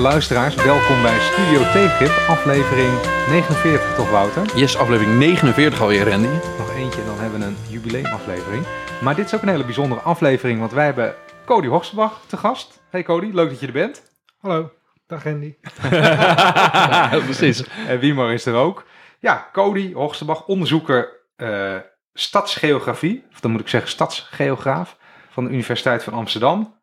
[0.00, 0.54] lieve luisteraars.
[0.54, 2.90] Welkom bij Studio Theegrip, aflevering
[3.28, 4.56] 49 toch Wouter?
[4.56, 6.28] Yes, aflevering 49 alweer, Randy.
[6.58, 8.64] Nog eentje, dan hebben we een jubileumaflevering.
[9.02, 11.14] Maar dit is ook een hele bijzondere aflevering, want wij hebben
[11.44, 12.80] Cody Horstenbach te gast.
[12.90, 14.02] Hey Cody, leuk dat je er bent.
[14.40, 14.72] Hallo,
[15.06, 15.54] dag Andy.
[15.90, 17.64] ja, precies.
[17.86, 18.84] En Wiemar is er ook.
[19.18, 21.76] Ja, Cody Horstenbach, onderzoeker eh,
[22.14, 24.96] stadsgeografie, of dan moet ik zeggen stadsgeograaf
[25.30, 26.79] van de Universiteit van Amsterdam.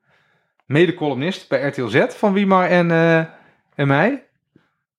[0.68, 3.18] Mede-columnist bij RTL Z van Wiemar en, eh,
[3.76, 4.24] en mij.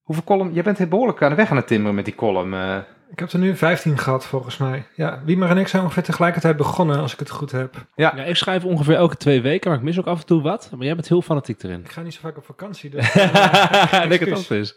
[0.03, 0.53] Hoeveel column?
[0.53, 2.55] Jij bent heel behoorlijk aan de weg aan het timmeren met die column.
[2.55, 2.77] eh.
[3.11, 4.87] Ik heb er nu 15 gehad volgens mij.
[4.95, 7.75] Ja, Wiemar en ik zijn ongeveer tegelijkertijd begonnen, als ik het goed heb.
[7.95, 10.71] Ja, ik schrijf ongeveer elke twee weken, maar ik mis ook af en toe wat.
[10.77, 11.81] Maar jij bent heel fanatiek erin.
[11.85, 13.07] Ik ga niet zo vaak op vakantie, dus...
[13.15, 14.77] ik denk het dat is.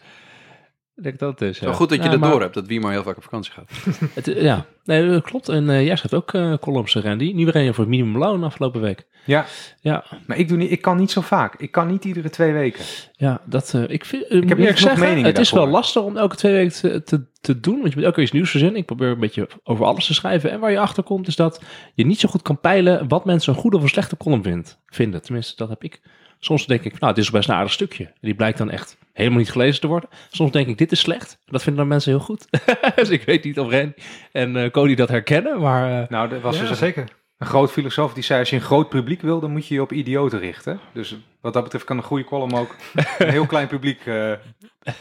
[1.01, 1.59] Ik denk dat het is.
[1.59, 3.23] Wel goed dat je Ja, dat maar door hebt, dat wie maar heel vaak op
[3.23, 3.71] vakantie gaat.
[4.13, 5.49] het- ja, nee, dat klopt.
[5.49, 7.31] En eh, jij schrijft ook eh, columns, Randy.
[7.35, 9.07] Nu een voor het minimumloon afgelopen week.
[9.25, 9.45] Ja,
[9.81, 11.55] Ja, maar ik, doe niet, ik kan niet zo vaak.
[11.55, 12.83] Ik kan niet iedere twee weken.
[13.15, 16.17] ja dat, eh, ik, vind, ik heb niet genoeg meningen het is wel lastig om
[16.17, 17.79] elke twee weken te, te, te doen.
[17.79, 18.77] Want je moet elke keer iets nieuws verzinnen.
[18.79, 20.51] Ik probeer een beetje over alles te schrijven.
[20.51, 21.61] En waar je achter komt is dat
[21.93, 24.79] je niet zo goed kan peilen wat mensen een goede of een slechte column vindt,
[24.85, 25.21] vinden.
[25.21, 26.01] Tenminste, dat heb ik.
[26.43, 28.03] Soms denk ik, nou, dit is best een aardig stukje.
[28.05, 30.09] En die blijkt dan echt helemaal niet gelezen te worden.
[30.31, 31.37] Soms denk ik, dit is slecht.
[31.45, 32.47] Dat vinden dan mensen heel goed.
[32.95, 33.93] dus ik weet niet of Ren
[34.31, 35.59] en eh, Cody dat herkennen.
[35.61, 37.09] Maar eh, Nou, er was ja, dus een, zeker.
[37.37, 39.81] een groot filosoof die zei: als je een groot publiek wil, dan moet je je
[39.81, 40.79] op idioten richten.
[40.93, 42.75] Dus wat dat betreft kan een goede column ook
[43.17, 43.99] een heel klein publiek.
[43.99, 44.05] eh,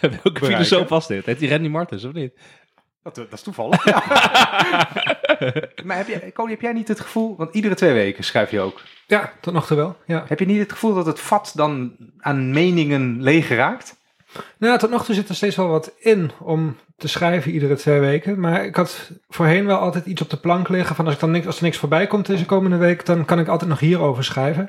[0.00, 0.46] welke Bereiken.
[0.46, 1.26] filosoof was dit?
[1.26, 2.32] Heet die Randy Martens of niet?
[3.02, 3.84] Dat, dat is toevallig.
[5.84, 8.60] maar heb jij, Cody, heb jij niet het gevoel, want iedere twee weken schrijf je
[8.60, 8.80] ook.
[9.06, 9.96] Ja, tot nog toe wel.
[10.06, 10.24] Ja.
[10.26, 13.98] Heb je niet het gevoel dat het vat dan aan meningen leeg raakt?
[14.58, 18.00] Nou, tot nog toe zit er steeds wel wat in om te schrijven iedere twee
[18.00, 18.40] weken.
[18.40, 21.30] Maar ik had voorheen wel altijd iets op de plank liggen van als, ik dan
[21.30, 24.24] niks, als er niks voorbij komt deze komende week, dan kan ik altijd nog hierover
[24.24, 24.68] schrijven.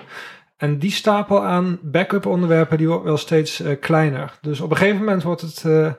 [0.58, 4.38] En die stapel aan backup onderwerpen, die wordt wel steeds eh, kleiner.
[4.42, 5.92] Dus op een gegeven moment wordt het eh,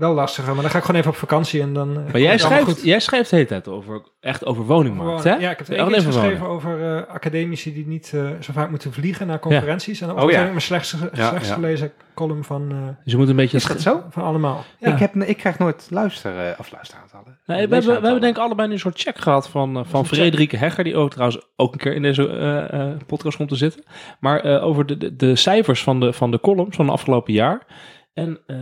[0.00, 0.52] wel lastiger.
[0.52, 1.96] Maar dan ga ik gewoon even op vakantie en dan...
[2.06, 5.34] eh, Maar jij schrijft, jij schrijft de hele tijd over, echt over woningmarkt, hè?
[5.34, 8.92] Ja, ik heb één keer geschreven over eh, academici die niet eh, zo vaak moeten
[8.92, 10.00] vliegen naar conferenties.
[10.00, 10.42] En dat Oh, was ja.
[10.44, 13.56] mijn slechtste, Ja, slechtst gelezen column van, eh, Dus je moet een beetje...
[13.56, 14.02] Is dat zo?
[14.10, 14.64] van allemaal.
[14.78, 14.92] Ja.
[14.92, 17.38] Ik, heb, ik krijg nooit luister, eh, of luisteraantallen.
[17.46, 20.06] Nee, we, hebben, we hebben denk ik allebei een soort check gehad van, van.
[20.06, 23.56] Frederike Hegger, die ook trouwens ook een keer in deze eh, eh, podcast komt te
[23.56, 23.84] zitten.
[24.20, 27.32] Maar eh, over de, de, de cijfers van de, van de columns van het afgelopen
[27.32, 27.66] jaar.
[28.14, 28.56] En eh,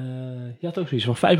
[0.58, 1.36] je had ook zoiets van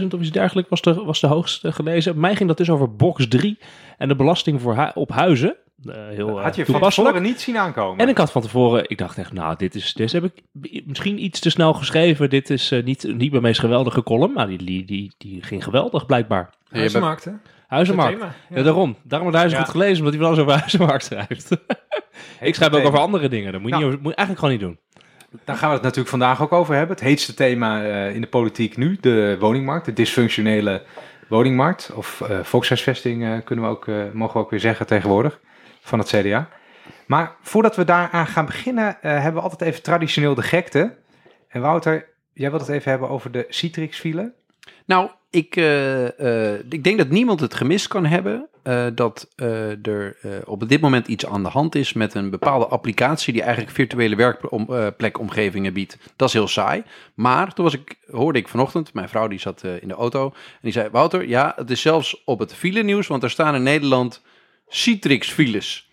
[0.00, 2.20] 35.000 of iets dergelijks was de, was de hoogste gelezen.
[2.20, 3.58] Mij ging dat dus over box 3
[3.98, 5.56] en de belasting voor hu- op huizen.
[5.84, 7.98] Eh, heel eh, Had je van tevoren niet zien aankomen?
[7.98, 10.42] En ik had van tevoren, ik dacht echt, nou, dit is, dit heb ik
[10.86, 12.30] misschien iets te snel geschreven.
[12.30, 14.32] Dit is eh, niet, niet mijn meest geweldige column.
[14.32, 16.50] Maar die, die, die, die ging geweldig, blijkbaar.
[16.70, 17.32] Ja, Huizenmarkt, hè?
[17.66, 18.18] Huizenmarkt.
[18.18, 18.96] Thema, Ja, daarom.
[19.02, 19.62] Daarom had hij zo Ja.
[19.62, 21.50] goed gelezen, omdat hij wel eens over huizenmarkt schrijft.
[22.40, 23.52] ik schrijf ook over andere dingen.
[23.52, 23.82] Dat moet je, Nou.
[23.84, 24.85] niet, over- moet je eigenlijk gewoon niet doen.
[25.44, 26.96] Daar gaan we het natuurlijk vandaag ook over hebben.
[26.96, 30.82] Het heetste thema eh, in de politiek nu, de woningmarkt, de dysfunctionele
[31.28, 31.92] woningmarkt.
[31.94, 35.40] Of eh volkshuisvesting eh, kunnen we ook, mogen we ook weer zeggen tegenwoordig,
[35.80, 36.48] van het CDA.
[37.06, 40.96] Maar voordat we daaraan gaan beginnen, hebben we altijd even traditioneel de gekte.
[41.48, 44.34] En Wouter, jij wilt het even hebben over de Citrix-file.
[44.86, 45.56] Nou, ik,
[46.68, 50.80] ik denk dat niemand het gemist kan hebben eh, dat eh, er eh, op dit
[50.80, 55.98] moment iets aan de hand is met een bepaalde applicatie die eigenlijk virtuele werkplekomgevingen biedt.
[56.16, 56.82] Dat is heel saai.
[57.14, 60.24] Maar toen was ik, hoorde ik vanochtend, mijn vrouw die zat eh, in de auto
[60.26, 63.54] en die zei, Wouter, ja, het is zelfs op het file nieuws, want er staan
[63.54, 64.22] in Nederland
[64.68, 65.90] Citrix-files.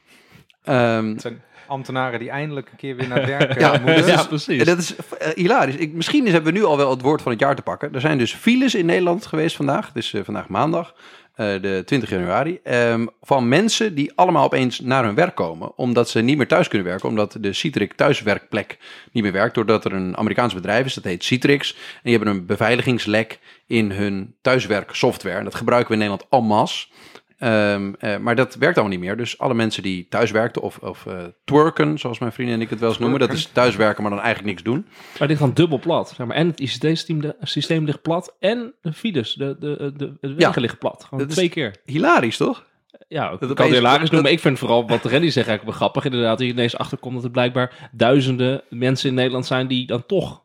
[0.64, 4.06] Ehm, Het zijn ambtenaren die eindelijk een keer weer naar het werk Ja, moeten.
[4.08, 4.60] ja, precies.
[4.60, 4.96] En dat is
[5.36, 5.76] hilarisch.
[5.76, 7.94] Ik, misschien is- hebben we nu al wel het woord van het jaar te pakken.
[7.94, 9.88] Er zijn dus files in Nederland geweest vandaag.
[9.88, 10.94] Het is eh, vandaag maandag,
[11.36, 12.60] de 20 januari.
[12.64, 15.78] ehm, van mensen die allemaal opeens naar hun werk komen.
[15.78, 17.10] Omdat ze niet meer thuis kunnen werken.
[17.10, 18.78] Omdat de Citrix thuiswerkplek
[19.12, 19.56] niet meer werkt.
[19.56, 21.74] Doordat er een Amerikaans bedrijf is, dat heet Citrix.
[21.74, 25.38] En die hebben een beveiligingslek in hun thuiswerksoftware.
[25.38, 26.88] En dat gebruiken we in Nederland en masse.
[27.44, 29.18] Ehm, eh, maar dat werkt allemaal niet meer.
[29.18, 32.70] Dus alle mensen die thuis werkten of, of eh, twerken, zoals mijn vrienden en ik
[32.70, 33.20] het wel eens noemen.
[33.20, 34.88] Dat is thuiswerken, maar dan eigenlijk niks doen.
[35.20, 36.14] Maar dit gaat dubbel plat.
[36.16, 36.36] Zeg maar.
[36.36, 38.36] En het ICT-systeem de- systeem ligt plat.
[38.40, 41.06] En de files, de, de, de, de wegen liggen plat.
[41.10, 41.76] Gewoon twee keer.
[41.86, 42.66] Hilarisch, toch?
[43.08, 44.32] Ja, ik dat kan het hilarisch noemen.
[44.32, 46.06] Ik vind vooral wat Randy zegt eigenlijk wel grappig.
[46.06, 50.06] Inderdaad, dat je ineens achterkomt dat er blijkbaar duizenden mensen in Nederland zijn die dan
[50.06, 50.44] toch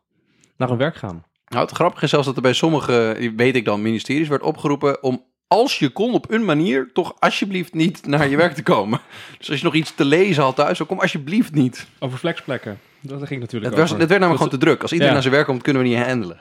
[0.57, 1.25] naar hun werk gaan.
[1.47, 5.03] Nou, het grappige is zelfs dat er bij sommige, weet ik dan, ministeries werd opgeroepen
[5.03, 8.99] om als je kon op een manier toch alsjeblieft niet naar je werk te komen.
[9.37, 11.87] Dus als je nog iets te lezen had thuis, dan kom alsjeblieft niet.
[11.99, 12.79] Over flexplekken.
[13.01, 14.81] Dat ging natuurlijk Het, was, het werd namelijk Dat- gewoon te druk.
[14.81, 15.13] Als iedereen Ja.
[15.13, 16.39] naar zijn werk komt, kunnen we niet handelen.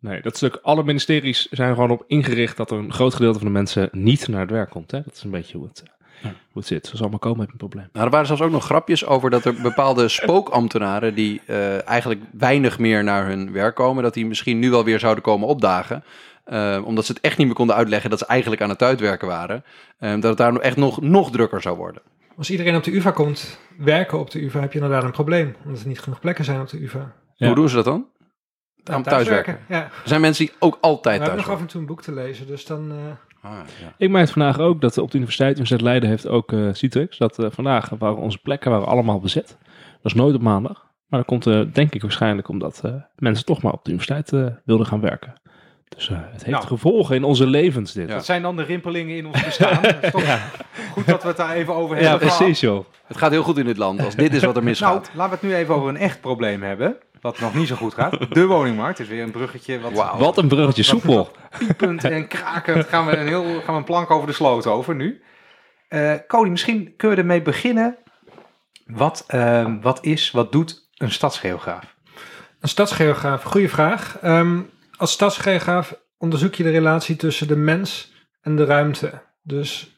[0.00, 0.58] Nee, dat stuk.
[0.62, 4.28] Alle ministeries zijn gewoon op ingericht dat er een groot gedeelte van de mensen niet
[4.28, 4.90] naar het werk komt.
[4.90, 5.00] Hè?
[5.04, 5.82] Dat is een beetje hoe het,
[6.22, 6.86] hoe het zit.
[6.86, 7.88] Ze zal maar komen met een probleem.
[7.92, 12.20] Nou, er waren zelfs ook nog grapjes over dat er bepaalde spookambtenaren die eh, eigenlijk
[12.32, 16.04] weinig meer naar hun werk komen, dat die misschien nu wel weer zouden komen opdagen.
[16.50, 19.28] Eh, omdat ze het echt niet meer konden uitleggen dat ze eigenlijk aan het uitwerken
[19.28, 19.64] waren.
[19.98, 22.02] Eh, dat het daar echt nog, nog drukker zou worden.
[22.36, 25.56] Als iedereen op de UvA komt werken op de UvA, heb je inderdaad een probleem.
[25.64, 27.12] Omdat er niet genoeg plekken zijn op de UvA.
[27.34, 27.46] Ja.
[27.46, 28.06] Hoe doen ze dat dan?
[28.84, 29.58] Aan thuiswerken.
[29.68, 29.82] Ja.
[29.82, 32.02] Er zijn mensen die ook We altijd hebben thuis nog af en toe een boek
[32.02, 32.90] te lezen, dus dan...
[32.90, 32.96] eh,
[33.50, 33.94] Ah, ja.
[33.98, 37.38] Ik merkte vandaag ook dat op de Universiteit, Universiteit Leiden heeft ook eh Citrix, dat
[37.38, 39.58] eh, vandaag waren onze plekken waren allemaal bezet.
[40.02, 40.88] Dat is nooit op maandag.
[41.06, 44.32] Maar dat komt eh, denk ik waarschijnlijk omdat eh, mensen toch maar op de universiteit
[44.32, 45.32] eh, wilden gaan werken.
[45.96, 46.66] Dus eh, het heeft Nou.
[46.66, 48.08] gevolgen in onze levens dit.
[48.08, 48.14] Ja.
[48.14, 49.80] Dat zijn dan de rimpelingen in ons bestaan.
[50.12, 50.38] Toch
[50.92, 52.20] goed dat we het daar even over Ja, hebben.
[52.20, 52.36] gehad.
[52.38, 52.84] precies joh.
[53.06, 55.10] Het gaat heel goed in dit land als dit is wat er Nou, misgaat.
[55.14, 56.96] laten we het nu even over een echt probleem hebben.
[57.20, 58.34] Wat nog niet zo goed gaat.
[58.34, 59.80] De woningmarkt is weer een bruggetje.
[59.80, 60.18] Wat Wauw.
[60.18, 61.30] Wat een bruggetje, soepel.
[61.58, 62.86] piepend en krakend.
[62.86, 65.22] Gaan we een, heel, gaan we een plank over de sloot over nu.
[65.88, 67.96] Eh Cody, misschien kunnen we ermee beginnen.
[68.86, 71.94] Wat, eh, wat is, wat doet een stadsgeograaf?
[72.60, 74.18] Een stadsgeograaf, goede vraag.
[74.22, 74.60] Ehm,
[75.00, 79.22] als stadsgeograaf onderzoek je de relatie tussen de mens en de ruimte.
[79.42, 79.96] Dus,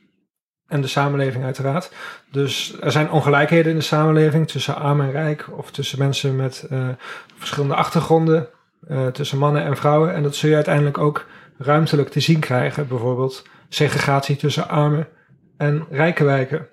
[0.67, 1.93] en de samenleving uiteraard.
[2.31, 5.47] Dus er zijn ongelijkheden in de samenleving tussen arm en rijk.
[5.51, 6.89] Of tussen mensen met eh,
[7.37, 8.49] verschillende achtergronden.
[8.89, 10.15] eh, tussen mannen en vrouwen.
[10.15, 11.27] En dat zul je uiteindelijk ook
[11.59, 12.89] ruimtelijk te zien krijgen.
[12.89, 15.09] Bijvoorbeeld segregatie tussen arme
[15.57, 16.69] en rijke wijken.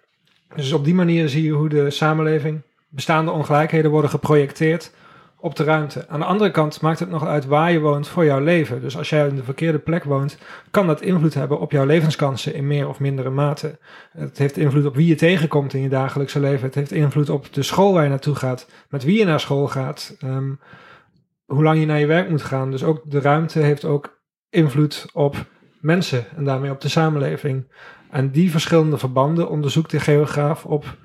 [0.55, 4.91] Dus op die manier zie je hoe de samenleving, bestaande ongelijkheden worden geprojecteerd
[5.41, 6.07] op de ruimte.
[6.07, 8.81] Aan de andere kant maakt het nog uit waar je woont voor jouw leven.
[8.81, 10.37] Dus als jij in de verkeerde plek woont,
[10.71, 13.77] kan dat invloed hebben op jouw levenskansen in meer of mindere mate.
[14.11, 16.65] Het heeft invloed op wie je tegenkomt in je dagelijkse leven.
[16.65, 19.67] Het heeft invloed op de school waar je naartoe gaat, met wie je naar school
[19.67, 20.51] gaat, ehm,
[21.45, 22.71] hoe lang je naar je werk moet gaan.
[22.71, 25.45] Dus ook de ruimte heeft ook invloed op
[25.81, 27.71] mensen en daarmee op de samenleving.
[28.09, 30.97] En die verschillende verbanden onderzoekt de geograaf op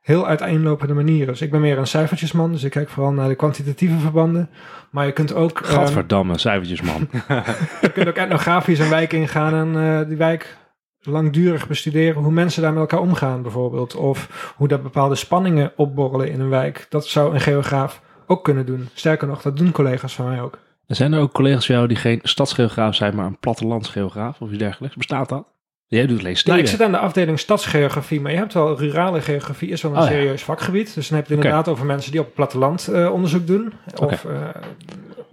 [0.00, 1.26] heel uiteenlopende manieren.
[1.26, 4.50] Dus ik ben meer een cijfertjesman, dus ik kijk vooral naar de kwantitatieve verbanden.
[4.90, 7.08] Maar je kunt ook, ehm, Gadverdamme, cijfertjes man.
[7.80, 10.58] je kunt ook etnografisch een wijk ingaan en eh, die wijk
[11.02, 13.94] langdurig bestuderen hoe mensen daar met elkaar omgaan bijvoorbeeld.
[13.94, 16.86] Of hoe dat bepaalde spanningen opborrelen in een wijk.
[16.88, 18.88] Dat zou een geograaf ook kunnen doen.
[18.94, 20.58] Sterker nog, dat doen collega's van mij ook.
[20.86, 24.48] Er zijn er ook collega's van jou die geen stadsgeograaf zijn, maar een plattelandsgeograaf of
[24.48, 24.96] iets dergelijks.
[24.96, 25.46] Bestaat dat?
[25.90, 26.60] Jij doet alleen Nou, steden.
[26.60, 29.98] ik zit aan de afdeling stadsgeografie, maar je hebt wel rurale geografie, is wel een
[29.98, 30.10] Oh, ja.
[30.10, 30.94] serieus vakgebied.
[30.94, 33.72] Dus dan heb je het inderdaad over mensen die op het platteland eh, onderzoek doen.
[33.96, 34.48] Of eh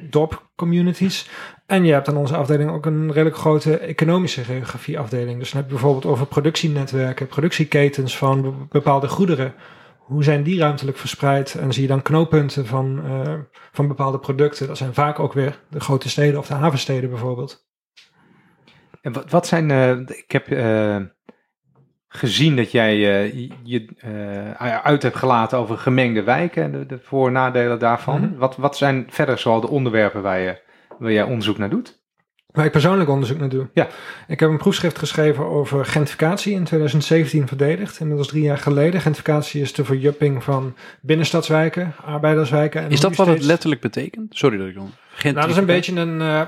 [0.09, 1.29] dorpcommunities.
[1.65, 5.39] En je hebt aan onze afdeling ook een redelijk grote economische geografie afdeling.
[5.39, 9.53] Dus dan heb je bijvoorbeeld over productienetwerken, productieketens van be- bepaalde goederen.
[9.97, 11.55] Hoe zijn die ruimtelijk verspreid?
[11.55, 13.33] En zie je dan knooppunten van, eh,
[13.71, 14.67] van bepaalde producten.
[14.67, 17.65] Dat zijn vaak ook weer de grote steden of de havensteden bijvoorbeeld.
[19.07, 20.97] En wat, wat zijn, eh, ik heb eh,
[22.07, 26.99] gezien dat jij eh, je eh, uit hebt gelaten over gemengde wijken en de, de
[26.99, 28.21] voor- en nadelen daarvan.
[28.21, 28.37] Mhm.
[28.37, 30.61] wat, wat zijn verder zoal de onderwerpen waar, je,
[30.99, 31.99] waar jij onderzoek naar doet?
[32.47, 33.67] Waar ik persoonlijk onderzoek naar doe.
[33.73, 33.87] Ja.
[34.27, 37.99] Ik heb een proefschrift geschreven over gentrificatie in 2017 verdedigd.
[37.99, 39.01] Inmiddels drie jaar geleden.
[39.01, 42.81] Gentrificatie is de verjupping van binnenstadswijken, arbeiderswijken.
[42.81, 44.37] En Is dat wat het letterlijk betekent?
[44.37, 44.91] Sorry dat ik dan...
[45.23, 46.41] Nou, dat is een beetje een eh,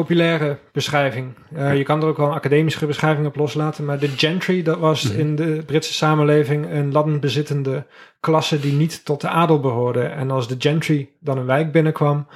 [0.00, 1.34] populaire beschrijving.
[1.54, 3.84] Eh, Je kan er ook wel een academische beschrijving op loslaten.
[3.84, 5.18] Maar de gentry, dat was Mhm.
[5.18, 7.86] in de Britse samenleving een landenbezittende
[8.20, 10.02] klasse die niet tot de adel behoorde.
[10.02, 12.26] En als de gentry dan een wijk binnenkwam,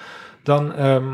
[0.42, 1.04] dan ehm,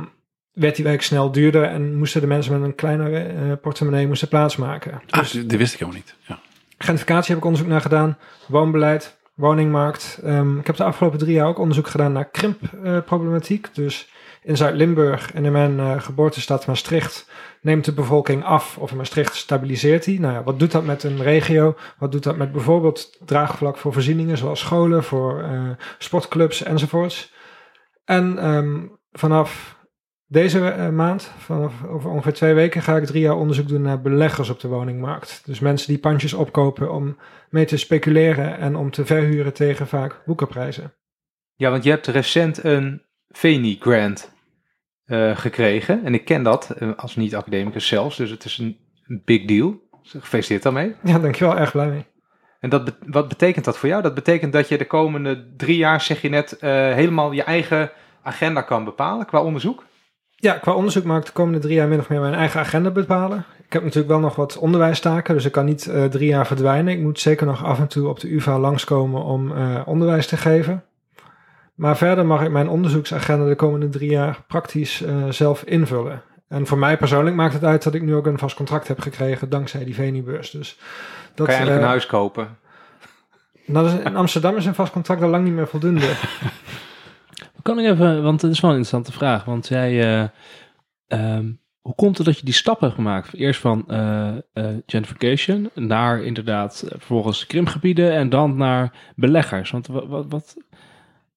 [0.53, 4.29] werd die wijk snel duurder en moesten de mensen met een kleinere eh, portemonnee moesten
[4.29, 4.93] plaatsmaken.
[5.11, 6.15] Ah, Dus dat wist ik helemaal niet.
[6.27, 6.39] Ja.
[6.79, 8.19] gentrificatie heb ik onderzoek naar gedaan,
[8.49, 10.21] woonbeleid, woningmarkt.
[10.25, 13.69] Ehm, ik heb de afgelopen drie jaar ook onderzoek gedaan naar krimpproblematiek.
[13.75, 14.09] dus
[14.47, 20.05] in Zuid-Limburg en in mijn eh, geboortestad Maastricht neemt de bevolking af of Maastricht stabiliseert
[20.05, 20.21] die.
[20.21, 21.77] Nou ja, wat doet dat met een regio?
[21.99, 27.33] Wat doet dat met bijvoorbeeld draagvlak voor voorzieningen zoals scholen, voor eh, sportclubs enzovoorts?
[28.05, 29.79] En ehm, vanaf
[30.27, 34.01] deze eh, maand, vanaf over ongeveer twee weken, ga ik drie jaar onderzoek doen naar
[34.01, 35.43] beleggers op de woningmarkt.
[35.45, 37.19] Dus mensen die pandjes opkopen om
[37.51, 40.95] mee te speculeren en om te verhuren tegen vaak boekenprijzen.
[41.55, 44.35] Ja, want je hebt recent een Veni Grant
[45.07, 46.05] eh, gekregen.
[46.05, 48.17] En ik ken dat eh, als niet-academicus zelfs.
[48.17, 48.79] Dus het is een
[49.25, 49.81] big deal.
[50.03, 50.95] Dus Gefeliciteerd daarmee.
[51.03, 52.05] Ja, dankjewel, erg blij mee.
[52.61, 54.03] En dat, be- wat betekent dat voor jou?
[54.03, 57.91] Dat betekent dat je de komende drie jaar, zeg je net, eh, helemaal je eigen
[58.23, 59.85] agenda kan bepalen qua onderzoek?
[60.37, 62.91] Ja, qua onderzoek maak ik de komende drie jaar min of meer mijn eigen agenda
[62.91, 63.45] bepalen.
[63.67, 66.93] Ik heb natuurlijk wel nog wat onderwijstaken, dus ik kan niet drie jaar verdwijnen.
[66.93, 69.53] Ik moet zeker nog af en toe op de UvA langskomen om
[69.85, 70.85] onderwijs te geven.
[71.77, 76.23] Maar verder mag ik mijn onderzoeksagenda de komende drie jaar praktisch eh, zelf invullen.
[76.49, 79.01] En voor mij persoonlijk maakt het uit dat ik nu ook een vast contract heb
[79.01, 80.51] gekregen dankzij die Venibeurs.
[80.51, 80.79] Dus
[81.35, 82.59] dat, kan je eigenlijk eh, een huis kopen?
[83.67, 86.13] is, in Amsterdam is een vast contract al lang niet meer voldoende.
[87.63, 89.45] Kan ik even, want het is wel een interessante vraag.
[89.45, 90.29] Want jij, eh,
[91.07, 93.35] ehm, hoe komt het dat je die stappen hebt gemaakt?
[93.35, 93.85] Eerst van
[94.87, 99.71] gentrification naar inderdaad vervolgens krimpgebieden en dan naar beleggers.
[99.71, 100.57] Want wat, wat, wat,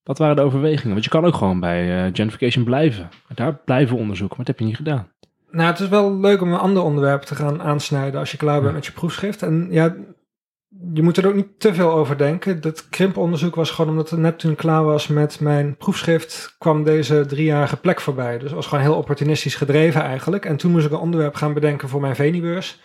[0.09, 0.91] wat waren de overwegingen?
[0.91, 3.09] Want je kan ook gewoon bij eh, gentrification blijven.
[3.35, 5.07] Daar blijven onderzoeken, maar dat heb je niet gedaan.
[5.51, 8.61] Nou, het is wel leuk om een ander onderwerp te gaan aansnijden als je klaar
[8.61, 9.41] bent met je proefschrift.
[9.41, 9.95] En ja,
[10.93, 12.61] je moet er ook niet te veel over denken.
[12.61, 16.83] Dat krimponderzoek was gewoon omdat het net toen ik klaar was met mijn proefschrift, kwam
[16.83, 18.33] deze driejarige plek voorbij.
[18.33, 20.45] Dus het was gewoon heel opportunistisch gedreven eigenlijk.
[20.45, 22.79] En toen moest ik een onderwerp gaan bedenken voor mijn Venibeurs.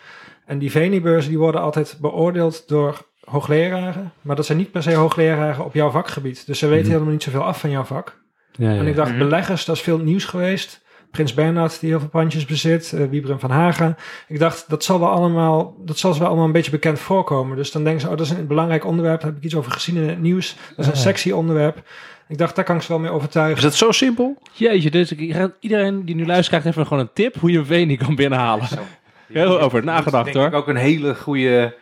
[0.46, 4.12] En die Venibeurs die worden altijd beoordeeld door hoogleraren.
[4.20, 6.46] Maar dat zijn niet per se hoogleraren op jouw vakgebied.
[6.46, 6.92] Dus ze weten Mhm.
[6.92, 8.22] helemaal niet zoveel af van jouw vak.
[8.52, 8.78] Ja, ja.
[8.78, 9.18] En ik dacht, Mhm.
[9.18, 10.82] beleggers, dat is veel nieuws geweest.
[11.10, 12.92] Prins Bernhard, die heel veel pandjes bezit.
[12.92, 13.96] eh Wiebren van Haga.
[14.28, 17.56] Ik dacht, dat zal wel allemaal, dat zal ze wel allemaal een beetje bekend voorkomen.
[17.56, 19.20] Dus dan denken ze, oh, dat is een belangrijk onderwerp.
[19.20, 20.56] Daar heb ik iets over gezien in het nieuws.
[20.68, 20.98] Dat is een Ja.
[20.98, 21.82] sexy onderwerp.
[22.28, 23.56] Ik dacht, daar kan ik ze wel mee overtuigen.
[23.56, 24.38] Is dat zo simpel?
[24.52, 27.66] Jeetje, dus ik- iedereen die nu luistert krijgt even gewoon een tip hoe je een
[27.66, 28.66] Veni kan binnenhalen.
[29.32, 30.46] Heel over nagedacht, denk hoor.
[30.46, 31.74] Ik ook een hele goede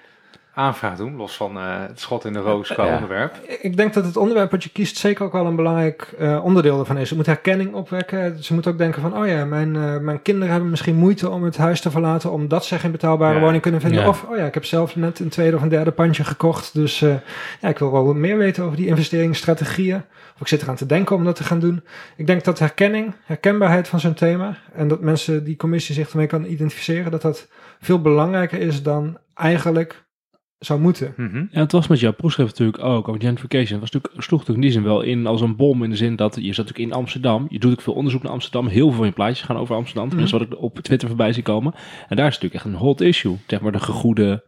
[0.54, 2.92] aanvraag doen, los van eh, het schot in de roos qua Ja.
[2.94, 3.35] onderwerp.
[3.61, 6.78] Ik denk dat het onderwerp wat je kiest zeker ook wel een belangrijk eh, onderdeel
[6.78, 7.09] ervan is.
[7.09, 8.44] Het moet herkenning opwekken.
[8.44, 11.42] Ze moeten ook denken van, oh ja, mijn, eh, mijn kinderen hebben misschien moeite om
[11.42, 13.40] het huis te verlaten, omdat ze geen betaalbare Ja.
[13.40, 14.00] woning kunnen vinden.
[14.00, 14.09] Ja.
[14.09, 16.75] Of, oh ja, ik heb zelf net een tweede of een derde pandje gekocht.
[16.75, 17.14] Dus eh,
[17.61, 20.02] ja, ik wil wel wat meer weten over die investeringsstrategieën.
[20.35, 21.85] Of ik zit eraan te denken om dat te gaan doen.
[22.16, 26.26] Ik denk dat herkenning, herkenbaarheid van zo'n thema en dat mensen die commissie zich ermee
[26.26, 27.49] kan identificeren, dat dat
[27.80, 30.04] veel belangrijker is dan eigenlijk
[30.64, 31.14] zou moeten.
[31.16, 31.45] Mhm.
[31.50, 33.81] Ja, het was met jouw proefschrift natuurlijk ook over gentrification.
[33.81, 35.97] Het was natuurlijk, sloeg natuurlijk in die zin wel in als een bom in de
[35.97, 37.47] zin dat je zat natuurlijk in Amsterdam.
[37.49, 38.66] Je doet ook veel onderzoek naar Amsterdam.
[38.66, 40.09] Heel veel van je plaatjes gaan over Amsterdam.
[40.09, 41.75] Tenminste wat ik op Twitter voorbij zie komen.
[42.09, 43.37] En daar is natuurlijk echt een hot issue.
[43.47, 44.42] Zeg maar de gegoede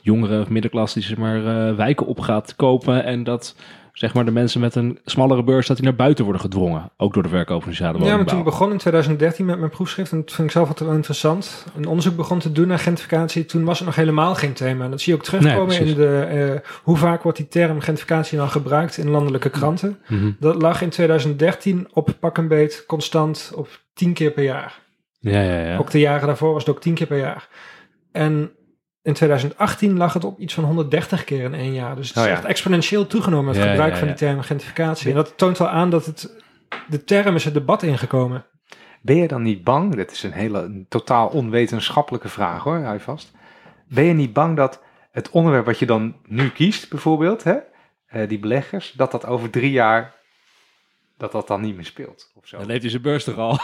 [0.00, 3.04] jongeren of middenklasse die zeg maar eh, wijken op gaat kopen.
[3.04, 3.54] En dat
[3.98, 6.90] zeg maar de mensen met een smallere beurs dat die naar buiten worden gedwongen.
[6.96, 9.70] Ook door de verkoop van sociale Ja, maar toen ik begon in 2013 met mijn
[9.70, 12.78] proefschrift, en dat vind ik zelf altijd wel interessant, een onderzoek begon te doen naar
[12.78, 14.84] gentrificatie, toen was het nog helemaal geen thema.
[14.84, 17.80] En dat zie je ook terugkomen Nee, in de, eh, hoe vaak wordt die term
[17.80, 19.98] gentrificatie dan gebruikt in landelijke kranten.
[20.06, 20.30] Mhm.
[20.40, 24.80] Dat lag in 2013 op pak een beet constant op 10 keer per jaar.
[25.20, 25.76] Ja, ja, ja.
[25.76, 27.48] Ook de jaren daarvoor was het ook 10 keer per jaar.
[28.12, 28.50] En
[29.08, 31.96] in 2018 lag het op iets van 130 keer in één jaar.
[31.96, 32.34] Dus het is Oh ja.
[32.34, 35.10] echt exponentieel toegenomen, het Ja, gebruik ja, van die term gentrificatie.
[35.10, 36.30] En dat toont wel aan dat het,
[36.88, 38.44] de term is het debat ingekomen.
[39.00, 42.92] Ben je dan niet bang, dit is een hele een totaal onwetenschappelijke vraag hoor, hou
[42.92, 43.32] je vast.
[43.88, 47.56] Ben je niet bang dat het onderwerp wat je dan nu kiest, bijvoorbeeld, hè,
[48.06, 50.14] eh, die beleggers, dat dat over drie jaar,
[51.18, 52.30] dat dat dan niet meer speelt?
[52.34, 52.58] Of zo?
[52.58, 53.50] Dan leeft hij zijn beurs toch al.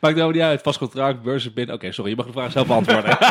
[0.00, 0.62] Maakt nou niet uit.
[0.62, 1.74] Vast contract, beurs is binnen.
[1.74, 3.18] Oké, sorry, je mag de vraag zelf beantwoorden.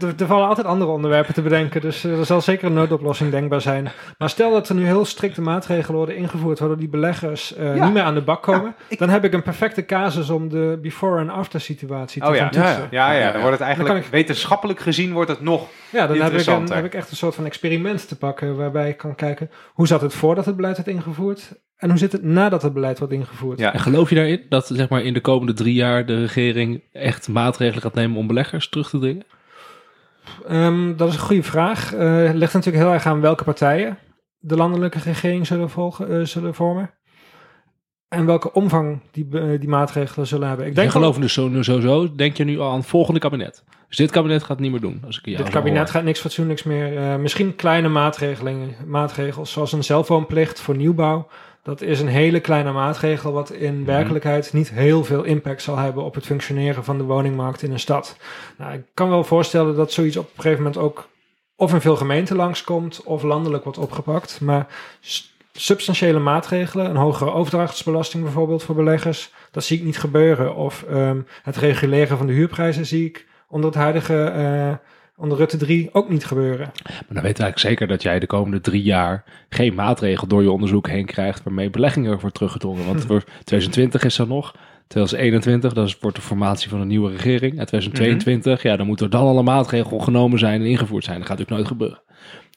[0.00, 3.30] Er, er vallen altijd andere onderwerpen te bedenken, dus eh, er zal zeker een noodoplossing
[3.30, 3.88] denkbaar zijn.
[4.18, 7.84] Maar stel dat er nu heel strikte maatregelen worden ingevoerd, waardoor die beleggers eh, Ja.
[7.84, 10.78] niet meer aan de bak komen, ik- dan heb ik een perfecte casus om de
[10.82, 14.80] before- en after situatie te Oh ja, ja, ja, Ja, dan wordt het eigenlijk wetenschappelijk
[14.80, 15.66] gezien wordt het nog.
[15.90, 18.88] Ja, dan heb ik, een, heb ik echt een soort van experiment te pakken, waarbij
[18.88, 22.22] ik kan kijken hoe zat het voordat het beleid werd ingevoerd en hoe zit het
[22.22, 23.58] nadat het beleid wordt ingevoerd.
[23.58, 23.72] Ja.
[23.72, 27.28] En geloof je daarin dat zeg maar, in de komende drie jaar de regering echt
[27.28, 29.24] maatregelen gaat nemen om beleggers terug te dringen?
[30.48, 31.94] Ehm, dat is een goede vraag.
[31.94, 33.98] Eh, Het ligt natuurlijk heel erg aan welke partijen
[34.38, 36.90] de landelijke regering zullen, volgen, eh, zullen vormen.
[38.08, 40.66] En welke omvang die, be- die maatregelen zullen hebben.
[40.66, 43.64] Ik Denk geloof dus zo, nu sowieso, denk je nu al aan het volgende kabinet.
[43.88, 45.02] Dus dit kabinet gaat het niet meer doen.
[45.06, 45.88] Als ik dit zo kabinet hoor.
[45.88, 46.96] gaat niks fatsoenlijks meer.
[46.96, 51.28] eh, misschien kleine maatregelen, maatregels, zoals een zelfwoonplicht voor nieuwbouw.
[51.66, 56.04] Dat is een hele kleine maatregel, wat in werkelijkheid niet heel veel impact zal hebben
[56.04, 58.16] op het functioneren van de woningmarkt in een stad.
[58.58, 61.08] Nou, ik kan wel voorstellen dat zoiets op een gegeven moment ook
[61.56, 64.40] of in veel gemeenten langskomt of landelijk wordt opgepakt.
[64.40, 64.66] Maar
[65.52, 70.54] substantiële maatregelen, een hogere overdrachtsbelasting bijvoorbeeld voor beleggers, dat zie ik niet gebeuren.
[70.54, 74.74] Of ehm, het reguleren van de huurprijzen zie ik onder het huidige, eh,
[75.16, 76.70] onder Rutte 3 ook niet gebeuren.
[76.84, 80.50] Maar dan weet eigenlijk zeker dat jij de komende drie jaar geen maatregel door je
[80.50, 82.86] onderzoek heen krijgt waarmee beleggingen wordt teruggedrongen.
[82.86, 84.54] Want voor 2020 is er nog.
[84.88, 87.58] 2021, dat is, wordt de formatie van een nieuwe regering.
[87.58, 91.18] En 2022, ja, dan moeten er dan alle maatregelen genomen zijn en ingevoerd zijn.
[91.18, 92.02] Dat gaat natuurlijk nooit gebeuren.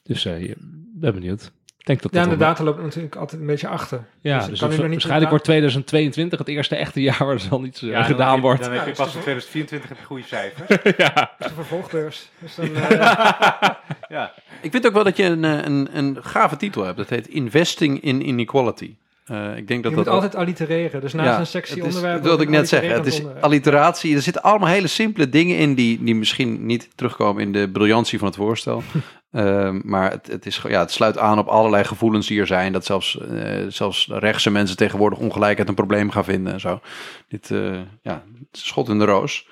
[0.02, 0.56] Dus je-
[0.94, 1.52] ben benieuwd.
[1.84, 4.04] Denk dat Ja, dat en de data loopt natuurlijk altijd een beetje achter.
[4.20, 7.82] Ja, dus dus, kan waarschijnlijk wordt 2022 het eerste echte jaar waar er dan iets
[7.82, 8.62] eh, gedaan wordt.
[8.62, 10.68] Dan heb je Ja, pas is in toch- 2024 heb je goede cijfers.
[11.04, 11.12] ja.
[11.14, 12.28] Dat is de vervolgbeurs.
[12.38, 13.68] Dus dan, eh,
[14.08, 14.32] ja.
[14.60, 16.96] Ik vind ook wel dat je een, eh, een, een gave titel hebt.
[16.96, 18.94] Dat heet Investing in Inequality.
[19.24, 21.00] Eh, ik denk Je dat moet dat altijd allitereren.
[21.00, 22.14] Dus naast Ja, een sectie onderwerp...
[22.16, 22.90] Dat wilde ik net zeggen.
[22.92, 23.44] Het is onderwerp.
[23.44, 24.14] alliteratie.
[24.16, 28.18] Er zitten allemaal hele simpele dingen in die, die misschien niet terugkomen in de briljantie
[28.18, 28.82] van het voorstel.
[29.30, 32.72] Ehm, maar het, het, is, ja, het sluit aan op allerlei gevoelens die er zijn.
[32.72, 36.80] Dat zelfs, eh, zelfs rechtse mensen tegenwoordig ongelijkheid een probleem gaan vinden en zo.
[37.28, 37.72] Dit, eh,
[38.02, 39.48] ja, het is schot in de roos.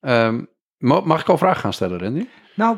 [0.00, 0.42] Ehm,
[0.78, 2.26] ma- mag ik al vragen gaan stellen, Randy?
[2.54, 2.76] Nou,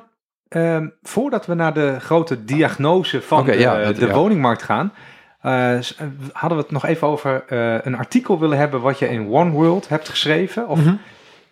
[0.48, 4.92] ehm, voordat we naar de grote diagnose van de, ja, dat- de woningmarkt gaan,
[6.32, 9.50] hadden we het nog even over eh, een artikel willen hebben wat je in One
[9.50, 10.68] World hebt geschreven.
[10.68, 10.94] Of Mhm.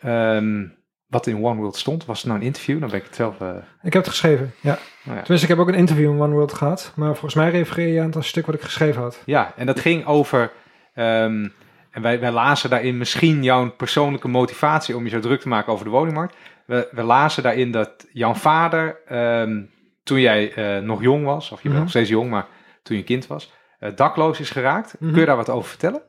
[0.00, 0.64] ehm,
[1.06, 2.04] wat in One World stond.
[2.04, 2.80] Was het nou een interview?
[2.80, 3.40] Dan ben ik het zelf...
[3.40, 3.48] eh,
[3.82, 4.78] Ik heb het geschreven, ja.
[5.04, 5.22] nou ja.
[5.22, 6.92] Tenminste, ik heb ook een interview in One World gehad.
[6.96, 9.22] Maar volgens mij refereer je aan het stuk wat ik geschreven had.
[9.24, 10.50] Ja, en dat ging over.
[10.94, 11.48] ehm,
[11.90, 15.72] en wij, wij lazen daarin misschien jouw persoonlijke motivatie om je zo druk te maken
[15.72, 16.36] over de woningmarkt.
[16.66, 19.60] We, we lazen daarin dat jouw vader, ehm,
[20.04, 21.80] toen jij eh, nog jong was, of je bent Mhm.
[21.80, 22.46] nog steeds jong, maar
[22.82, 23.52] toen je kind was, eh,
[23.94, 24.96] dakloos is geraakt.
[24.98, 25.10] Mhm.
[25.10, 26.02] Kun je daar wat over vertellen?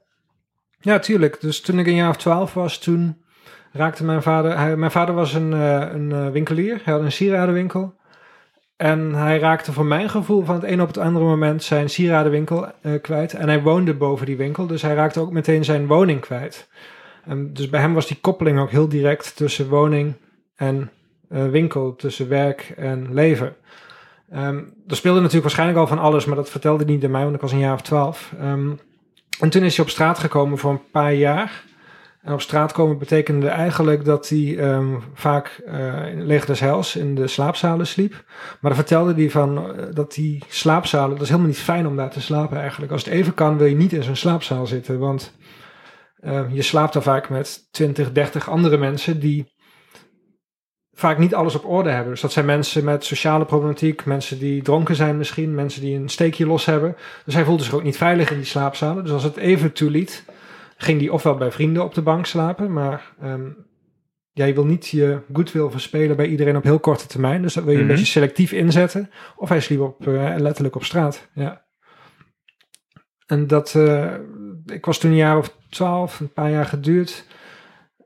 [0.80, 1.42] Ja, tuurlijk.
[1.42, 3.24] Dus toen ik een jaar of twaalf was, toen
[3.72, 4.58] raakte mijn vader...
[4.58, 6.82] Hij, mijn vader was een, eh, een eh, winkelier.
[6.84, 7.96] Hij had een sieradenwinkel.
[8.78, 12.68] En hij raakte voor mijn gevoel van het een op het andere moment zijn sieradenwinkel
[12.82, 13.34] eh, kwijt.
[13.34, 16.68] En hij woonde boven die winkel, dus hij raakte ook meteen zijn woning kwijt.
[17.26, 20.14] En dus bij hem was die koppeling ook heel direct tussen woning
[20.56, 20.92] en
[21.30, 23.56] eh, winkel, tussen werk en leven.
[24.36, 27.24] Ehm, er speelde natuurlijk waarschijnlijk al van alles, maar dat vertelde hij niet aan mij,
[27.24, 28.34] want ik was een jaar of twaalf.
[28.40, 28.72] Ehm,
[29.40, 31.64] en toen is hij op straat gekomen voor een paar jaar.
[32.22, 36.96] En op straat komen betekende eigenlijk dat hij ehm, vaak eh in Leger des Heils
[36.96, 38.12] in de slaapzalen sliep.
[38.62, 41.96] Maar dan vertelde hij van eh, dat die slaapzalen, dat is helemaal niet fijn om
[41.96, 42.92] daar te slapen eigenlijk.
[42.92, 45.34] Als het even kan wil je niet in zo'n slaapzaal zitten, want
[46.52, 49.55] je slaapt daar vaak met 20, 30 andere mensen die
[50.96, 52.12] vaak niet alles op orde hebben.
[52.12, 56.10] Dus dat zijn mensen met sociale problematiek, mensen die dronken zijn misschien, mensen die een
[56.10, 56.96] steekje los hebben.
[57.26, 59.04] Dus hij voelde zich ook niet veilig in die slaapzalen.
[59.04, 60.26] Dus als het even toeliet,
[60.78, 63.14] ging hij ofwel bij vrienden op de bank slapen, maar
[64.32, 67.42] ja, je wil niet je goodwill verspelen bij iedereen op heel korte termijn.
[67.42, 67.88] Dus dat wil je Mhm.
[67.90, 69.10] een beetje selectief inzetten.
[69.36, 71.30] Of hij sliep op, eh, letterlijk op straat.
[71.34, 71.64] Ja.
[73.26, 74.14] En dat, eh,
[74.66, 77.26] ik was toen een jaar of twaalf, een paar jaar geduurd.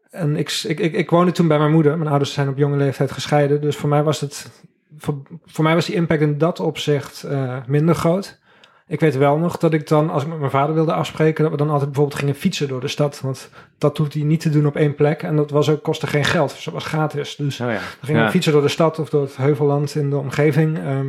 [0.10, 1.98] En ik, ik, ik, ik woonde toen bij mijn moeder.
[1.98, 3.62] Mijn ouders zijn op jonge leeftijd gescheiden.
[3.62, 4.50] Dus voor mij was het,
[4.98, 8.40] voor, voor mij was die impact in dat opzicht eh, minder groot.
[8.88, 11.52] Ik weet wel nog dat ik dan, als ik met mijn vader wilde afspreken, dat
[11.52, 13.22] we dan altijd bijvoorbeeld gingen fietsen door de stad.
[13.22, 15.24] Want dat hoeft hij niet te doen op één plek.
[15.24, 16.50] En dat was ook, kostte geen geld.
[16.54, 17.36] Dus dat was gratis.
[17.36, 17.78] Dus Nou ja.
[17.78, 18.32] dan gingen we Ja.
[18.32, 20.78] fietsen door de stad of door het heuvelland in de omgeving.
[20.78, 21.06] Ehm,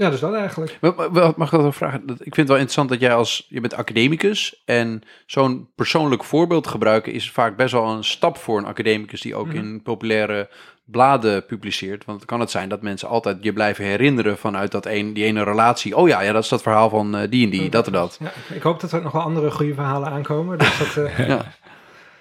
[0.00, 0.78] ja, dus dat eigenlijk.
[0.80, 2.02] Wel- wel- wel- Mag ik dat ook vragen?
[2.08, 3.46] Ik vind het wel interessant dat jij als...
[3.48, 8.58] Je bent academicus en zo'n persoonlijk voorbeeld gebruiken is vaak best wel een stap voor
[8.58, 9.56] een academicus die ook Mhm.
[9.56, 10.48] in populaire
[10.84, 12.04] bladen publiceert.
[12.04, 15.42] Want kan het zijn dat mensen altijd je blijven herinneren vanuit dat een, die ene
[15.44, 15.96] relatie.
[15.96, 18.16] Oh ja, ja, dat is dat verhaal van eh, die en die, dat en dat.
[18.20, 20.58] Ja, ik- hoop dat er nog wel andere goede verhalen aankomen.
[20.58, 21.44] Dus dat, eh, Ja.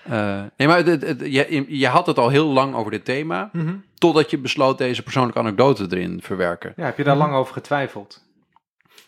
[0.09, 3.05] Eh, nee, maar het, het- het- je, je had het al heel lang over dit
[3.05, 3.73] thema, mhm.
[3.99, 6.73] Totdat je besloot deze persoonlijke anekdote erin verwerken.
[6.75, 8.27] ja, heb je daar lang over getwijfeld?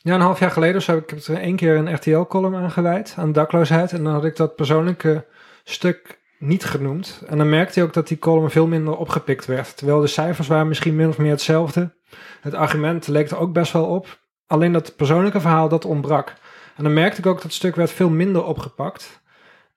[0.02, 3.14] Ja, een half jaar geleden zo heb ik er één keer een RTL-column aan gewijd,
[3.18, 3.92] aan dakloosheid.
[3.92, 5.26] En dan had ik dat persoonlijke
[5.64, 7.24] stuk niet genoemd.
[7.28, 9.78] En dan merkte je ook dat die column veel minder opgepikt werd.
[9.78, 11.94] Terwijl de cijfers waren misschien min of meer hetzelfde.
[12.42, 14.20] Het argument leek er ook best wel op.
[14.48, 16.34] Alleen dat persoonlijke verhaal, dat ontbrak.
[16.76, 19.21] En dan merkte ik ook dat het stuk werd veel minder opgepakt.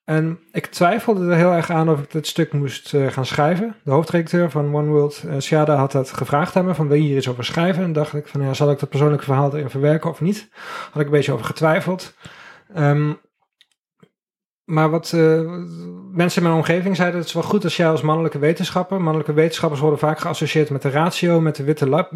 [0.05, 3.77] En ik twijfelde er heel erg aan of ik dit stuk moest eh, gaan schrijven.
[3.85, 6.75] De hoofdredacteur van One World, eh Siada, had dat gevraagd aan me.
[6.75, 7.85] Van wil je hier iets over schrijven?
[7.85, 10.49] En dacht ik van ja, zal ik dat persoonlijke verhaal erin verwerken of niet?
[10.91, 12.15] Had ik een beetje over getwijfeld.
[12.75, 13.13] Ehm,
[14.65, 15.41] maar wat eh,
[16.13, 19.33] mensen in mijn omgeving zeiden, het is wel goed als jij als mannelijke wetenschapper, mannelijke
[19.33, 22.07] wetenschappers worden vaak geassocieerd met de ratio, met de witte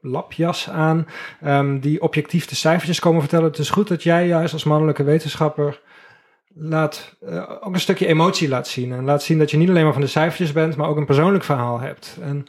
[0.00, 1.06] lapjas aan,
[1.40, 3.46] ehm, die objectief de cijfertjes komen vertellen.
[3.46, 5.80] Het is goed dat jij juist als mannelijke wetenschapper
[6.58, 8.92] laat, eh, ook een stukje emotie laat zien.
[8.92, 11.06] En laat zien dat je niet alleen maar van de cijfertjes bent, maar ook een
[11.06, 12.18] persoonlijk verhaal hebt.
[12.20, 12.46] En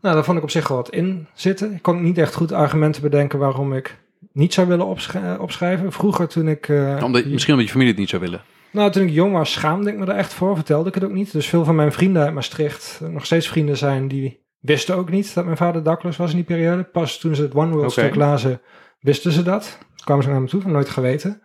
[0.00, 1.72] nou, daar vond ik op zich wel wat in zitten.
[1.72, 3.98] Ik kon niet echt goed argumenten bedenken waarom ik
[4.32, 5.92] niet zou willen eh, opschrijven.
[5.92, 6.68] Vroeger toen ik...
[6.68, 8.40] eh, Omdat, misschien omdat je familie het niet zou willen.
[8.70, 10.54] nou, toen ik jong was, schaamde ik me er echt voor.
[10.56, 11.32] Vertelde ik het ook niet.
[11.32, 15.34] Dus veel van mijn vrienden uit Maastricht, nog steeds vrienden zijn, die wisten ook niet
[15.34, 16.82] dat mijn vader dakloos was in die periode.
[16.82, 18.00] Pas toen ze het One World Oké.
[18.00, 18.60] stuk lazen,
[19.00, 19.76] wisten ze dat.
[19.80, 21.42] Toen kwamen ze naar me toe, nooit geweten.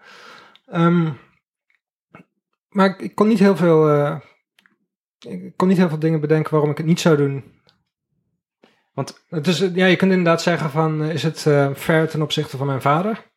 [0.67, 1.07] Ehm,
[2.71, 3.89] maar ik, ik kon niet heel veel...
[3.89, 4.15] eh,
[5.19, 7.43] ik kon niet heel veel dingen bedenken waarom ik het niet zou doen.
[8.93, 12.21] Want- het is, ja, je kunt inderdaad zeggen van, eh, is het eh, fair ten
[12.21, 13.29] opzichte van mijn vader?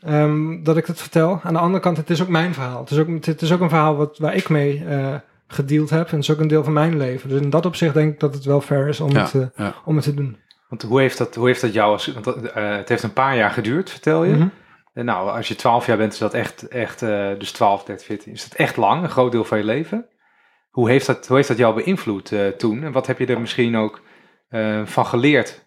[0.00, 1.40] Ehm, dat ik het vertel.
[1.42, 2.80] Aan de andere kant, het is ook mijn verhaal.
[2.80, 5.14] Het is ook, het is ook een verhaal wat, waar ik mee eh
[5.46, 6.06] gedeeld heb.
[6.08, 7.28] En het is ook een deel van mijn leven.
[7.28, 9.74] Dus in dat opzicht denk ik dat het wel fair is om, Ja, het, ja.
[9.84, 10.36] om het te doen.
[10.68, 12.06] Want hoe heeft dat, hoe heeft dat jou als...
[12.06, 14.34] Want het heeft een paar jaar geduurd, vertel je.
[14.34, 14.46] Mhm.
[15.02, 18.32] Nou, als je 12 jaar bent, is dat echt, echt eh, dus 12, 13, 14,
[18.32, 20.08] is dat echt lang, een groot deel van je leven.
[20.70, 22.84] Hoe heeft dat, hoe heeft dat jou beïnvloed eh, toen?
[22.84, 24.02] En wat heb je er misschien ook
[24.48, 25.64] eh, van geleerd?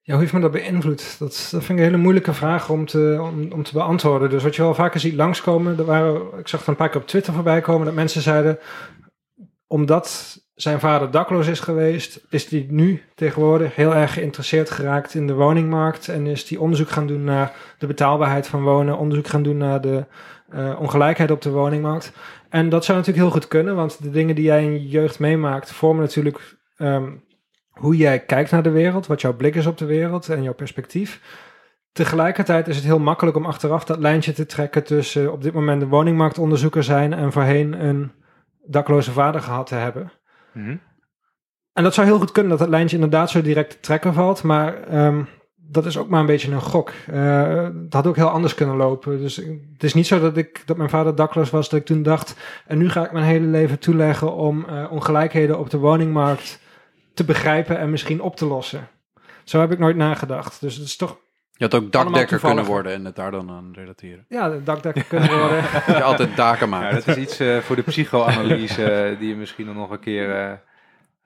[0.00, 1.18] Ja, hoe heeft me dat beïnvloed?
[1.18, 4.30] Dat, dat vind ik een hele moeilijke vraag om te, om, om te beantwoorden.
[4.30, 7.00] Dus wat je wel vaker ziet langskomen, er waren, ik zag het een paar keer
[7.00, 8.58] op Twitter voorbij komen, dat mensen zeiden,
[9.66, 15.26] omdat zijn vader dakloos is geweest, is hij nu tegenwoordig heel erg geïnteresseerd geraakt in
[15.26, 19.42] de woningmarkt en is hij onderzoek gaan doen naar de betaalbaarheid van wonen, onderzoek gaan
[19.42, 20.04] doen naar de
[20.54, 22.12] uh, ongelijkheid op de woningmarkt.
[22.48, 25.18] En dat zou natuurlijk heel goed kunnen, want de dingen die jij in je jeugd
[25.18, 27.24] meemaakt vormen natuurlijk um,
[27.70, 30.54] hoe jij kijkt naar de wereld, wat jouw blik is op de wereld en jouw
[30.54, 31.20] perspectief.
[31.92, 35.82] Tegelijkertijd is het heel makkelijk om achteraf dat lijntje te trekken tussen op dit moment
[35.82, 38.12] een woningmarktonderzoeker zijn en voorheen een
[38.66, 40.12] dakloze vader gehad te hebben.
[40.52, 40.76] Mhm.
[41.72, 44.42] En dat zou heel goed kunnen dat dat lijntje inderdaad zo direct te trekken valt,
[44.42, 46.92] maar um, dat is ook maar een beetje een gok.
[47.10, 49.18] Uh, het had ook heel anders kunnen lopen.
[49.18, 49.36] Dus
[49.72, 52.36] het is niet zo dat ik dat mijn vader dakloos was, dat ik toen dacht,
[52.66, 56.60] en nu ga ik mijn hele leven toeleggen om uh, ongelijkheden op de woningmarkt
[57.14, 58.88] te begrijpen en misschien op te lossen.
[59.44, 60.60] Zo heb ik nooit nagedacht.
[60.60, 61.18] Dus het is toch.
[61.56, 64.24] Je had ook dakdekker kunnen worden en het daar dan aan relateren.
[64.28, 65.62] Ja, dakdekker kunnen worden.
[65.86, 66.88] dat je altijd daken maakt.
[66.88, 70.28] Ja, dat is iets uh, voor de psychoanalyse uh, die je misschien nog een keer
[70.28, 70.52] uh,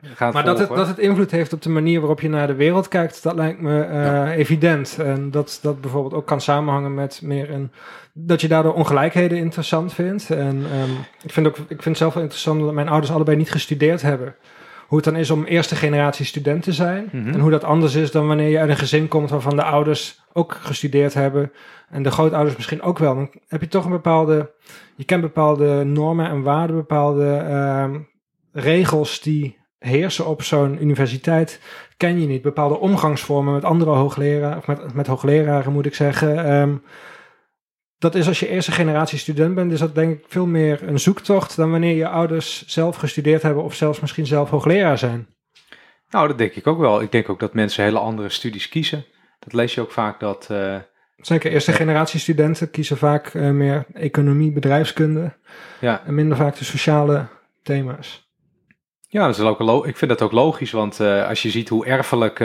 [0.03, 0.45] gaat Maar volgen.
[0.45, 3.23] dat het, dat het invloed heeft op de manier waarop je naar de wereld kijkt,
[3.23, 4.33] dat lijkt me ja.
[4.33, 4.99] evident.
[4.99, 7.71] En dat dat bijvoorbeeld ook kan samenhangen met meer een...
[8.13, 10.31] Dat je daardoor ongelijkheden interessant vindt.
[10.31, 13.37] En um, ik, vind ook, ik vind het zelf wel interessant dat mijn ouders allebei
[13.37, 14.35] niet gestudeerd hebben
[14.91, 17.09] hoe het dan is om eerste generatie student te zijn.
[17.13, 17.29] Mhm.
[17.29, 20.23] En hoe dat anders is dan wanneer je uit een gezin komt waarvan de ouders
[20.33, 21.53] ook gestudeerd hebben.
[21.91, 23.15] En de grootouders misschien ook wel.
[23.15, 24.53] Dan heb je toch een bepaalde.
[24.97, 27.85] Je kent bepaalde normen en waarden, bepaalde uh,
[28.53, 31.61] regels die heersen op zo'n universiteit.
[31.97, 32.43] Ken je niet.
[32.43, 36.53] Bepaalde omgangsvormen met andere hoogleraren, of met, met hoogleraren moet ik zeggen.
[36.53, 36.83] Um,
[38.01, 41.01] dat is als je eerste generatie student bent, is dat denk ik veel meer een
[41.01, 45.29] zoektocht dan wanneer je ouders zelf gestudeerd hebben of zelfs misschien zelf hoogleraar zijn.
[46.11, 47.03] Nou, dat denk ik ook wel.
[47.03, 49.05] Ik denk ook dat mensen hele andere studies kiezen.
[49.39, 50.49] Dat lees je ook vaak dat.
[50.51, 50.77] Uh,
[51.17, 55.33] Zeker, eerste generatie studenten kiezen vaak uh, meer economie, bedrijfskunde.
[55.81, 56.03] Ja.
[56.07, 57.27] En minder vaak de sociale
[57.63, 58.29] thema's.
[59.09, 61.87] Ja, dat is ook ik vind dat ook logisch, want uh, als je ziet hoe
[61.87, 62.39] erfelijk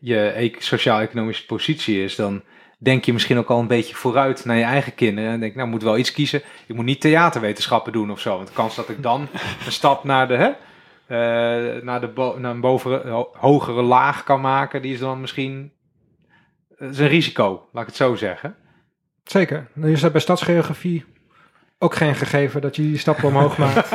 [0.00, 2.42] je e sociaal-economische positie is, dan
[2.78, 5.30] denk je misschien ook al een beetje vooruit naar je eigen kinderen.
[5.30, 6.42] En denk, nou, moet wel iets kiezen.
[6.66, 8.36] Ik moet niet theaterwetenschappen doen of zo.
[8.36, 9.20] Want de kans dat ik dan
[9.66, 10.48] een stap naar de, hè,
[11.08, 15.72] uh, naar, de naar een bovere, ho hogere laag kan maken, die is dan misschien
[16.78, 18.56] uh, is een risico, laat ik het zo zeggen.
[19.24, 19.68] Zeker.
[19.74, 21.04] Nu is dat bij stadsgeografie
[21.78, 23.90] ook geen gegeven dat je die stappen omhoog maakt.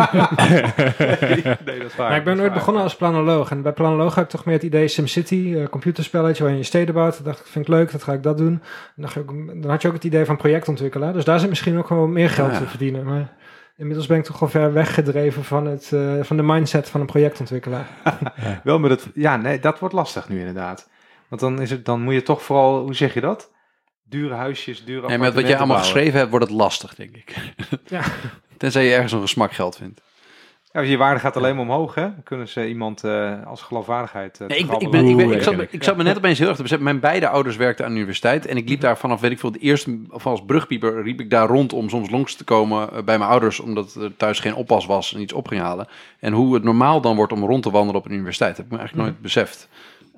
[1.21, 2.09] nee, nee, dat is waar.
[2.09, 3.51] Maar ik ben nooit begonnen als planoloog.
[3.51, 6.93] En bij planoloog had ik toch meer het idee SimCity, uh, computerspelletje waarin je steden
[6.93, 7.15] bouwt.
[7.15, 8.61] Dan dacht ik, vind ik leuk, dat ga ik dat doen.
[8.95, 11.13] Dan, ik, dan had je ook het idee van projectontwikkelaar.
[11.13, 12.57] Dus daar zit misschien ook wel meer geld Ja.
[12.57, 13.05] te verdienen.
[13.05, 13.33] Maar
[13.77, 17.05] inmiddels ben ik toch wel ver weggedreven van, het, uh, van de mindset van een
[17.05, 17.87] projectontwikkelaar.
[18.63, 20.89] Wel, maar dat, ja, nee, dat wordt lastig nu inderdaad.
[21.27, 23.51] Want dan, is het, dan moet je toch vooral, hoe zeg je dat?
[24.13, 27.35] Dure huisjes, dure Nee, met wat jij allemaal geschreven hebt, wordt het lastig, denk ik.
[27.85, 28.01] Ja.
[28.57, 30.01] Tenzij je ergens nog een smak geld vindt.
[30.73, 32.01] Ja, je waarde gaat alleen maar omhoog, hè?
[32.01, 34.39] Dan kunnen ze iemand uh, als geloofwaardigheid.
[34.41, 36.37] Uh, nee, ik, ik, ben, ik, ben, ik, zat, me, ik zat me net opeens
[36.37, 36.87] heel erg te beseffen.
[36.87, 38.45] Mijn beide ouders werkten aan de universiteit.
[38.45, 41.29] En ik liep daar vanaf, weet ik veel, de eerste, of als brugpieper, riep ik
[41.29, 43.59] daar rond om soms langs te komen uh, bij mijn ouders.
[43.59, 45.87] Omdat er thuis geen oppas was en iets op ging halen.
[46.19, 48.71] En hoe het normaal dan wordt om rond te wandelen op een universiteit, heb ik
[48.71, 49.69] me eigenlijk nooit beseft.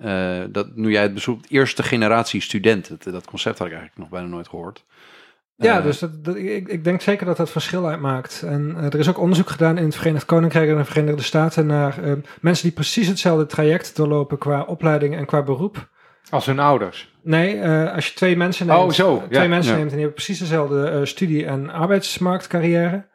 [0.03, 4.01] Uh, dat nu jij het bezoekt, eerste generatie student, dat, dat, concept had ik eigenlijk
[4.01, 4.83] nog bijna nooit gehoord.
[5.55, 8.43] Ja, uh, dus dat, dat, ik, ik, denk zeker dat dat verschil uitmaakt.
[8.45, 11.65] En uh, er is ook onderzoek gedaan in het Verenigd Koninkrijk en de Verenigde Staten
[11.65, 11.99] naar
[12.41, 15.89] mensen die precies hetzelfde traject doorlopen qua opleiding en qua beroep.
[16.29, 17.13] Als hun ouders?
[17.21, 19.23] Nee, als je twee mensen neemt, oh, zo.
[19.29, 19.77] twee ja, mensen ja.
[19.77, 23.05] neemt en die hebben precies dezelfde studie- en arbeidsmarktcarrière,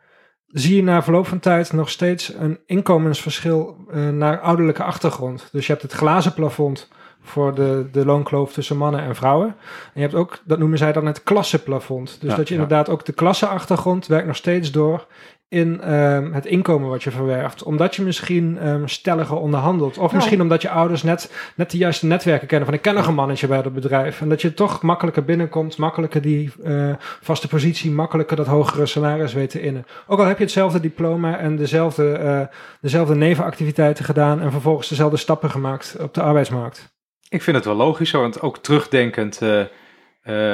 [0.53, 5.49] zie je na verloop van tijd nog steeds een inkomensverschil uh, naar ouderlijke achtergrond.
[5.53, 6.89] Dus je hebt het glazen plafond
[7.23, 9.47] voor de, de loonkloof tussen mannen en vrouwen.
[9.49, 12.19] En je hebt ook, dat noemen zij dan het klassenplafond.
[12.21, 12.61] Dus Ja, dat je ja.
[12.61, 15.07] inderdaad ook de klasseachtergrond werkt nog steeds door
[15.51, 17.63] in um, het inkomen wat je verwerft.
[17.63, 19.99] Omdat je misschien um, stelliger onderhandelt.
[19.99, 20.17] Of Ja.
[20.17, 22.67] misschien omdat je ouders net, net de juiste netwerken kennen.
[22.67, 24.21] Van ik ken nog een mannetje bij dat bedrijf.
[24.21, 25.77] En dat je toch makkelijker binnenkomt.
[25.77, 27.91] Makkelijker die uh, vaste positie.
[27.91, 29.87] Makkelijker dat hogere salaris weet te innen.
[30.07, 34.41] Ook al heb je hetzelfde diploma en dezelfde, uh, dezelfde nevenactiviteiten gedaan.
[34.41, 36.93] En vervolgens dezelfde stappen gemaakt op de arbeidsmarkt.
[37.29, 39.59] Ik vind het wel logisch, hoor, want ook terugdenkend uh,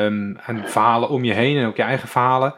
[0.05, 2.55] um, aan verhalen om je heen en ook je eigen verhalen.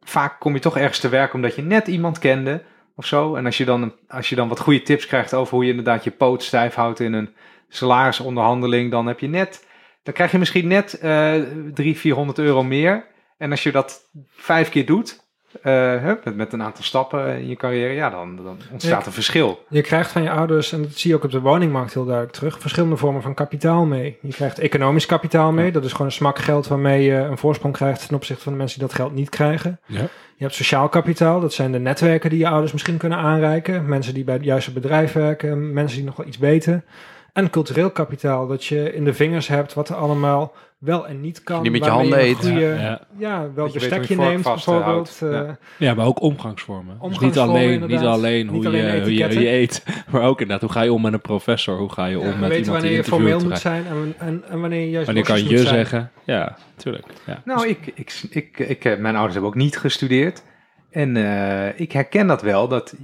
[0.00, 2.62] Vaak kom je toch ergens te werk omdat je net iemand kende
[2.94, 3.34] of zo.
[3.34, 6.04] En als je dan, als je dan wat goede tips krijgt over hoe je inderdaad
[6.04, 7.34] je poot stijf houdt in een
[7.68, 9.68] salarisonderhandeling, dan heb je net
[10.02, 11.34] dan krijg je misschien net eh
[11.74, 13.06] 300, 400 euro meer.
[13.38, 15.19] En als je dat vijf keer doet,
[15.60, 19.06] hè, met, met een aantal stappen in je carrière, ja, dan, dan ontstaat Ja.
[19.06, 19.64] een verschil.
[19.68, 22.34] Je krijgt van je ouders, en dat zie je ook op de woningmarkt heel duidelijk
[22.36, 24.18] terug, verschillende vormen van kapitaal mee.
[24.20, 27.74] Je krijgt economisch kapitaal mee, dat is gewoon een smak geld waarmee je een voorsprong
[27.74, 29.80] krijgt ten opzichte van de mensen die dat geld niet krijgen.
[29.86, 30.00] Ja.
[30.36, 33.84] Je hebt sociaal kapitaal, dat zijn de netwerken die je ouders misschien kunnen aanreiken.
[33.88, 36.84] Mensen die bij het juiste bedrijf werken, mensen die nog wel iets weten.
[37.32, 41.42] En cultureel kapitaal, dat je in de vingers hebt wat er allemaal wel en niet
[41.42, 41.62] kan.
[41.62, 42.36] Die met je handen eet.
[42.36, 43.40] Goede, Ja, ja, ja.
[43.54, 45.08] wel Dat je weet bestek hoe je je neemt bijvoorbeeld.
[45.08, 45.22] vasthoudt.
[45.22, 45.58] eh, Ja.
[45.88, 46.98] Ja, maar ook omgangsvormen.
[47.08, 49.40] Dus niet alleen, niet alleen Niet hoe, alleen je, hoe, je, hoe etiketten.
[49.42, 51.78] je eet, maar ook inderdaad, hoe ga je om met een professor?
[51.78, 54.42] Hoe ga je om ja, met iemand wanneer die je formeel moet zijn en, en,
[54.48, 55.66] en wanneer je juist Wanneer kan je zijn.
[55.68, 56.10] zeggen?
[56.24, 57.06] Ja, tuurlijk.
[57.26, 57.42] Ja.
[57.44, 60.42] Nou, ik, ik, ik, ik, eh, mijn ouders hebben ook niet gestudeerd.
[60.90, 62.94] En eh, ik herken dat wel, dat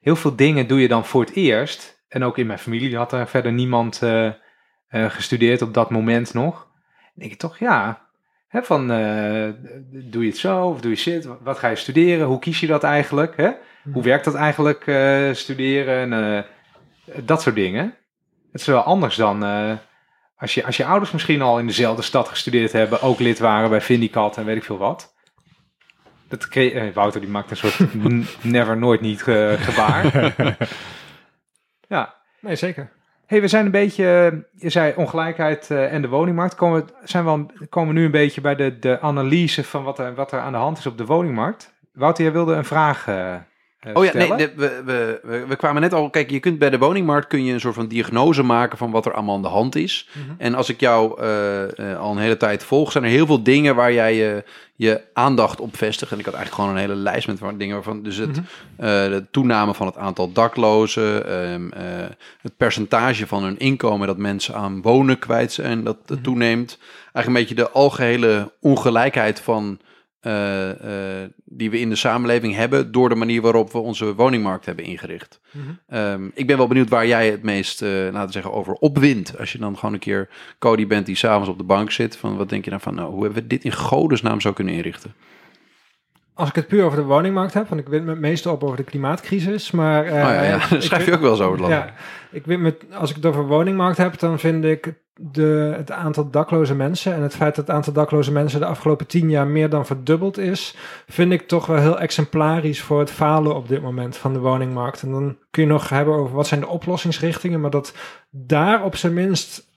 [0.00, 2.02] heel veel dingen doe je dan voor het eerst.
[2.08, 4.34] En ook in mijn familie had er verder niemand eh, eh,
[4.88, 6.54] gestudeerd op dat moment nog.
[6.54, 8.08] Dan denk je toch, ja,
[8.48, 9.48] hè, van eh,
[9.90, 11.28] doe je het zo of doe je zit?
[11.40, 12.26] Wat ga je studeren?
[12.26, 13.36] Hoe kies je dat eigenlijk?
[13.36, 13.50] Hè?
[13.92, 14.80] Hoe werkt dat eigenlijk,
[15.36, 16.12] studeren?
[16.12, 16.44] En,
[17.24, 17.94] dat soort dingen.
[18.52, 19.42] Het is wel anders dan...
[20.36, 23.70] als je, als je ouders misschien al in dezelfde stad gestudeerd hebben, ook lid waren
[23.70, 25.14] bij Vindicat en weet ik veel wat.
[26.28, 27.78] Dat kreeg, eh, Wouter die maakt een soort
[28.42, 30.04] never nooit niet eh, gebaar.
[31.88, 32.14] ja.
[32.40, 32.90] Nee, zeker.
[33.26, 34.04] hey, we zijn een beetje,
[34.56, 36.54] je zei ongelijkheid eh, en de woningmarkt.
[36.54, 39.82] Komen, we- zijn we, al- komen we nu een beetje bij de, de analyse van
[39.84, 41.74] wat er, wat er aan de hand is op de woningmarkt.
[41.92, 43.34] Wouter, jij wilde een vraag eh,
[43.92, 44.52] Oh ja, nee, stellen?
[44.56, 46.10] we, we, we, we kwamen net al.
[46.10, 49.06] Kijk, je kunt bij de woningmarkt kun je een soort van diagnose maken van wat
[49.06, 50.08] er allemaal aan de hand is.
[50.38, 53.42] En als ik jou eh, eh, al een hele tijd volg, zijn er heel veel
[53.42, 54.44] dingen waar jij je,
[54.74, 56.12] je aandacht op vestigt.
[56.12, 58.02] En ik had eigenlijk gewoon een hele lijst met dingen waarvan.
[58.02, 58.40] Dus het, Mhm.
[58.76, 61.82] eh, de toename van het aantal daklozen, ehm, eh,
[62.40, 66.78] het percentage van hun inkomen dat mensen aan wonen kwijt zijn, dat dat toeneemt.
[67.12, 69.78] Eigenlijk een beetje de algehele ongelijkheid van.
[70.24, 74.66] Eh, eh, die we in de samenleving hebben door de manier waarop we onze woningmarkt
[74.66, 75.40] hebben ingericht.
[75.50, 75.64] Mhm.
[75.88, 79.38] Ehm, ik ben wel benieuwd waar jij het meest, eh, laten we zeggen, over opwint.
[79.38, 82.16] Als je dan gewoon een keer Cody bent die s'avonds op de bank zit.
[82.16, 84.74] Van wat denk je dan van, nou, hoe hebben we dit in godesnaam zo kunnen
[84.74, 85.14] inrichten?
[86.34, 88.64] Als ik het puur over de woningmarkt heb, want ik win me het meeste op
[88.64, 90.04] over de klimaatcrisis, maar...
[90.04, 91.72] eh, oh ja, daar schrijf je ook wel eens over het land.
[91.72, 91.94] Ja,
[92.30, 96.30] ik win met, als ik het over woningmarkt heb, dan vind ik de, het aantal
[96.30, 99.68] dakloze mensen en het feit dat het aantal dakloze mensen de afgelopen tien jaar meer
[99.70, 100.76] dan verdubbeld is,
[101.08, 105.02] vind ik toch wel heel exemplarisch voor het falen op dit moment van de woningmarkt.
[105.02, 107.94] En dan kun je nog hebben over wat zijn de oplossingsrichtingen, maar dat
[108.30, 109.72] daar op zijn minst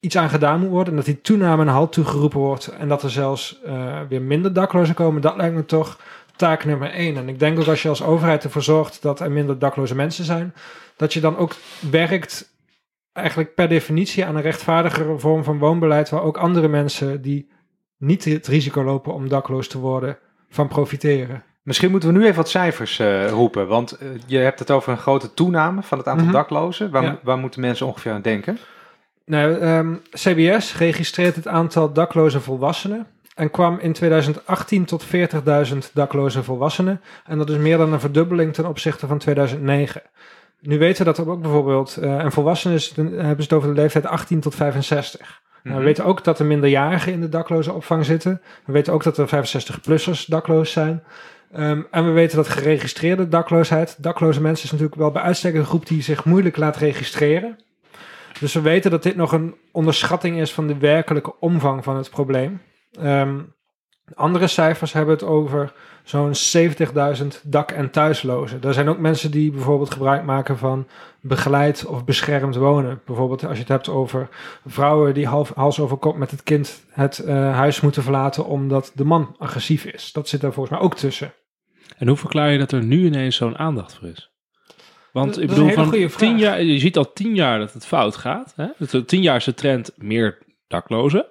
[0.00, 3.02] iets aan gedaan moet worden en dat die toename een halt toegeroepen wordt en dat
[3.02, 5.98] er zelfs eh, weer minder daklozen komen, dat lijkt me toch
[6.36, 7.16] taak nummer één.
[7.16, 10.24] En ik denk ook als je als overheid ervoor zorgt dat er minder dakloze mensen
[10.24, 10.54] zijn,
[10.96, 11.54] dat je dan ook
[11.90, 12.56] werkt
[13.12, 17.48] eigenlijk per definitie aan een rechtvaardigere vorm van woonbeleid, waar ook andere mensen die
[17.96, 20.18] niet het risico lopen om dakloos te worden,
[20.50, 21.42] van profiteren.
[21.62, 23.66] Misschien moeten we nu even wat cijfers eh, roepen.
[23.66, 26.34] Want eh, je hebt het over een grote toename van het aantal Mhm.
[26.34, 26.90] daklozen.
[26.90, 27.18] Waar, Ja.
[27.22, 28.58] waar moeten mensen ongeveer aan denken?
[29.28, 36.42] Nou, ehm, CBS registreert het aantal dakloze volwassenen en kwam in 2018 tot 40.000 dakloze
[36.42, 37.00] volwassenen.
[37.26, 40.02] En dat is meer dan een verdubbeling ten opzichte van 2009.
[40.60, 43.52] Nu weten we dat er ook bijvoorbeeld, eh en volwassenen is, dan hebben ze het
[43.52, 45.40] over de leeftijd 18 tot 65.
[45.62, 48.40] Nou, we weten ook dat er minderjarigen in de dakloze opvang zitten.
[48.64, 51.02] We weten ook dat er 65-plussers dakloos zijn.
[51.52, 55.64] Ehm, en we weten dat geregistreerde dakloosheid, dakloze mensen is natuurlijk wel bij uitstek een
[55.64, 57.58] groep die zich moeilijk laat registreren.
[58.40, 62.10] Dus we weten dat dit nog een onderschatting is van de werkelijke omvang van het
[62.10, 62.60] probleem.
[62.92, 63.38] Ehm,
[64.14, 65.72] andere cijfers hebben het over
[66.04, 68.62] zo'n 70.000 dak- en thuislozen.
[68.62, 70.86] Er zijn ook mensen die bijvoorbeeld gebruik maken van
[71.20, 73.00] begeleid of beschermd wonen.
[73.06, 74.28] Bijvoorbeeld als je het hebt over
[74.66, 78.92] vrouwen die half, hals over kop met het kind het eh, huis moeten verlaten omdat
[78.94, 80.12] de man agressief is.
[80.12, 81.32] Dat zit daar volgens mij ook tussen.
[81.96, 84.30] En hoe verklaar je dat er nu ineens zo'n aandacht voor is?
[85.18, 88.16] Want Dat- ik bedoel, van tien jaar, je ziet al tien jaar dat het fout
[88.16, 88.52] gaat.
[88.56, 88.66] Hè?
[88.78, 91.26] Dat er tien jaar is de trend meer daklozen.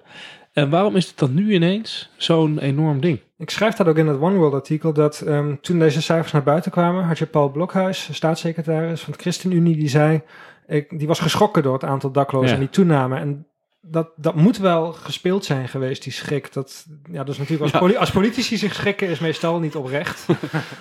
[0.53, 3.19] En waarom is het dan nu ineens zo'n enorm ding?
[3.37, 6.43] Ik schrijf dat ook in het One World artikel, dat ehm, toen deze cijfers naar
[6.43, 10.21] buiten kwamen, had je Paul Blokhuis, staatssecretaris van de ChristenUnie, die zei,
[10.67, 12.53] ik, die was geschrokken door het aantal daklozen Ja.
[12.53, 13.19] en die toename.
[13.19, 13.47] En
[13.89, 16.53] dat, dat moet wel gespeeld zijn geweest, die schrik.
[16.53, 17.79] Dat, ja, dus natuurlijk als, Ja.
[17.79, 20.23] poli- als politici zich schrikken is meestal niet oprecht.
[20.27, 20.33] Je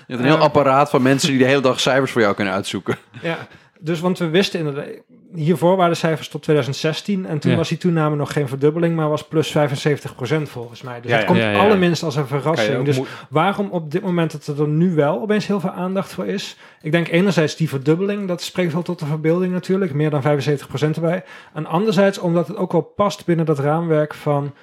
[0.07, 0.40] hebt een heel Ja.
[0.40, 2.97] apparaat van mensen die de hele dag cijfers voor jou kunnen uitzoeken.
[3.23, 3.47] ja.
[3.81, 4.87] Dus, want we wisten inderdaad,
[5.35, 7.57] hiervoor waren de cijfers tot 2016 en toen Ja.
[7.57, 11.01] was die toename nog geen verdubbeling, maar was plus 75% volgens mij.
[11.01, 11.33] Dus Ja, het ja.
[11.33, 11.59] komt Ja, ja.
[11.59, 12.85] allerminst als een verrassing.
[12.85, 16.57] Dus waarom op dit moment dat er nu wel opeens heel veel aandacht voor is?
[16.83, 20.95] Ik denk enerzijds die verdubbeling, dat spreekt wel tot de verbeelding natuurlijk, meer dan 75%
[20.95, 21.25] erbij.
[21.55, 24.55] En anderzijds omdat het ook wel past binnen dat raamwerk van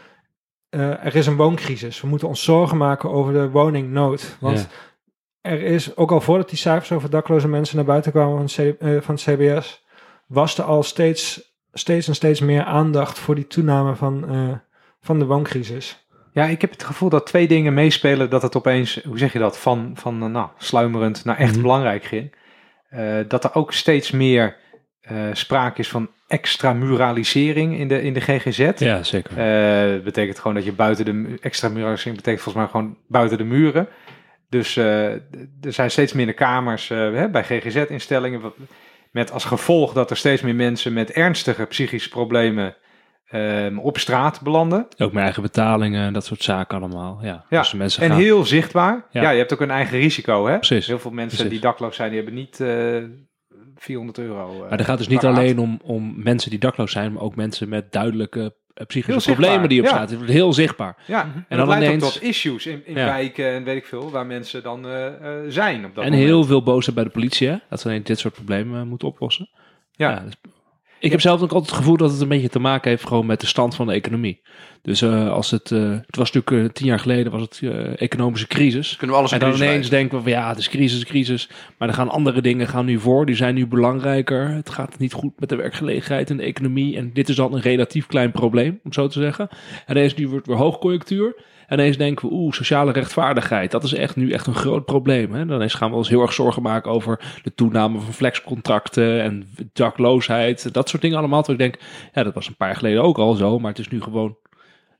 [0.69, 2.01] eh, er is een wooncrisis.
[2.01, 4.35] We moeten ons zorgen maken over de woningnood.
[4.39, 4.65] Want Ja.
[5.43, 8.81] Er is, ook al voordat die cijfers over dakloze mensen naar buiten kwamen van, C-
[8.81, 9.85] eh, van het CBS,
[10.27, 14.57] was er al steeds, steeds en steeds meer aandacht voor die toename van, eh,
[15.01, 16.05] van de wooncrisis.
[16.33, 19.39] Ja, ik heb het gevoel dat twee dingen meespelen dat het opeens, hoe zeg je
[19.39, 21.61] dat, van, van eh, nou, sluimerend naar echt Mhm.
[21.61, 22.35] belangrijk ging.
[22.89, 24.55] Eh, dat er ook steeds meer
[25.01, 28.71] eh, sprake is van extramuralisering in de, in de GGZ.
[28.77, 29.31] Ja, zeker.
[29.37, 33.43] Eh, betekent gewoon dat je buiten de mu- extramuralisering betekent volgens mij gewoon buiten de
[33.43, 33.87] muren.
[34.53, 35.11] Dus eh,
[35.61, 38.41] er zijn steeds minder kamers eh, bij GGZ-instellingen.
[38.41, 38.55] wat-
[39.11, 42.75] Met als gevolg dat er steeds meer mensen met ernstige psychische problemen
[43.27, 44.87] ehm, op straat belanden.
[44.97, 47.19] Ook mijn eigen betalingen en dat soort zaken allemaal.
[47.21, 48.17] Ja, Ja, Dus mensen En gaan...
[48.19, 49.05] heel zichtbaar.
[49.11, 49.21] Ja.
[49.21, 49.29] Ja.
[49.29, 50.45] je hebt ook een eigen risico.
[50.47, 50.55] Hè?
[50.57, 50.87] Precies.
[50.87, 51.59] Heel veel mensen Precies.
[51.59, 53.03] die dakloos zijn, die hebben niet eh
[53.75, 54.53] 400 euro.
[54.53, 55.37] eh, Maar het gaat dus niet paraat.
[55.37, 59.19] alleen om, om mensen die dakloos zijn, maar ook mensen met duidelijke eh, psychische Heel
[59.19, 59.91] zichtbaar, problemen die op ja.
[59.91, 60.09] straat.
[60.09, 60.95] Het wordt heel zichtbaar.
[61.05, 63.05] Ja, en, En dat dan leidt ook ineens- tot issues in, in Ja.
[63.05, 65.13] wijken en weet ik veel, waar mensen dan eh, eh,
[65.47, 66.27] zijn op dat en moment.
[66.29, 67.55] heel veel boosheid bij de politie, hè?
[67.69, 69.49] dat ze alleen dit soort problemen eh, moeten oplossen.
[69.95, 70.19] Ja.
[70.19, 70.33] dus
[71.03, 73.25] ik heb zelf ook altijd het gevoel dat het een beetje te maken heeft gewoon
[73.25, 74.41] met de stand van de economie.
[74.81, 77.61] Dus eh, als het, eh, het was natuurlijk eh, tien jaar geleden was het
[77.95, 78.95] economische crisis.
[78.95, 81.49] Kunnen we alles En dan ineens denken we van ja, het is crisis, crisis.
[81.77, 83.25] Maar dan gaan andere dingen gaan nu voor.
[83.25, 84.49] Die zijn nu belangrijker.
[84.49, 86.97] Het gaat niet goed met de werkgelegenheid en de economie.
[86.97, 89.49] En dit is dan een relatief klein probleem, om zo te zeggen.
[89.85, 91.35] En ineens nu wordt weer hoogconjunctuur.
[91.73, 93.71] En ineens denken we, oeh, sociale rechtvaardigheid.
[93.71, 95.33] Dat is echt nu echt een groot probleem.
[95.33, 95.45] Hè?
[95.45, 99.47] Dan ineens gaan we ons heel erg zorgen maken over de toename van flexcontracten en
[99.73, 100.73] dakloosheid.
[100.73, 101.43] Dat soort dingen allemaal.
[101.43, 103.59] Terwijl ik denk, ja, dat was een paar jaar geleden ook al zo.
[103.59, 104.37] Maar het is nu gewoon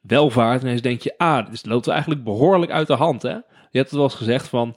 [0.02, 0.60] welvaart.
[0.62, 3.22] En ineens denk je, ah, dit loopt eigenlijk behoorlijk uit de hand.
[3.22, 3.30] Hè?
[3.30, 4.76] Je hebt het wel eens gezegd van,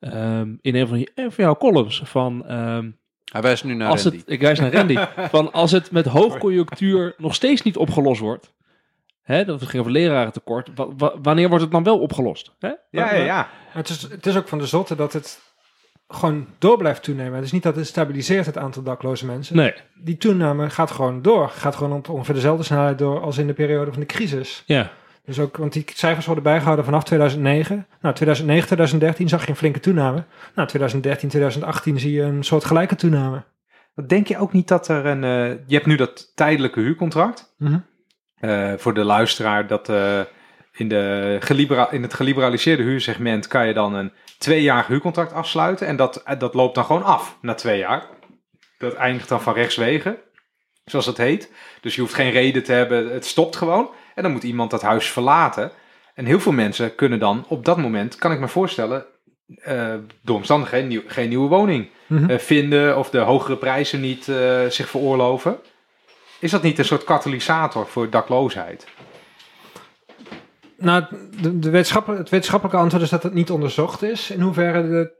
[0.00, 2.46] ehm, in een van, je, een van jouw columns, van...
[2.46, 2.90] ehm,
[3.32, 4.18] Hij wijst nu naar als Randy.
[4.18, 4.96] het, ik wijs naar Randy,
[5.36, 8.52] van als het met hoogconjunctuur nog steeds niet opgelost wordt,
[9.34, 12.54] hè, dat het ging over lerarentekort, wa- wa- wanneer wordt het dan wel opgelost?
[12.58, 12.68] Hè?
[12.90, 15.40] Ja, ja, Het is, het is ook van de zotte dat het
[16.08, 17.34] gewoon door blijft toenemen.
[17.34, 19.56] Het is niet dat het stabiliseert het aantal dakloze mensen.
[19.56, 21.48] Nee, Die toename gaat gewoon door.
[21.48, 24.62] Gaat gewoon op ongeveer dezelfde snelheid door als in de periode van de crisis.
[24.66, 24.90] ja,
[25.24, 27.86] Dus ook, want die cijfers worden bijgehouden vanaf 2009.
[28.00, 30.24] Nou, 2009, 2013 zag je een flinke toename.
[30.54, 33.44] Nou, 2013, 2018 zie je een soort gelijke toename.
[34.06, 35.24] Denk je ook niet dat er een...
[35.24, 37.54] eh, je hebt nu dat tijdelijke huurcontract.
[37.58, 37.78] Mhm.
[38.40, 40.20] Eh, voor de luisteraar, dat eh,
[40.72, 45.86] in, de gelibera- in het geliberaliseerde huursegment kan je dan een tweejarig huurcontract afsluiten.
[45.86, 48.06] En dat, eh, dat loopt dan gewoon af na twee jaar.
[48.78, 50.18] Dat eindigt dan van rechtswege,
[50.84, 51.52] zoals het heet.
[51.80, 53.90] Dus je hoeft geen reden te hebben, het stopt gewoon.
[54.14, 55.70] En dan moet iemand dat huis verlaten.
[56.14, 59.04] En heel veel mensen kunnen dan op dat moment, kan ik me voorstellen,
[59.62, 62.38] eh, door omstandigheden nieuw- geen nieuwe woning Mhm.
[62.38, 64.24] vinden of de hogere prijzen niet
[64.68, 65.58] zich veroorloven.
[66.38, 68.86] Is dat niet een soort katalysator voor dakloosheid?
[70.76, 71.04] Nou,
[71.40, 74.30] de, wetenschappelijke, het wetenschappelijke antwoord is dat het niet onderzocht is.
[74.30, 75.12] In hoeverre de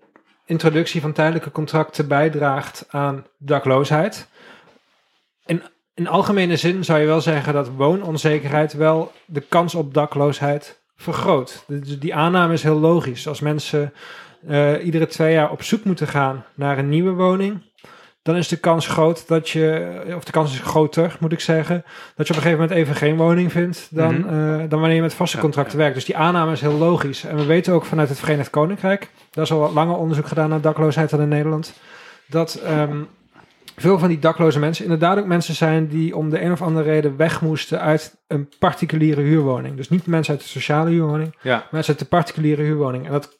[0.46, 4.28] introductie van tijdelijke contracten bijdraagt aan dakloosheid.
[5.46, 5.62] In,
[5.94, 11.64] in algemene zin zou je wel zeggen dat woononzekerheid wel de kans op dakloosheid vergroot.
[11.66, 13.28] Dus die aanname is heel logisch.
[13.28, 13.92] Als mensen
[14.46, 17.62] eh, iedere twee jaar op zoek moeten gaan naar een nieuwe woning,
[18.28, 21.84] dan is de kans groot dat je, of de kans is groter, moet ik zeggen,
[22.16, 24.28] dat je op een gegeven moment even geen woning vindt dan, Mhm.
[24.28, 25.94] eh, dan wanneer je met vaste Ja, contracten werkt.
[25.94, 27.24] Dus die aanname is heel logisch.
[27.24, 30.48] En we weten ook vanuit het Verenigd Koninkrijk, daar is al wat langer onderzoek gedaan
[30.48, 31.72] naar dakloosheid dan in Nederland,
[32.26, 32.96] dat ehm,
[33.76, 36.90] veel van die dakloze mensen inderdaad ook mensen zijn die om de een of andere
[36.90, 39.76] reden weg moesten uit een particuliere huurwoning.
[39.76, 41.66] Dus niet mensen uit de sociale huurwoning, Ja.
[41.70, 43.06] mensen uit de particuliere huurwoning.
[43.06, 43.38] En, dat,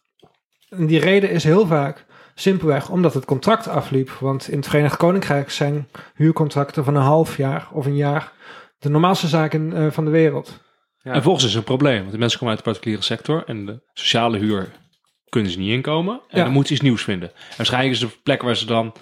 [0.68, 2.05] en die reden is heel vaak
[2.40, 4.11] simpelweg omdat het contract afliep.
[4.11, 8.33] Want in het Verenigd Koninkrijk zijn huurcontracten van een half jaar of een jaar
[8.79, 10.61] de normaalste zaak in, eh, van de wereld.
[11.03, 11.12] Ja.
[11.12, 13.66] En volgens is het een probleem, want de mensen komen uit de particuliere sector en
[13.66, 14.68] de sociale huur
[15.29, 16.14] kunnen ze niet inkomen.
[16.29, 16.42] En Ja.
[16.44, 17.29] dan moeten ze iets nieuws vinden.
[17.29, 18.92] En waarschijnlijk is het een plek waar ze dan,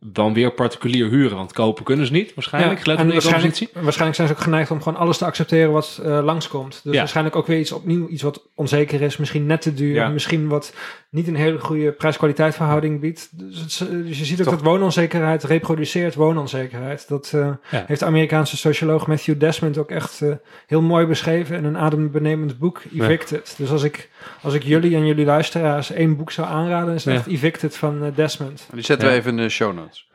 [0.00, 2.86] dan weer particulier huren, want kopen kunnen ze niet, waarschijnlijk.
[2.86, 3.82] Ja, en de waarschijnlijk, positie.
[3.82, 6.80] waarschijnlijk zijn ze ook geneigd om gewoon alles te accepteren wat eh, langskomt.
[6.84, 6.98] Dus Ja.
[6.98, 10.08] waarschijnlijk ook weer iets opnieuw, iets wat onzeker is, misschien net te duur, Ja.
[10.08, 10.74] misschien wat
[11.12, 13.28] niet een hele goede prijs-kwaliteit verhouding biedt.
[13.38, 17.08] Dus, eh, dus je ziet ook Toch- dat woononzekerheid reproduceert woononzekerheid.
[17.08, 17.84] Dat eh, Ja.
[17.86, 20.32] heeft de Amerikaanse socioloog Matthew Desmond ook echt eh,
[20.66, 23.54] heel mooi beschreven in een adembenemend boek, Evicted.
[23.58, 24.10] Dus als ik,
[24.42, 27.18] als ik jullie en jullie luisteraars één boek zou aanraden, is het Ja.
[27.20, 28.68] echt Evicted van Desmond.
[28.72, 29.14] Die zetten Ja.
[29.14, 30.10] we even in de show notes.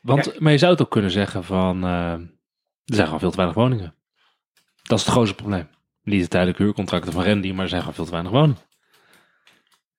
[0.00, 2.20] Want, Maar je zou het ook kunnen zeggen van, eh, er
[2.84, 3.94] zijn gewoon veel te weinig woningen.
[4.82, 5.68] Dat is het grootste probleem.
[6.02, 8.56] Niet de tijdelijke huurcontracten van Randy, maar er zijn gewoon veel te weinig woningen.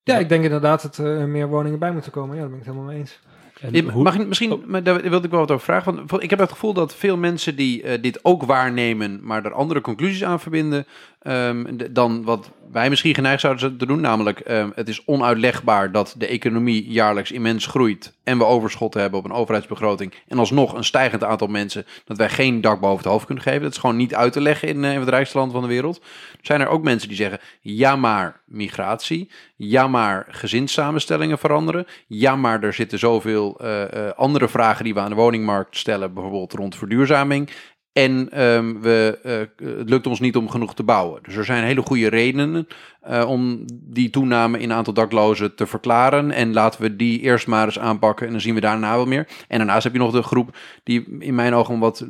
[0.10, 2.36] Ja, ik denk inderdaad dat er meer woningen bij moeten komen.
[2.36, 3.20] Ja, daar ben ik het helemaal mee eens.
[3.62, 4.66] En Ja, hoe- Mag ik misschien, Oh.
[4.66, 6.04] maar daar wilde ik wel wat over vragen.
[6.08, 9.54] Want ik heb het gevoel dat veel mensen die eh, dit ook waarnemen, maar er
[9.54, 10.86] andere conclusies aan verbinden,
[11.20, 14.02] ehm, dan wat wij misschien geneigd zouden te doen.
[14.02, 19.20] Namelijk, ehm, het is onuitlegbaar dat de economie jaarlijks immens groeit en we overschotten hebben
[19.20, 20.14] op een overheidsbegroting.
[20.28, 23.62] En alsnog een stijgend aantal mensen dat wij geen dak boven het hoofd kunnen geven.
[23.62, 25.68] Dat is gewoon niet uit te leggen in, eh, in het rijkste land van de
[25.68, 26.02] wereld.
[26.42, 32.64] Zijn er ook mensen die zeggen, ja maar migratie, ja maar gezinssamenstellingen veranderen, ja maar
[32.64, 36.76] er zitten zoveel eh, eh, andere vragen die we aan de woningmarkt stellen, bijvoorbeeld rond
[36.76, 37.50] verduurzaming.
[37.94, 41.20] En ehm, we, eh, het lukt ons niet om genoeg te bouwen.
[41.24, 42.68] Dus er zijn hele goede redenen
[43.02, 46.32] eh, om die toename in aantal daklozen te verklaren.
[46.32, 49.28] En laten we die eerst maar eens aanpakken en dan zien we daarna wel meer.
[49.48, 52.06] En daarnaast heb je nog de groep die in mijn ogen een wat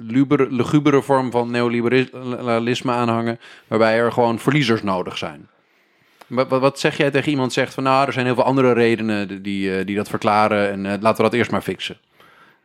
[0.50, 3.40] lugubere vorm van neoliberalisme aanhangen.
[3.68, 5.48] Waarbij er gewoon verliezers nodig zijn.
[6.30, 9.44] Wat, wat, zeg jij tegen iemand zegt van nou, er zijn heel veel andere redenen
[9.44, 10.72] die, eh, die dat verklaren.
[10.72, 11.98] En eh, laten we dat eerst maar fixen.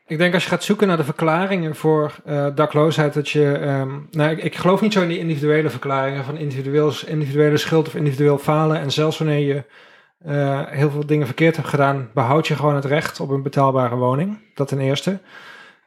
[0.06, 3.52] Ik denk als je gaat zoeken naar de verklaringen voor eh, dakloosheid, dat je.
[3.52, 7.94] ehm, nou, ik, geloof niet zo in die individuele verklaringen van individueel, individuele schuld of
[7.94, 8.80] individueel falen.
[8.80, 9.64] En zelfs wanneer je
[10.18, 13.96] eh, heel veel dingen verkeerd hebt gedaan, behoud je gewoon het recht op een betaalbare
[13.96, 14.38] woning.
[14.54, 15.20] Dat ten eerste.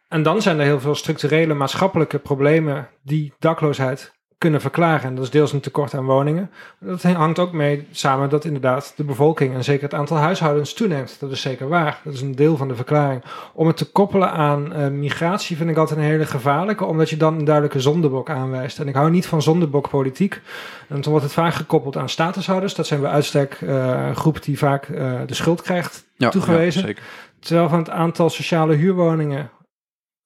[0.08, 5.04] En dan zijn er heel veel structurele maatschappelijke problemen die dakloosheid kunnen verklaren.
[5.10, 6.52] En dat is deels een tekort aan woningen.
[6.80, 11.20] Dat hangt ook mee samen dat inderdaad de bevolking en zeker het aantal huishoudens toeneemt.
[11.20, 12.02] Dat is zeker waar.
[12.04, 13.24] Dat is een deel van de verklaring.
[13.54, 17.18] Om het te koppelen aan eh, migratie vind ik altijd een hele gevaarlijke, omdat je
[17.18, 18.80] dan een duidelijke zondebok aanwijst.
[18.80, 20.42] En ik hou niet van zondebokpolitiek.
[20.90, 22.76] En toen wordt het vaak gekoppeld aan statushouders.
[22.76, 26.82] Dat zijn bij uitstek eh, een groep die vaak eh, de schuld krijgt Ja, Toegewezen.
[26.82, 27.04] ja, zeker.
[27.40, 29.50] Terwijl van het aantal sociale huurwoningen,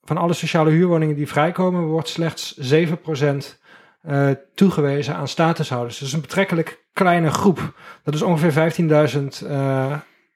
[0.04, 3.60] van alle sociale huurwoningen die vrijkomen, wordt slechts 7%
[4.02, 5.98] eh toegewezen aan statushouders.
[5.98, 7.74] Dus een betrekkelijk kleine groep.
[8.04, 8.74] Dat is ongeveer
[9.42, 9.94] 15.000 eh,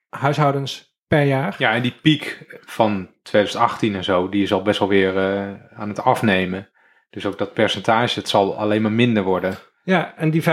[0.09, 1.55] huishoudens per jaar.
[1.57, 5.79] Ja, en die piek van 2018 en zo, die is al best wel weer eh,
[5.79, 6.69] aan het afnemen.
[7.09, 9.57] Dus ook dat percentage, het zal alleen maar minder worden.
[9.83, 10.43] Ja, en die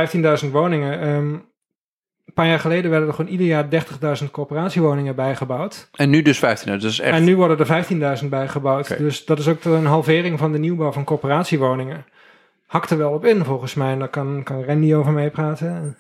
[0.44, 1.00] 15.000 woningen.
[1.00, 1.36] ehm,
[2.26, 3.68] een paar jaar geleden werden er gewoon ieder jaar
[4.22, 5.88] 30.000 coöperatiewoningen bijgebouwd.
[5.92, 6.72] En nu dus 15.
[6.72, 7.16] Dat is echt.
[7.16, 8.98] En nu worden er 15.000 bijgebouwd.
[8.98, 12.04] Dus dat is ook een halvering van de nieuwbouw van coöperatiewoningen.
[12.72, 13.92] Hakt er wel op in, volgens mij.
[13.92, 15.96] En daar kan, kan Randy over meepraten.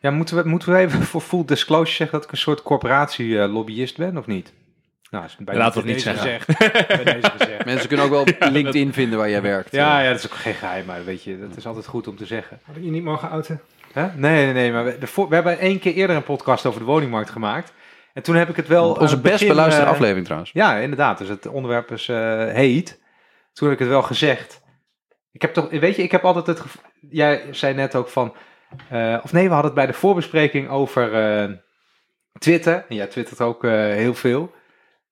[0.00, 3.96] Ja, moeten we, moeten we even voor full disclosure zeggen dat ik een soort corporatie-lobbyist
[3.96, 4.52] ben, of niet?
[5.10, 6.46] Nou, is bij deze het niet gezegd.
[6.88, 7.64] Bij deze gezegd.
[7.64, 9.72] Mensen kunnen ook wel op LinkedIn vinden waar jij werkt.
[9.72, 12.16] Ja, ja, dat is ook geen geheim, maar weet je, dat is altijd goed om
[12.16, 12.58] te zeggen.
[12.64, 13.60] Had ik je niet mogen outen?
[13.92, 14.06] Hè?
[14.16, 16.80] Nee, nee, nee, maar we, de, voor- we hebben één keer eerder een podcast over
[16.80, 17.72] de woningmarkt gemaakt.
[18.12, 18.92] En toen heb ik het wel...
[18.92, 20.52] Onze het best beluisterde eh, aflevering trouwens.
[20.52, 21.18] Ja, inderdaad.
[21.18, 23.00] Dus het onderwerp is eh, heet.
[23.52, 24.62] Toen heb ik het wel gezegd.
[25.34, 26.82] Ik heb toch, weet je, ik heb altijd het gevoel.
[27.10, 28.34] Jij zei net ook van.
[28.88, 31.50] eh, of nee, we hadden het bij de voorbespreking over eh,
[32.38, 32.84] Twitter.
[32.88, 34.52] En jij twittert ook eh, heel veel.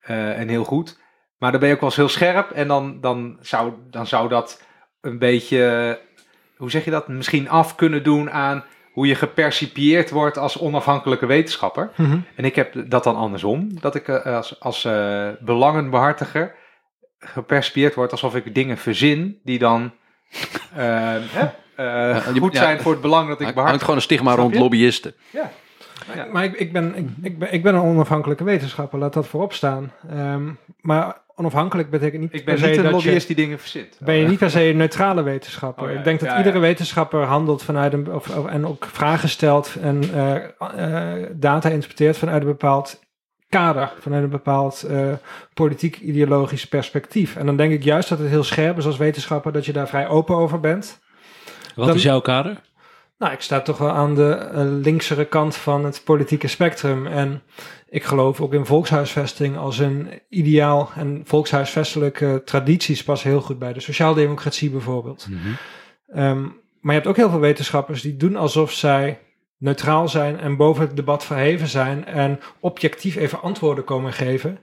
[0.02, 1.00] en heel goed.
[1.38, 2.50] Maar dan ben je ook wel eens heel scherp.
[2.50, 4.62] En dan, dan, zou, dan zou dat
[5.00, 6.00] een beetje.
[6.56, 7.08] Hoe zeg je dat?
[7.08, 11.90] Misschien af kunnen doen aan hoe je gepercipieerd wordt als onafhankelijke wetenschapper.
[12.36, 13.80] En ik heb dat dan andersom.
[13.80, 16.54] Dat ik als, als eh, belangenbehartiger
[17.18, 19.92] gepercipieerd word alsof ik dingen verzin die dan
[22.34, 22.60] je- goed ja.
[22.60, 23.80] zijn voor het belang dat ik Er hangt behartig.
[23.80, 25.14] gewoon een stigma rond lobbyisten.
[25.30, 25.50] Ja.
[26.32, 29.52] Maar ik, ik, ben, ik, ik, ben, ik ben een onafhankelijke wetenschapper, laat dat voorop
[29.52, 29.92] staan.
[30.10, 30.42] Ehm,
[30.80, 33.34] maar onafhankelijk betekent niet Ik ben per se niet een dat lobbyist je...
[33.34, 33.96] die dingen verzint.
[34.00, 35.84] Ben je niet per se een neutrale wetenschapper.
[35.84, 38.12] Oh ja, ik denk dat ja, iedere wetenschapper handelt vanuit een...
[38.14, 40.34] Of, of- en ook vragen stelt en eh,
[41.16, 43.00] eh, data interpreteert vanuit een bepaald
[43.52, 43.92] kader.
[44.00, 45.12] Vanuit een bepaald eh,
[45.54, 47.36] politiek-ideologisch perspectief.
[47.36, 49.52] En dan denk ik juist dat het heel scherp is als wetenschapper...
[49.52, 50.98] dat je daar vrij open over bent.
[51.74, 52.60] Wat Dan- is jouw kader?
[53.18, 57.06] Nou, ik sta toch wel aan de eh, linksere kant van het politieke spectrum.
[57.06, 57.42] En
[57.88, 60.90] ik geloof ook in volkshuisvesting als een ideaal.
[60.96, 65.28] En volkshuisvestelijke tradities passen heel goed bij de sociaaldemocratie bijvoorbeeld.
[66.08, 66.40] Ehm,
[66.80, 69.18] maar je hebt ook heel veel wetenschappers die doen alsof zij
[69.62, 74.58] neutraal zijn en boven het debat verheven zijn en objectief even antwoorden komen geven.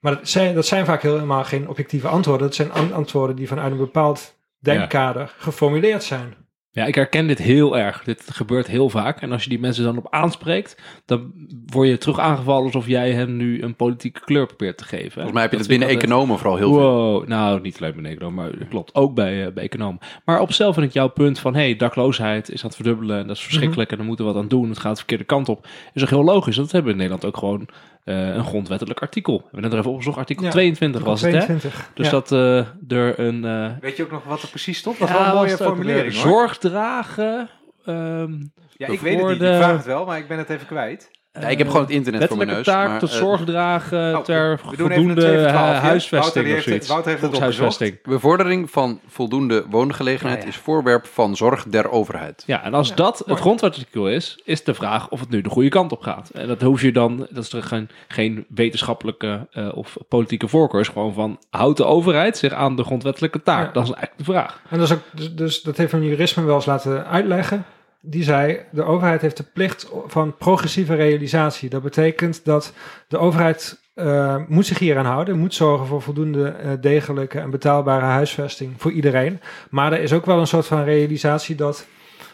[0.00, 2.46] Maar dat zijn, dat zijn vaak helemaal geen objectieve antwoorden.
[2.46, 6.34] Dat zijn an- antwoorden die vanuit een bepaald denkkader geformuleerd zijn.
[6.74, 8.04] Ja, ik herken dit heel erg.
[8.04, 9.20] Dit gebeurt heel vaak.
[9.20, 11.32] En als je die mensen dan op aanspreekt, dan
[11.66, 15.12] word je terug aangevallen alsof jij hem nu een politieke kleur probeert te geven.
[15.12, 17.24] Volgens mij heb je Dat binnen economen vooral heel veel.
[17.26, 20.00] Nou niet alleen bij economen, maar dat klopt ook bij, eh, bij economen.
[20.24, 23.26] Maar op zelf vind ik jouw punt van, hey, dakloosheid is aan het verdubbelen en
[23.26, 24.68] dat is verschrikkelijk en daar moeten we wat aan doen.
[24.68, 25.66] Het gaat de verkeerde kant op.
[25.92, 26.56] Is ook heel logisch.
[26.56, 27.68] Dat hebben we in Nederland ook gewoon
[28.04, 29.36] een grondwettelijk artikel.
[29.36, 31.38] We hebben net er even opgezocht, artikel Ja, 22 was het, hè?
[31.38, 31.90] 22.
[31.94, 32.12] Dus ja.
[32.12, 32.58] dat eh,
[32.98, 33.44] er een...
[33.44, 34.98] eh, Weet je ook nog wat er precies stond?
[34.98, 36.12] Dat ja, was wel een mooie formulering.
[36.12, 37.50] Zorg dragen.
[37.84, 38.32] ehm,
[38.76, 39.42] Ja, ik weet het niet.
[39.42, 41.10] Ik vraag het wel, maar ik ben het even kwijt.
[41.40, 42.64] Ja, ik heb gewoon het internet voor mijn neus.
[42.64, 46.72] taak maar, tot eh, zorg dragen Oh, ter voldoende 2 voor 12, eh, huisvesting Wouter,
[46.72, 48.02] heeft Wouter heeft het Volkshuisvesting.
[48.02, 50.48] Bevordering van voldoende woongelegenheid Ja, ja.
[50.48, 52.42] is voorwerp van zorg der overheid.
[52.46, 55.68] Ja, en als dat het grondwetartikel is, is de vraag of het nu de goede
[55.68, 56.30] kant op gaat.
[56.30, 60.80] En dat hoef je dan, dat is er geen, geen wetenschappelijke eh, of politieke voorkeur,
[60.80, 63.66] is gewoon van, houdt de overheid zich aan de grondwettelijke taak?
[63.66, 63.72] Ja.
[63.72, 64.62] Dat is eigenlijk de vraag.
[64.68, 67.64] En dat, is ook, dus, dus dat heeft een jurist me wel eens laten uitleggen.
[68.04, 71.68] Die zei, de overheid heeft de plicht van progressieve realisatie.
[71.68, 72.72] Dat betekent dat
[73.08, 75.38] de overheid eh, moet zich hier aan houden.
[75.38, 79.40] Moet zorgen voor voldoende eh, degelijke en betaalbare huisvesting voor iedereen.
[79.70, 81.86] Maar er is ook wel een soort van realisatie dat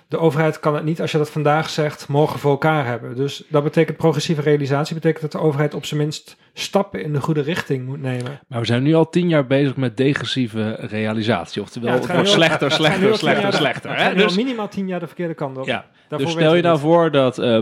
[0.09, 3.17] de overheid kan het niet, als je dat vandaag zegt, morgen voor elkaar hebben.
[3.17, 4.95] Dus dat betekent progressieve realisatie.
[4.95, 8.41] betekent dat de overheid op zijn minst stappen in de goede richting moet nemen.
[8.49, 11.63] Maar we zijn nu al tien jaar bezig met degressieve realisatie.
[11.63, 13.91] Oftewel, Ja, het wordt nu slechter, nu slechter, slechter, slechter.
[13.91, 14.05] Het hè?
[14.05, 15.67] gaat nu al Dus, minimaal tien jaar de verkeerde kant op.
[15.67, 15.87] ja.
[16.09, 17.59] Daarvoor Dus stel je nou voor dat eh,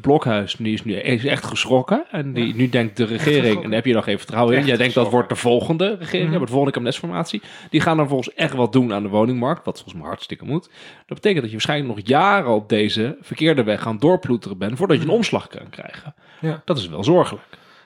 [0.00, 2.04] Blokhuis, die is nu is echt geschrokken.
[2.10, 4.58] En die, nu denkt de regering, en daar heb je nog geen vertrouwen in.
[4.58, 6.40] Echt Jij denkt dat wordt de volgende regering, Mhm.
[6.40, 7.42] de volgende kabinetsformatie.
[7.70, 9.64] Die gaan dan volgens echt wat doen aan de woningmarkt.
[9.64, 10.64] Wat volgens mij hartstikke moet.
[11.06, 14.78] Dat betekent dat je waarschijnlijk nog jaren op deze verkeerde weg gaan doorploeteren bent.
[14.78, 16.14] Voordat je een omslag kan krijgen.
[16.40, 16.62] Ja.
[16.64, 17.44] Dat is wel zorgelijk.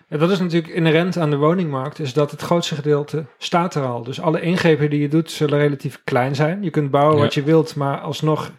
[0.09, 3.85] Ja, dat is natuurlijk inherent aan de woningmarkt, is dat het grootste gedeelte staat er
[3.85, 4.03] al.
[4.03, 6.63] Dus alle ingrepen die je doet zullen relatief klein zijn.
[6.63, 8.51] Je kunt bouwen wat je wilt, maar alsnog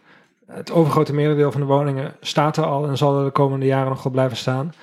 [0.47, 3.89] het overgrote merendeel van de woningen staat er al en zal er de komende jaren
[3.89, 4.73] nog wel blijven staan.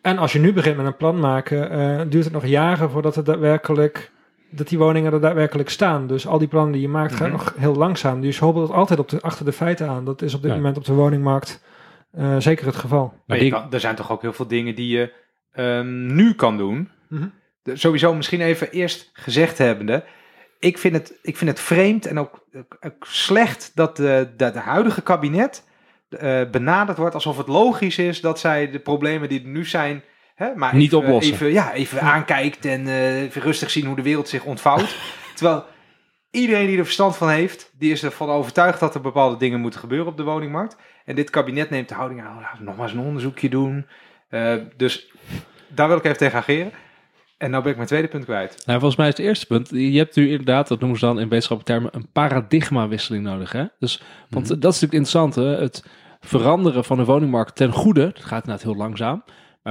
[0.00, 3.14] En als je nu begint met een plan maken, eh, duurt het nog jaren voordat
[3.14, 4.10] het daadwerkelijk
[4.56, 6.06] dat die woningen er daadwerkelijk staan.
[6.06, 7.36] Dus al die plannen die je maakt gaan Mhm.
[7.36, 8.20] nog heel langzaam.
[8.20, 10.04] Dus je hobbelt altijd op de, achter de feiten aan.
[10.04, 10.56] Dat is op dit Ja.
[10.56, 11.64] moment op de woningmarkt
[12.12, 13.14] eh, zeker het geval.
[13.26, 15.12] Maar die- kan, er zijn toch ook heel veel dingen die je
[15.52, 16.88] ehm, nu kan doen.
[17.08, 17.26] Mhm.
[17.62, 20.04] De- sowieso misschien even eerst gezegd hebbende.
[20.58, 22.46] Ik vind het, ik vind het vreemd en ook,
[23.00, 25.64] slecht dat de, dat de huidige kabinet
[26.08, 30.02] eh, benaderd wordt alsof het logisch is dat zij de problemen die er nu zijn,
[30.36, 31.34] hè, maar Niet even, oplossen.
[31.34, 34.96] Even, ja, even aankijkt en eh, even rustig zien hoe de wereld zich ontvouwt.
[35.36, 35.64] Terwijl
[36.30, 39.80] iedereen die er verstand van heeft, die is ervan overtuigd dat er bepaalde dingen moeten
[39.80, 40.76] gebeuren op de woningmarkt.
[41.04, 43.86] En dit kabinet neemt de houding aan, laten we nog maar eens een onderzoekje doen.
[44.28, 45.12] Eh, dus
[45.68, 46.72] daar wil ik even tegen ageren.
[47.38, 48.62] En nou ben ik mijn tweede punt kwijt.
[48.66, 49.70] Nou, volgens mij is het eerste punt.
[49.70, 53.52] Je hebt nu inderdaad, dat noemen ze dan in wetenschappelijke termen, een paradigmawisseling nodig.
[53.52, 53.64] Hè?
[53.78, 54.60] Dus, want Mhm.
[54.60, 55.34] dat is natuurlijk interessant.
[55.34, 55.62] Hè?
[55.62, 55.84] Het
[56.20, 59.24] veranderen van de woningmarkt ten goede, dat gaat inderdaad heel langzaam.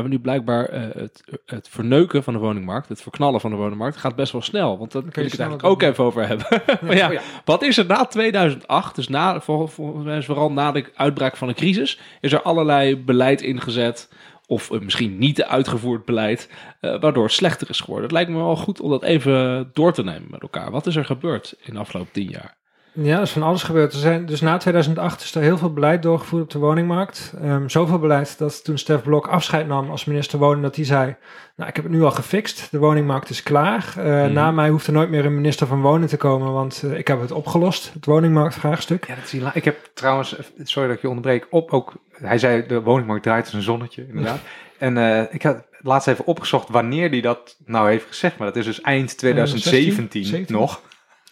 [0.03, 3.97] We nu blijkbaar eh, het, het verneuken van de woningmarkt, het verknallen van de woningmarkt,
[3.97, 4.77] gaat best wel snel.
[4.77, 5.89] Want daar kun je ik het eigenlijk ook doen.
[5.89, 6.47] even over hebben.
[6.85, 7.21] maar ja, Oh ja.
[7.45, 11.37] wat is er na 2008, dus na, vol- volgens mij is vooral na de uitbraak
[11.37, 14.09] van de crisis, is er allerlei beleid ingezet,
[14.47, 18.03] of eh, misschien niet uitgevoerd beleid, eh, waardoor het slechter is geworden.
[18.03, 20.71] Het lijkt me wel goed om dat even door te nemen met elkaar.
[20.71, 22.57] Wat is er gebeurd in de afgelopen tien jaar?
[22.97, 23.93] Ja, er is van alles gebeurd.
[23.93, 27.33] Er zijn, dus na 2008 is er heel veel beleid doorgevoerd op de woningmarkt.
[27.41, 31.15] Ehm, zoveel beleid dat toen Stef Blok afscheid nam als minister woning, dat hij zei,
[31.55, 33.93] nou ik heb het nu al gefixt, de woningmarkt is klaar.
[33.97, 34.33] Eh, Mhm.
[34.33, 37.07] Na mij hoeft er nooit meer een minister van Wonen te komen, want eh, ik
[37.07, 39.07] heb het opgelost, het woningmarktvraagstuk.
[39.07, 42.37] Ja, dat is ik heb trouwens, eh, sorry dat ik je onderbreek, op ook, hij
[42.37, 44.39] zei de woningmarkt draait als een zonnetje, inderdaad.
[44.77, 44.97] en
[45.31, 48.81] ik had laatst even opgezocht wanneer hij dat nou heeft gezegd, maar dat is dus
[48.81, 50.55] eind 2017 17.
[50.55, 50.81] nog.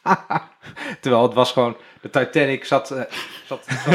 [1.02, 3.02] Terwijl het was gewoon, de Titanic zat, eh,
[3.46, 3.94] zat, zat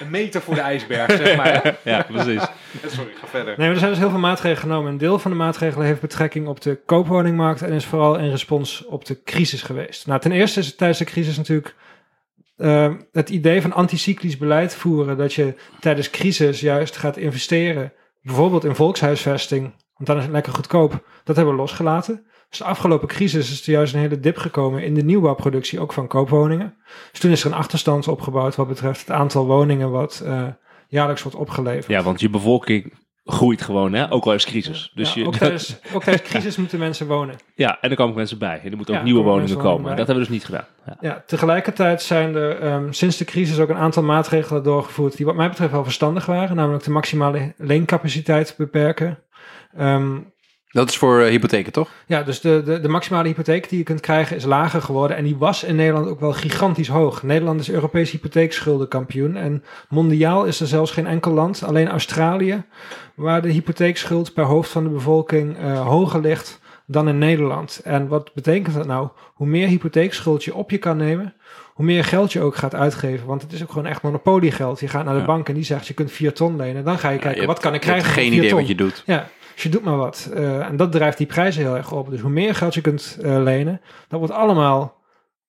[0.00, 1.76] een meter voor de ijsberg, zeg maar.
[1.84, 2.42] Ja, precies.
[2.96, 3.46] Sorry, ga verder.
[3.46, 4.92] Nee, maar er zijn dus heel veel maatregelen genomen.
[4.92, 8.84] Een deel van de maatregelen heeft betrekking op de koopwoningmarkt en is vooral in respons
[8.84, 10.06] op de crisis geweest.
[10.06, 11.74] Nou, ten eerste is het tijdens de crisis natuurlijk
[12.56, 17.92] eh, het idee van anticyclisch beleid voeren, dat je tijdens crisis juist gaat investeren,
[18.22, 19.62] bijvoorbeeld in volkshuisvesting,
[19.94, 21.04] want dan is het lekker goedkoop.
[21.24, 22.26] Dat hebben we losgelaten.
[22.48, 25.92] Dus de afgelopen crisis is er juist een hele dip gekomen in de nieuwbouwproductie, ook
[25.92, 26.74] van koopwoningen.
[27.10, 30.42] Dus toen is er een achterstand opgebouwd wat betreft het aantal woningen wat eh,
[30.88, 31.86] jaarlijks wordt opgeleverd.
[31.86, 32.92] Ja, want je bevolking
[33.24, 34.12] groeit gewoon, hè?
[34.12, 34.92] ook al is crisis.
[34.94, 37.34] Dus Ja, je, ook, tijdens, ook tijdens crisis moeten mensen wonen.
[37.54, 38.60] ja, en er komen mensen bij.
[38.62, 39.96] En er moeten ook Ja, nieuwe woningen komen.
[39.96, 40.64] Dat hebben we dus niet gedaan.
[40.86, 40.96] Ja.
[41.00, 45.34] Ja, tegelijkertijd zijn er ehm, sinds de crisis ook een aantal maatregelen doorgevoerd die wat
[45.34, 46.56] mij betreft wel verstandig waren.
[46.56, 49.18] Namelijk de maximale leencapaciteit beperken.
[49.76, 50.16] Ehm,
[50.78, 51.90] Dat is voor eh, hypotheken, toch?
[52.06, 55.16] Ja, dus de, de, de maximale hypotheek die je kunt krijgen is lager geworden.
[55.16, 57.22] En die was in Nederland ook wel gigantisch hoog.
[57.22, 59.36] Nederland is Europees hypotheekschuldenkampioen.
[59.36, 62.62] En mondiaal is er zelfs geen enkel land, alleen Australië,
[63.14, 67.80] waar de hypotheekschuld per hoofd van de bevolking eh, hoger ligt dan in Nederland.
[67.84, 69.08] En wat betekent dat nou?
[69.34, 71.34] Hoe meer hypotheekschuld je op je kan nemen,
[71.74, 73.26] hoe meer geld je ook gaat uitgeven.
[73.26, 74.80] Want het is ook gewoon echt monopoliegeld.
[74.80, 75.26] Je gaat naar de Ja.
[75.26, 76.84] bank en die zegt je kunt 4 ton lenen.
[76.84, 78.50] Dan ga je kijken, je wat kan ik Je hebt krijgen geen voor 4 idee
[78.50, 78.58] ton?
[78.58, 79.02] wat je doet.
[79.06, 79.28] Ja,
[79.58, 80.30] dus je doet maar wat.
[80.34, 82.10] Eh, en dat drijft die prijzen heel erg op.
[82.10, 84.96] Dus hoe meer geld je kunt eh, lenen, dat wordt allemaal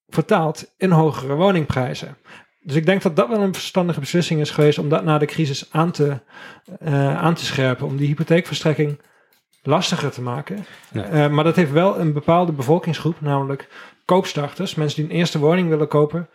[0.07, 2.17] vertaald in hogere woningprijzen.
[2.61, 5.25] Dus ik denk dat dat wel een verstandige beslissing is geweest om dat na de
[5.25, 6.19] crisis aan te,
[6.79, 7.85] eh, aan te scherpen.
[7.85, 8.99] Om die hypotheekverstrekking
[9.63, 10.65] lastiger te maken.
[10.91, 11.27] Ja.
[11.27, 13.69] Maar dat heeft wel een bepaalde bevolkingsgroep, namelijk
[14.05, 16.29] koopstarters, mensen die een eerste woning willen kopen,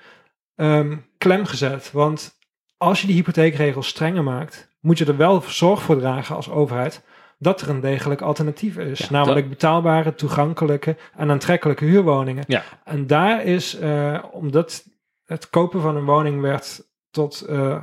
[0.57, 1.93] ehm, klem gezet.
[1.93, 2.39] Want
[2.77, 7.03] als je die hypotheekregels strenger maakt, moet je er wel zorg voor dragen als overheid
[7.39, 8.99] dat er een degelijk alternatief is.
[8.99, 12.45] Ja, namelijk betaalbare, toegankelijke en aantrekkelijke huurwoningen.
[12.47, 12.63] Ja.
[12.85, 14.85] En daar is, eh, omdat
[15.25, 17.77] het kopen van een woning werd tot eh,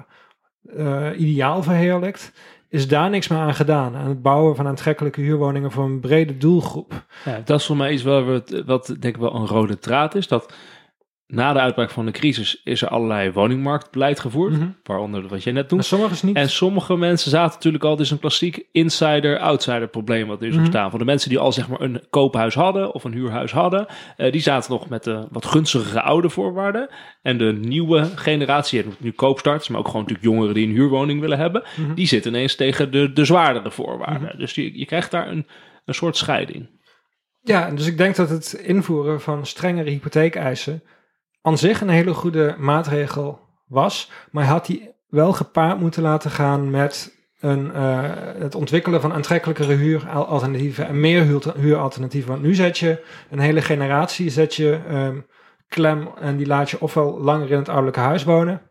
[0.75, 2.31] eh, ideaal verheerlijkt,
[2.69, 3.95] is daar niks meer aan gedaan.
[3.95, 7.05] Aan het bouwen van aantrekkelijke huurwoningen voor een brede doelgroep.
[7.25, 10.15] Ja, dat is voor mij iets waar we, wat denk ik wel een rode draad
[10.15, 10.27] is.
[10.27, 10.53] Dat
[11.31, 14.53] na de uitbraak van de crisis is er allerlei woningmarktbeleid gevoerd.
[14.53, 14.67] Mhm.
[14.83, 16.35] Waaronder wat jij net sommige niet.
[16.35, 20.53] En sommige mensen zaten natuurlijk al, dit is een klassiek insider-outsider probleem wat nu is
[20.53, 20.63] Mhm.
[20.63, 20.89] ontstaan.
[20.89, 23.85] Van de mensen die al zeg maar een koophuis hadden of een huurhuis hadden,
[24.17, 26.89] eh, die zaten nog met de wat gunstigere oude voorwaarden.
[27.21, 31.37] En de nieuwe generatie, nu koopstarters, maar ook gewoon natuurlijk jongeren die een huurwoning willen
[31.37, 31.93] hebben, Mhm.
[31.93, 34.27] die zitten ineens tegen de, de zwaardere voorwaarden.
[34.29, 34.37] Mhm.
[34.37, 35.47] Dus je, je krijgt daar een,
[35.85, 36.79] een soort scheiding.
[37.43, 40.83] Ja, dus ik denk dat het invoeren van strengere hypotheekeisen
[41.41, 44.11] aan zich een hele goede maatregel was.
[44.31, 47.99] Maar had die wel gepaard moeten laten gaan met een, eh,
[48.39, 52.31] het ontwikkelen van aantrekkelijkere huuralternatieven en meer huur, huuralternatieven.
[52.31, 55.19] Want nu zet je een hele generatie zet je, ehm,
[55.67, 58.61] klem en die laat je ofwel langer in het ouderlijke huis wonen.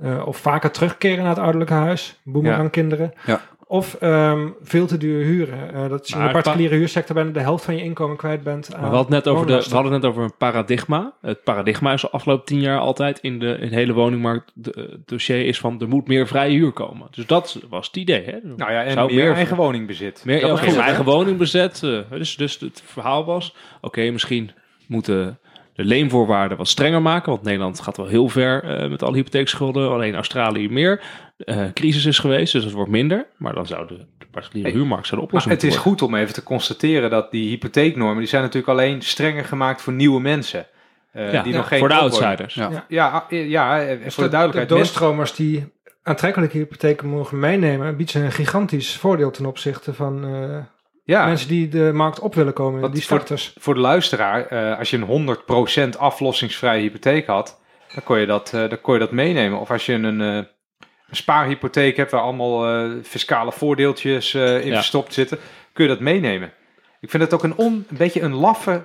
[0.00, 3.12] eh, of vaker terugkeren naar het ouderlijke huis, boemerangkinderen.
[3.26, 3.40] Ja.
[3.68, 5.74] Of ehm, veel te duur huren.
[5.74, 8.68] Eh, dat je in de particuliere huursector bijna de helft van je inkomen kwijt bent.
[8.70, 11.12] Maar we, hadden het net over de, we hadden het net over een paradigma.
[11.20, 14.72] Het paradigma is de afgelopen tien jaar altijd in de, in de hele woningmarkt de,
[14.72, 17.06] eh, dossier is van er moet meer vrije huur komen.
[17.10, 18.24] Dus dat was het idee.
[18.24, 18.38] Hè?
[18.56, 20.22] Nou ja, en Zou meer, meer- eigen woningbezit.
[20.24, 21.10] Meer dat ja, goed, eigen hè?
[21.10, 21.82] woning bezet.
[21.82, 24.50] eh, dus, dus het verhaal was, oké, misschien
[24.86, 25.38] moeten
[25.76, 27.30] de leenvoorwaarden wat strenger maken.
[27.32, 29.90] Want Nederland gaat wel heel ver eh, met alle hypotheekschulden.
[29.90, 31.02] Alleen Australië meer.
[31.38, 33.26] Eh, crisis is geweest, dus het wordt minder.
[33.36, 36.14] Maar dan zou de, de particuliere huurmarkt zou de Maar oplossing het is goed om
[36.14, 40.66] even te constateren dat die hypotheeknormen, die zijn natuurlijk alleen strenger gemaakt voor nieuwe mensen.
[41.12, 42.54] eh, die Ja, nog geen voor de outsiders.
[42.54, 42.70] Ja.
[42.70, 42.84] Ja.
[42.88, 44.68] Ja, ah, ja, Dus voor de de, duidelijkheid.
[44.68, 45.72] de doorstromers die
[46.02, 50.58] aantrekkelijke hypotheken mogen meenemen, biedt ze een gigantisch voordeel ten opzichte van eh,
[51.06, 53.54] ja, mensen die de markt op willen komen, die voor- starters.
[53.58, 57.60] voor de luisteraar, eh, als je een 100% aflossingsvrije hypotheek had,
[57.94, 59.60] dan kon je dat, eh, dan kon je dat meenemen.
[59.60, 64.66] Of als je een, eh, een spaarhypotheek hebt waar allemaal eh, fiscale voordeeltjes eh, in
[64.66, 64.74] Ja.
[64.74, 65.38] verstopt zitten,
[65.72, 66.52] kun je dat meenemen.
[67.00, 68.84] Ik vind het ook een, on, een beetje een laffe,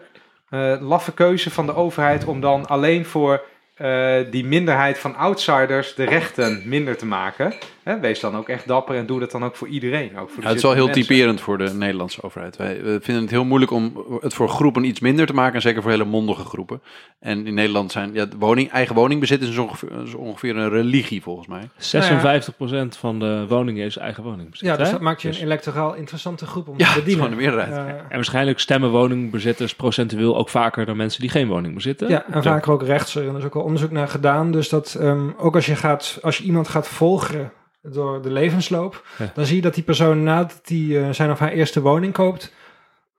[0.49, 3.41] eh, laffe keuze van de overheid om dan alleen voor
[3.75, 7.53] eh, die minderheid van outsiders de rechten minder te maken.
[7.83, 10.17] Hè, wees dan ook echt dapper en doe dat dan ook voor iedereen.
[10.17, 11.03] Ook voor Ja, het is wel heel mensen.
[11.03, 12.57] typerend voor de Nederlandse overheid.
[12.57, 15.61] Wij we vinden het heel moeilijk om het voor groepen iets minder te maken, en
[15.61, 16.81] zeker voor hele mondige groepen.
[17.19, 21.47] En in Nederland zijn ja, woning, eigen woningbezit is ongeveer, is ongeveer een religie volgens
[21.47, 21.69] mij.
[21.77, 24.67] 56% van de woningen is eigen woningbezit.
[24.67, 24.91] Ja, dus hè?
[24.91, 27.23] dat maakt je Dus- een electoraal interessante groep om Ja, te het is bedienen.
[27.23, 28.01] gewoon de meerderheid.
[28.09, 32.09] En waarschijnlijk stemmen woningbezitters procentueel ook vaker dan mensen die geen woning bezitten.
[32.09, 33.23] ja, en vaker ook rechtser.
[33.27, 34.51] En er is ook al onderzoek naar gedaan.
[34.51, 37.51] Dus dat ehm, ook als je, gaat, als je iemand gaat volgen
[37.81, 39.31] door de levensloop, Ja.
[39.33, 42.53] dan zie je dat die persoon nadat hij eh, zijn of haar eerste woning koopt,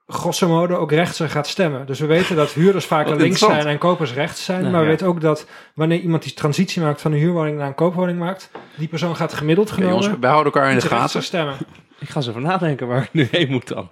[0.07, 1.85] grosso modo ook rechtser gaat stemmen.
[1.85, 4.59] Dus we weten dat huurders Wat links zijn en kopers rechts zijn.
[4.59, 4.91] Nou, maar we ja.
[4.91, 8.51] weten ook dat wanneer iemand die transitie maakt van een huurwoning naar een koopwoning maakt,
[8.77, 9.95] die persoon gaat gemiddeld genomen.
[10.01, 11.23] jongens, wij houden elkaar in de gaten.
[11.23, 11.55] stemmen.
[11.99, 13.87] Ik ga eens even nadenken waar ik nu heen moet dan.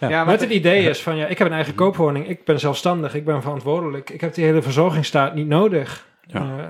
[0.00, 2.60] Ja, maar Met het idee is van ja, ik heb een eigen koopwoning, ik ben
[2.60, 6.06] zelfstandig, ik ben verantwoordelijk, ik heb die hele verzorgingsstaat niet nodig.
[6.26, 6.40] Ja.
[6.40, 6.64] Eh,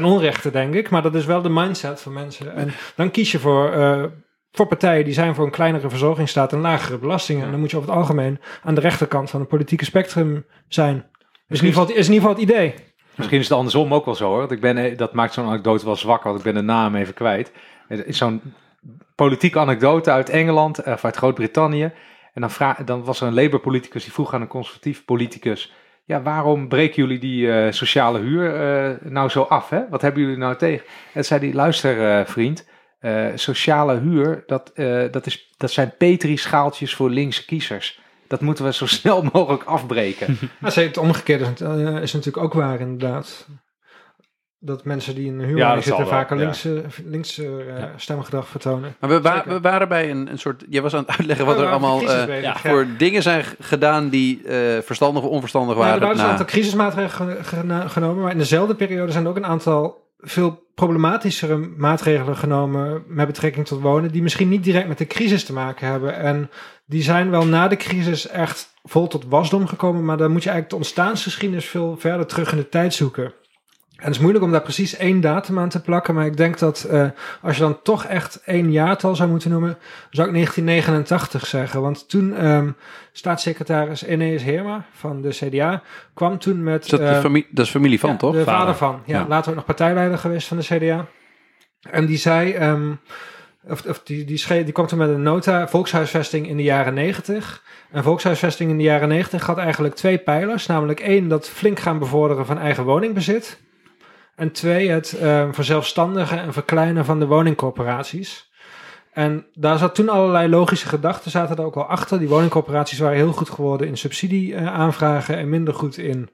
[0.00, 2.54] ten onrechte denk ik, maar dat is wel de mindset van mensen.
[2.54, 4.04] En dan kies je voor, eh,
[4.52, 7.44] voor partijen die zijn voor een kleinere verzorgingsstaat en lagere belastingen.
[7.44, 10.96] En dan moet je over het algemeen aan de rechterkant van het politieke spectrum zijn.
[11.48, 12.74] Is in ieder geval, is in ieder geval het idee.
[13.14, 14.38] Misschien is het andersom ook wel zo hoor.
[14.38, 16.94] Want ik ben, eh, dat maakt zo'n anekdote wel zwak, want ik ben de naam
[16.94, 17.52] even kwijt.
[17.88, 18.40] Is zo'n
[19.14, 21.92] politieke anekdote uit Engeland, eh, of uit Groot-Brittannië.
[22.34, 25.72] En dan, dan was er een Labour-politicus die vroeg aan een conservatief politicus...
[26.08, 29.68] Ja, waarom breken jullie die eh, sociale huur eh, nou zo af?
[29.70, 29.88] Hè?
[29.90, 30.86] Wat hebben jullie nou tegen?
[31.12, 32.66] En zei hij, luister eh, vriend,
[33.34, 34.72] sociale huur, dat,
[35.10, 38.00] dat, is, dat zijn Petri-schaaltjes voor linkse kiezers.
[38.28, 40.38] Dat moeten we zo snel mogelijk afbreken.
[40.58, 41.44] Maar ze- het omgekeerde
[42.02, 43.48] is natuurlijk ook waar, inderdaad.
[44.58, 46.44] Dat mensen die in een huurwoning Ja, zitten een ja.
[46.44, 47.92] linkse, linkse eh, Ja.
[47.96, 48.94] stemgedrag vertonen.
[49.00, 49.52] Maar we, wa- Zeker.
[49.52, 50.64] we waren bij een, een soort...
[50.68, 52.56] Jij was aan het uitleggen wat Ja, er waren allemaal eh, ja.
[52.56, 56.00] voor dingen zijn gedaan die eh, verstandig of onverstandig Nou, er waren.
[56.00, 60.04] waren dus een aantal crisismaatregelen genomen, maar in dezelfde periode zijn er ook een aantal
[60.18, 65.44] veel problematischere maatregelen genomen met betrekking tot wonen, die misschien niet direct met de crisis
[65.44, 66.16] te maken hebben.
[66.16, 66.50] En
[66.86, 70.50] die zijn wel na de crisis echt vol tot wasdom gekomen, maar dan moet je
[70.50, 73.32] eigenlijk de ontstaansgeschiedenis veel verder terug in de tijd zoeken.
[73.96, 76.58] En het is moeilijk om daar precies één datum aan te plakken, maar ik denk
[76.58, 77.06] dat eh,
[77.42, 79.78] als je dan toch echt één jaartal zou moeten noemen,
[80.10, 81.80] zou ik 1989 zeggen.
[81.80, 82.70] Want toen ehm,
[83.12, 85.82] staatssecretaris Eneas Heerma van de CDA
[86.14, 86.84] kwam toen met...
[86.84, 88.32] Is dat, de eh, familie, dat is familie van, ja, toch?
[88.32, 88.74] De vader, Vader.
[88.74, 89.02] van.
[89.04, 89.26] Ja, Ja.
[89.28, 91.06] later ook nog partijleider geweest van de CDA.
[91.90, 92.92] En die zei, ehm,
[93.68, 96.94] of, of die, die, schreef, die kwam toen met een nota, volkshuisvesting in de jaren
[96.94, 97.62] negentig.
[97.90, 100.66] En volkshuisvesting in de jaren negentig had eigenlijk twee pijlers.
[100.66, 103.64] Namelijk één, dat flink gaan bevorderen van eigen woningbezit.
[104.36, 108.50] En twee, het ehm verzelfstandigen en verkleinen van de woningcorporaties.
[109.16, 112.18] En daar zat toen allerlei logische gedachten zaten er ook wel achter.
[112.18, 116.28] Die woningcorporaties waren heel goed geworden in subsidie eh, en minder goed in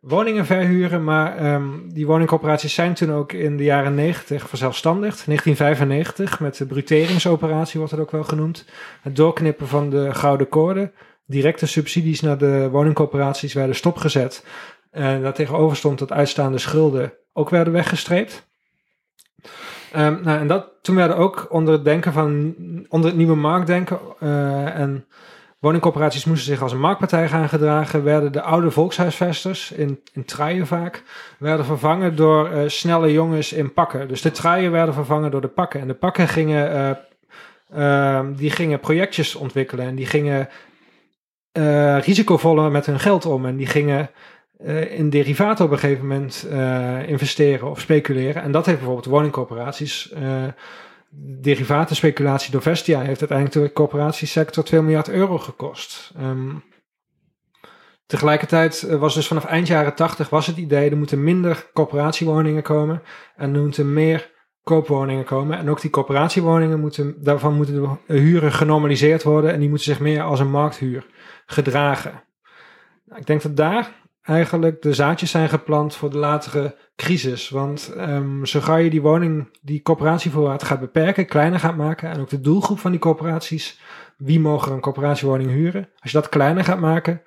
[0.00, 1.04] woningen verhuren.
[1.04, 5.26] Maar ehm, die woningcorporaties zijn toen ook in de jaren 90 verzelfstandigd.
[5.26, 8.64] 1995 met de bruteringsoperatie wordt het ook wel genoemd.
[9.02, 10.92] Het doorknippen van de gouden koorden.
[11.26, 14.44] Directe subsidies naar de woningcorporaties werden stopgezet.
[14.92, 18.46] En daartegenover stond dat uitstaande schulden ook werden weggestreept.
[19.92, 22.54] Ehm, nou, en dat, toen werden ook onder het denken van,
[22.88, 25.06] onder het nieuwe marktdenken eh, en
[25.62, 30.66] woningcorporaties moesten zich als een marktpartij gaan gedragen, werden de oude volkshuisvesters, in, in truien
[30.66, 31.02] vaak,
[31.38, 34.08] werden vervangen door eh, snelle jongens in pakken.
[34.08, 35.80] Dus de truien werden vervangen door de pakken.
[35.80, 40.48] En de pakken gingen, eh, ehm, die gingen projectjes ontwikkelen en die gingen
[41.52, 43.46] eh, risicovoller met hun geld om.
[43.46, 44.10] En die gingen
[44.64, 48.42] eh, in derivaten op een gegeven moment eh, investeren of speculeren.
[48.42, 50.12] En dat heeft bijvoorbeeld woningcorporaties.
[50.12, 50.44] eh
[51.14, 56.12] derivatenspeculatie door Vestia heeft uiteindelijk de corporatiesector 2 miljard euro gekost.
[56.16, 56.54] Ehm,
[58.06, 63.02] tegelijkertijd was dus vanaf eind jaren 80 was het idee er moeten minder corporatiewoningen komen
[63.36, 64.30] en er moeten meer
[64.62, 65.58] koopwoningen komen.
[65.58, 70.00] En ook die corporatiewoningen moeten, daarvan moeten de huren genormaliseerd worden en die moeten zich
[70.00, 71.06] meer als een markthuur
[71.46, 72.22] gedragen.
[73.04, 77.48] Nou, ik denk dat daar eigenlijk de zaadjes zijn geplant voor de latere crisis.
[77.48, 82.20] Want um, zo ga je die woning, die coöperatievoorraad gaat beperken, kleiner gaat maken en
[82.20, 83.80] ook de doelgroep van die corporaties,
[84.16, 87.22] wie mogen een coöperatiewoning huren, als je dat kleiner gaat maken,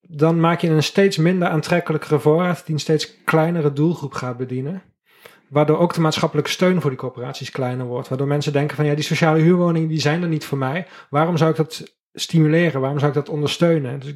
[0.00, 4.82] dan maak je een steeds minder aantrekkelijkere voorraad die een steeds kleinere doelgroep gaat bedienen.
[5.48, 8.08] Waardoor ook de maatschappelijke steun voor die corporaties kleiner wordt.
[8.08, 10.86] Waardoor mensen denken van ja, die sociale huurwoningen die zijn er niet voor mij.
[11.10, 12.80] Waarom zou ik dat stimuleren?
[12.80, 14.00] Waarom zou ik dat ondersteunen?
[14.00, 14.14] Dus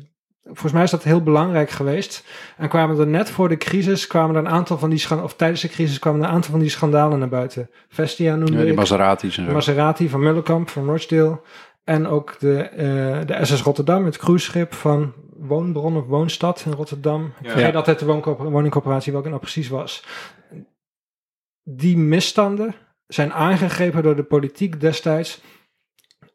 [0.48, 2.24] volgens mij is dat heel belangrijk geweest.
[2.56, 5.36] En kwamen er net voor de crisis, kwamen er een aantal van die schandalen, of
[5.36, 7.70] tijdens de crisis kwamen er een aantal van die schandalen naar buiten.
[7.88, 8.76] Vestia noemde Ja, die ik.
[8.76, 9.54] Maseratis en De zo.
[9.54, 11.40] Maserati van Mullenkamp, van Rochdale.
[11.84, 12.86] En ook de, eh,
[13.26, 17.24] de SS Rotterdam, het cruiseschip van Woonbron of Woonstad in Rotterdam.
[17.40, 17.50] Ik Ja.
[17.50, 20.04] vergeet altijd de wooncorpora- woningcorporatie welke nou precies was.
[21.62, 22.74] Die misstanden
[23.06, 25.40] zijn aangegrepen door de politiek destijds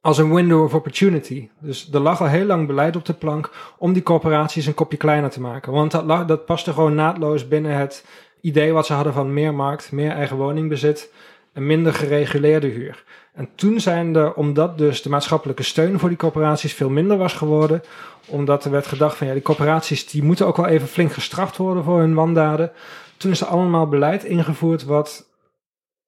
[0.03, 1.49] als een window of opportunity.
[1.59, 4.97] Dus er lag al heel lang beleid op de plank om die corporaties een kopje
[4.97, 5.71] kleiner te maken.
[5.71, 8.05] Want dat, lag, dat paste gewoon naadloos binnen het
[8.41, 11.13] idee wat ze hadden van meer markt, meer eigen woningbezit
[11.53, 13.03] en minder gereguleerde huur.
[13.33, 17.33] En toen zijn er, omdat dus de maatschappelijke steun voor die corporaties veel minder was
[17.33, 17.83] geworden,
[18.27, 21.57] omdat er werd gedacht van ja, die corporaties die moeten ook wel even flink gestraft
[21.57, 22.71] worden voor hun wandaden.
[23.17, 25.29] Toen is er allemaal beleid ingevoerd wat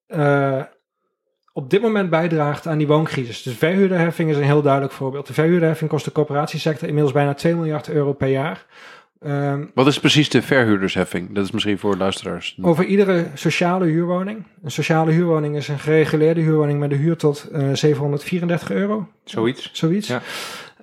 [0.08, 0.62] uh,
[1.56, 3.42] op dit moment bijdraagt aan die wooncrisis.
[3.42, 5.26] Dus verhuurderheffing is een heel duidelijk voorbeeld.
[5.26, 8.66] De verhuurderheffing kost de corporatiesector inmiddels bijna 2 miljard euro per jaar.
[9.26, 11.34] Um, Wat is precies de verhuurdersheffing?
[11.34, 12.58] Dat is misschien voor luisteraars.
[12.62, 14.46] Over iedere sociale huurwoning.
[14.62, 19.08] Een sociale huurwoning is een gereguleerde huurwoning met een huur tot uh, 734 euro.
[19.24, 19.70] Zoiets.
[19.72, 20.08] Zoiets.
[20.08, 20.22] Ja.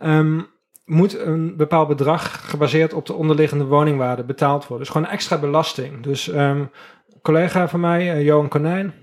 [0.02, 0.48] Um,
[0.86, 4.86] moet een bepaald bedrag gebaseerd op de onderliggende woningwaarde betaald worden.
[4.86, 6.04] Dus gewoon extra belasting.
[6.04, 6.70] Dus um, een
[7.22, 8.94] collega van mij, uh, Johan Konijn,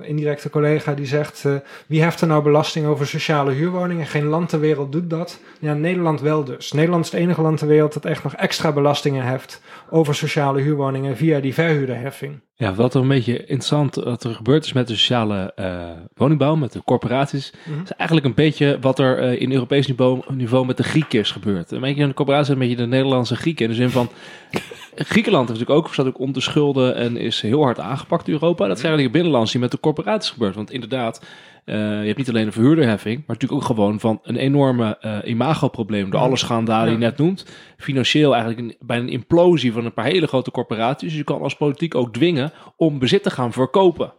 [0.00, 1.54] indirecte collega, die zegt: uh,
[1.86, 4.06] wie heft er nou belasting over sociale huurwoningen?
[4.06, 5.38] Geen land ter wereld doet dat.
[5.58, 6.72] Ja, Nederland wel dus.
[6.72, 9.60] Nederland is het enige land ter wereld dat echt nog extra belastingen heft
[9.90, 12.40] over sociale huurwoningen via die verhuurderheffing.
[12.54, 16.56] Ja, wat er een beetje interessant wat er gebeurd is met de sociale eh, woningbouw,
[16.56, 17.82] met de corporaties, Mhm.
[17.82, 21.30] is eigenlijk een beetje wat er eh, in Europees niveau, niveau met de Grieken is
[21.30, 21.70] gebeurd.
[21.70, 23.64] Een beetje een corporatie een beetje de Nederlandse Grieken.
[23.64, 24.08] In de zin van,
[24.94, 28.66] Griekenland heeft natuurlijk ook, staat ook onder schulden en is heel hard aangepakt in Europa.
[28.66, 30.54] Dat is eigenlijk het binnenlands die met de corporaties gebeurt.
[30.54, 31.20] Want inderdaad,
[31.68, 35.18] eh, je hebt niet alleen een verhuurderheffing, maar natuurlijk ook gewoon van een enorme eh
[35.24, 37.46] imagoprobleem door alle schandalen die je net noemt.
[37.76, 41.08] Financieel eigenlijk een, bij een implosie van een paar hele grote corporaties.
[41.08, 44.12] Dus je kan als politiek ook dwingen om bezit te gaan verkopen.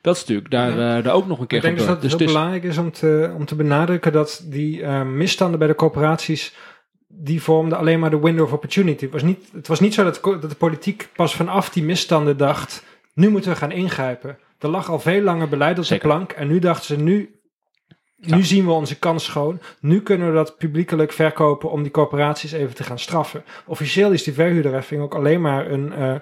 [0.00, 2.18] Dat is natuurlijk daar, eh, daar ook nog een keer Ik denk dus dat het
[2.18, 6.54] heel belangrijk is om te, om te benadrukken dat die misstanden bij de corporaties,
[7.08, 9.04] die vormden alleen maar de window of opportunity.
[9.04, 12.36] Het was niet, het was niet zo dat, dat de politiek pas vanaf die misstanden
[12.36, 12.84] dacht,
[13.14, 14.38] nu moeten we gaan ingrijpen.
[14.58, 16.08] Er lag al veel langer beleid op Zeker.
[16.08, 17.40] de plank en nu dachten ze, nu,
[18.16, 19.60] nu zien we onze kans schoon.
[19.80, 23.44] Nu kunnen we dat publiekelijk verkopen om die corporaties even te gaan straffen.
[23.66, 26.14] Officieel is die verhuurderheffing ook alleen maar een eh,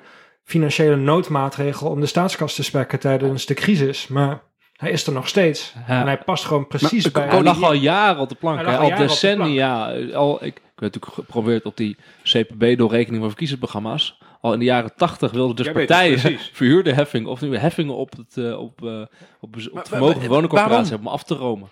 [0.44, 4.08] financiële noodmaatregel om de staatskas te spekken tijdens de crisis.
[4.08, 4.42] Maar
[4.76, 5.74] hij is er nog steeds.
[5.88, 6.00] Ja.
[6.00, 7.30] En hij past gewoon precies Maar- bij...
[7.30, 8.64] Hij lag al jaren op de plank.
[8.66, 9.92] Hij Al, decennia.
[10.12, 14.18] Al, ik, ik heb natuurlijk geprobeerd op die CPB-doorrekening van verkiezingsprogramma's.
[14.40, 17.58] Al in de jaren tachtig wilden dus Jij weet het partijen verhuurde heffing of nieuwe
[17.58, 19.00] heffingen op het, eh, op, eh,
[19.40, 21.68] op, op het vermogen van woningcorporaties hebben om af te romen.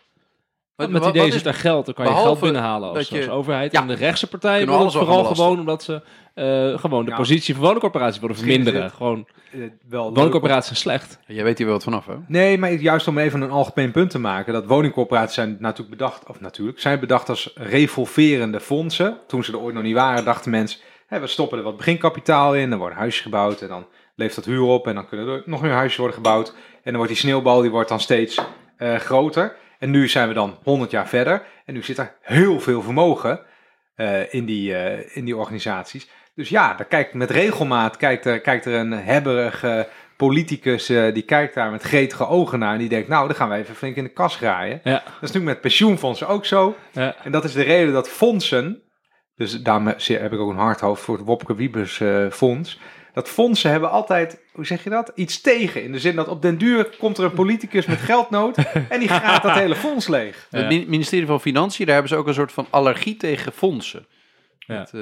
[0.76, 3.08] Wat- met wat- het idee wat zit daar geld, dan kan je geld binnenhalen als,
[3.08, 3.72] je- als overheid.
[3.72, 3.80] Ja.
[3.80, 6.02] En de rechtse partijen het alles vooral gewoon omdat ze
[6.34, 7.16] eh, gewoon de Ja.
[7.16, 8.90] positie van woningcorporaties willen is verminderen.
[8.90, 11.18] Gewoon, Eh, wel woningcorporaties zijn slecht.
[11.26, 12.14] Jij weet hier wel wat vanaf, hè?
[12.26, 14.52] Nee, maar juist om even een algemeen punt te maken.
[14.52, 19.18] Dat woningcorporaties zijn natuurlijk bedacht, of natuurlijk, zijn bedacht als revolverende fondsen.
[19.26, 22.54] Toen ze er ooit nog niet waren, dachten mensen, hè, we stoppen er wat beginkapitaal
[22.54, 25.42] in, dan worden huisjes gebouwd en dan leeft dat huur op en dan kunnen er
[25.46, 26.48] nog meer huisjes worden gebouwd.
[26.48, 28.40] En dan wordt die sneeuwbal, die wordt dan steeds
[28.76, 29.56] eh, groter.
[29.84, 33.40] En nu zijn we dan 100 jaar verder en nu zit er heel veel vermogen
[33.94, 36.08] eh, in, die, eh, in die organisaties.
[36.34, 41.22] Dus ja, daar kijkt met regelmaat kijkt er, kijkt er een hebberige politicus, eh, die
[41.22, 43.96] kijkt daar met gretige ogen naar en die denkt, nou, dan gaan we even flink
[43.96, 44.80] in de kas graaien.
[44.84, 44.92] Ja.
[44.92, 46.76] Dat is natuurlijk met pensioenfondsen ook zo.
[46.92, 47.16] Ja.
[47.24, 48.82] En dat is de reden dat fondsen,
[49.34, 52.80] dus daarom heb ik ook een hard hoofd voor het Wopke Wiebes fonds,
[53.14, 55.82] dat fondsen hebben altijd, hoe zeg je dat, iets tegen.
[55.82, 58.56] In de zin dat op den duur komt er een politicus met geldnood
[58.88, 60.46] en die gaat dat hele fonds leeg.
[60.50, 60.58] Ja.
[60.58, 64.06] Het min- ministerie van Financiën, daar hebben ze ook een soort van allergie tegen fondsen.
[64.58, 64.88] Ja.
[64.92, 65.00] Eh,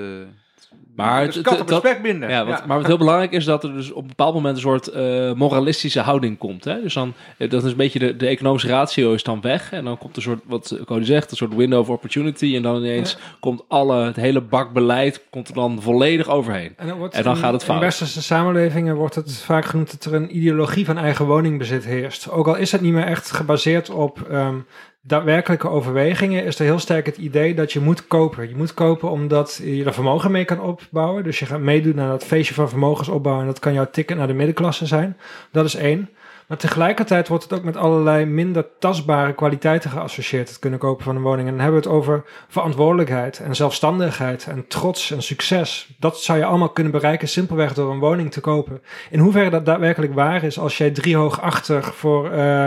[0.96, 2.28] Maar Dus het- spek binden.
[2.30, 4.60] Ja, wat, maar wat heel belangrijk is dat er dus op een bepaald moment een
[4.62, 6.64] soort eh, moralistische houding komt.
[6.64, 6.82] Hè?
[6.82, 9.72] Dus dan, eh, dat is een beetje de, de economische ratio is dan weg.
[9.72, 12.56] En dan komt een soort, wat Cody zegt, een soort window of opportunity.
[12.56, 16.72] En dan ineens komt alle, het hele bak beleid komt er dan volledig overheen.
[16.76, 17.76] En dan, wordt En dan in- gaat het fout.
[17.76, 22.30] In westerse samenlevingen wordt het vaak genoemd dat er een ideologie van eigen woningbezit heerst.
[22.30, 24.54] Ook al is het niet meer echt gebaseerd op ehm,
[25.05, 28.48] daadwerkelijke overwegingen, is er heel sterk het idee dat je moet kopen.
[28.48, 31.24] Je moet kopen omdat je er vermogen mee kan opbouwen.
[31.24, 34.26] Dus je gaat meedoen aan dat feestje van vermogensopbouw en dat kan jouw ticket naar
[34.26, 35.16] de middenklasse zijn.
[35.50, 36.09] Dat is één.
[36.46, 41.16] Maar tegelijkertijd wordt het ook met allerlei minder tastbare kwaliteiten geassocieerd, het kunnen kopen van
[41.16, 41.48] een woning.
[41.48, 45.94] En dan hebben we het over verantwoordelijkheid en zelfstandigheid en trots en succes.
[45.98, 48.82] Dat zou je allemaal kunnen bereiken simpelweg door een woning te kopen.
[49.11, 52.66] In hoeverre dat daadwerkelijk waar is als jij driehoogachtig voor eh,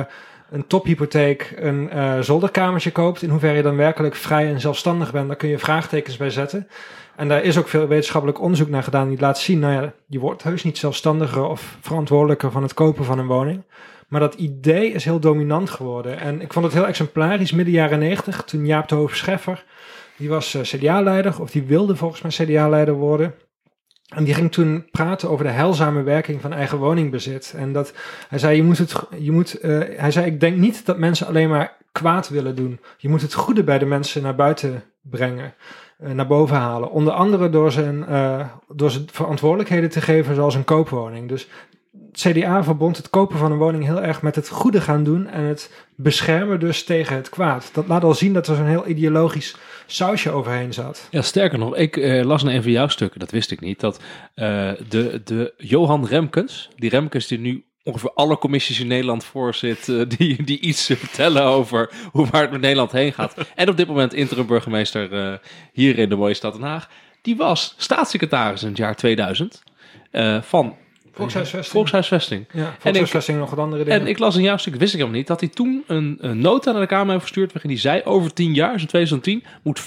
[0.49, 5.27] een tophypotheek een eh, zolderkamertje koopt, in hoeverre je dan werkelijk vrij en zelfstandig bent,
[5.27, 6.67] daar kun je vraagtekens bij zetten.
[7.15, 10.19] En daar is ook veel wetenschappelijk onderzoek naar gedaan die laat zien, nou ja, je
[10.19, 13.63] wordt heus niet zelfstandiger of verantwoordelijker van het kopen van een woning.
[14.07, 16.19] Maar dat idee is heel dominant geworden.
[16.19, 19.65] En ik vond het heel exemplarisch midden jaren negentig, toen Jaap de Hoofd Scheffer,
[20.17, 23.33] die was eh, CDA-leider, of die wilde volgens mij CDA-leider worden.
[24.05, 27.53] En die ging toen praten over de heilzame werking van eigen woningbezit.
[27.57, 27.93] En dat
[28.29, 31.27] hij zei, je moet het, je moet, eh, hij zei, ik denk niet dat mensen
[31.27, 32.79] alleen maar kwaad willen doen.
[32.97, 35.53] Je moet het goede bij de mensen naar buiten brengen,
[35.97, 36.91] eh, naar boven halen.
[36.91, 41.29] Onder andere door ze, eh, door ze verantwoordelijkheden te geven, zoals een koopwoning.
[41.29, 41.47] Dus
[42.15, 45.43] CDA verbond het kopen van een woning heel erg met het goede gaan doen en
[45.43, 47.69] het beschermen dus tegen het kwaad.
[47.73, 49.55] Dat laat al zien dat er zo'n heel ideologisch
[49.85, 51.07] sausje overheen zat.
[51.11, 53.79] Ja, sterker nog, ik eh, las in een van jouw stukken, dat wist ik niet,
[53.79, 53.99] dat
[54.33, 59.89] eh, de, de Johan Remkens, die Remkens die nu ongeveer alle commissies in Nederland voorzit,
[59.89, 63.35] eh, die, die iets vertellen over hoe waar het met Nederland heen gaat.
[63.55, 65.39] En op dit moment interim burgemeester
[65.73, 66.89] hier in de mooie stad Den Haag.
[67.25, 69.63] Die was staatssecretaris in het jaar 2000
[70.11, 70.75] eh, van
[71.15, 71.73] Volkshuisvesting.
[71.73, 72.45] Volkshuisvesting.
[72.51, 73.99] Ja, volkshuisvesting nog wat andere dingen.
[73.99, 76.39] En ik las in jouw stuk, wist ik helemaal niet, dat hij toen een, een
[76.39, 79.43] nota naar de Kamer heeft verstuurd waarin hij zei, over 10 jaar, dus in 2010,
[79.63, 79.83] moet 65%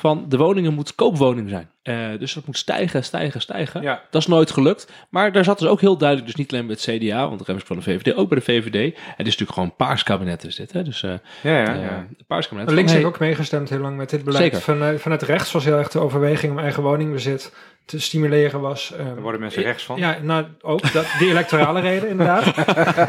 [0.00, 1.70] van de woningen moet koopwoning zijn.
[1.82, 3.82] Eh, dus dat moet stijgen, stijgen, stijgen.
[3.82, 4.02] Ja.
[4.10, 4.92] Dat is nooit gelukt.
[5.10, 7.54] Maar daar zat dus ook heel duidelijk, dus niet alleen bij het CDA, want de
[7.54, 8.94] is van de VVD, ook bij de VVD.
[8.94, 10.72] Het is natuurlijk gewoon een paars kabinet is dit.
[10.72, 10.82] Hè?
[10.82, 11.10] Dus eh
[11.42, 11.96] Ja, ja, eh, ja.
[11.96, 12.70] een paars kabinet.
[12.70, 14.42] Links heeft hey, ook meegestemd heel lang met dit beleid.
[14.42, 14.60] Zeker.
[14.60, 17.52] Van, vanuit rechts was heel erg de overweging om eigen woningbezit
[17.84, 18.92] te stimuleren was.
[18.98, 19.98] eh, Daar worden mensen rechts van.
[19.98, 22.54] Ja, nou ook dat, die electorale reden inderdaad.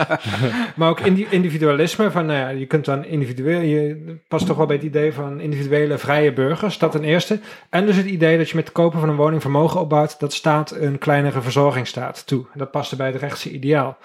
[0.76, 2.11] maar ook indi- individualisme.
[2.11, 5.39] Van, nou ja, je kunt dan individueel, je past toch wel bij het idee van
[5.39, 6.78] individuele vrije burgers.
[6.78, 7.39] Dat ten eerste.
[7.69, 10.19] En dus het idee dat je met het kopen van een woning vermogen opbouwt.
[10.19, 12.45] Dat staat een kleinere verzorgingsstaat toe.
[12.53, 13.97] Dat paste bij het rechtse ideaal.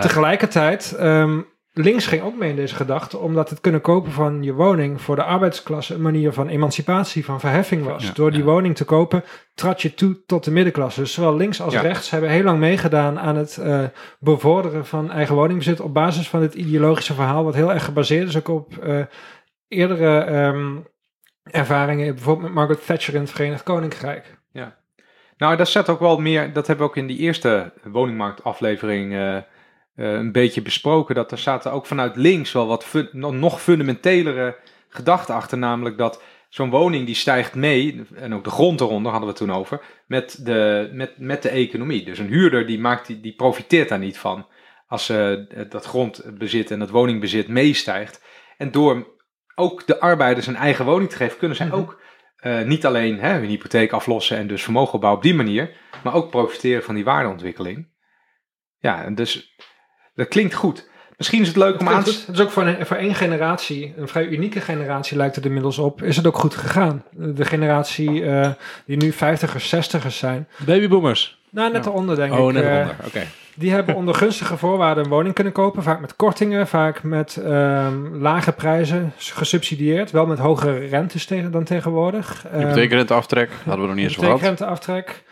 [0.00, 1.38] Tegelijkertijd, ehm,
[1.72, 5.16] links ging ook mee in deze gedachte, omdat het kunnen kopen van je woning voor
[5.16, 8.06] de arbeidsklasse een manier van emancipatie, van verheffing was.
[8.06, 8.44] Ja, Door die ja.
[8.44, 11.00] woning te kopen, trad je toe tot de middenklasse.
[11.00, 11.80] Dus zowel links als Ja.
[11.80, 13.84] rechts hebben heel lang meegedaan aan het eh,
[14.20, 18.36] bevorderen van eigen woningbezit op basis van het ideologische verhaal, wat heel erg gebaseerd is
[18.36, 19.00] ook op eh,
[19.68, 20.76] eerdere ehm,
[21.42, 24.40] ervaringen, bijvoorbeeld met Margaret Thatcher in het Verenigd Koninkrijk.
[25.36, 29.36] Nou, dat zet ook wel meer, dat hebben we ook in die eerste woningmarktaflevering eh,
[29.96, 31.14] een beetje besproken.
[31.14, 34.56] Dat er zaten ook vanuit links wel wat fun- nog- fundamentelere
[34.88, 35.58] gedachten achter.
[35.58, 39.46] Namelijk dat zo'n woning die stijgt mee, en ook de grond eronder hadden we het
[39.48, 42.04] toen over, met de, met, met de economie.
[42.04, 44.46] Dus een huurder die, maakt, die, die profiteert daar niet van.
[44.86, 45.32] Als eh,
[45.68, 48.24] dat grondbezit en dat woningbezit meestijgt.
[48.56, 49.06] En door
[49.54, 51.74] ook de arbeiders een eigen woning te geven, kunnen zij Mhm.
[51.76, 52.00] ook
[52.36, 56.14] eh, niet alleen hè, hun hypotheek aflossen en dus vermogen opbouwen op die manier, maar
[56.14, 57.88] ook profiteren van die waardeontwikkeling.
[58.78, 59.56] Ja, en dus
[60.14, 60.90] dat klinkt goed.
[61.16, 62.10] Misschien is het leuk om aan te...
[62.26, 65.78] Het is ook voor, een, voor één generatie, een vrij unieke generatie lijkt het inmiddels
[65.78, 67.04] op, is het ook goed gegaan.
[67.10, 68.50] De generatie eh,
[68.86, 70.48] die nu 50ers, 60ers zijn.
[70.66, 71.40] babyboomers.
[71.50, 71.90] Nou, net Ja.
[71.90, 72.54] eronder denk Oh, ik.
[72.54, 72.96] net eh, eronder.
[73.06, 73.22] Oké.
[73.54, 75.82] die hebben onder gunstige voorwaarden een woning kunnen kopen.
[75.82, 80.10] Vaak met kortingen, vaak met ehm, lage prijzen, gesubsidieerd.
[80.10, 82.44] Wel met hogere rentes tegen, dan tegenwoordig.
[82.46, 84.40] Ehm, Hypotheekrenteaftrek, hadden we nog niet eens gehad.
[84.40, 85.22] Hypotheekrenteaftrek.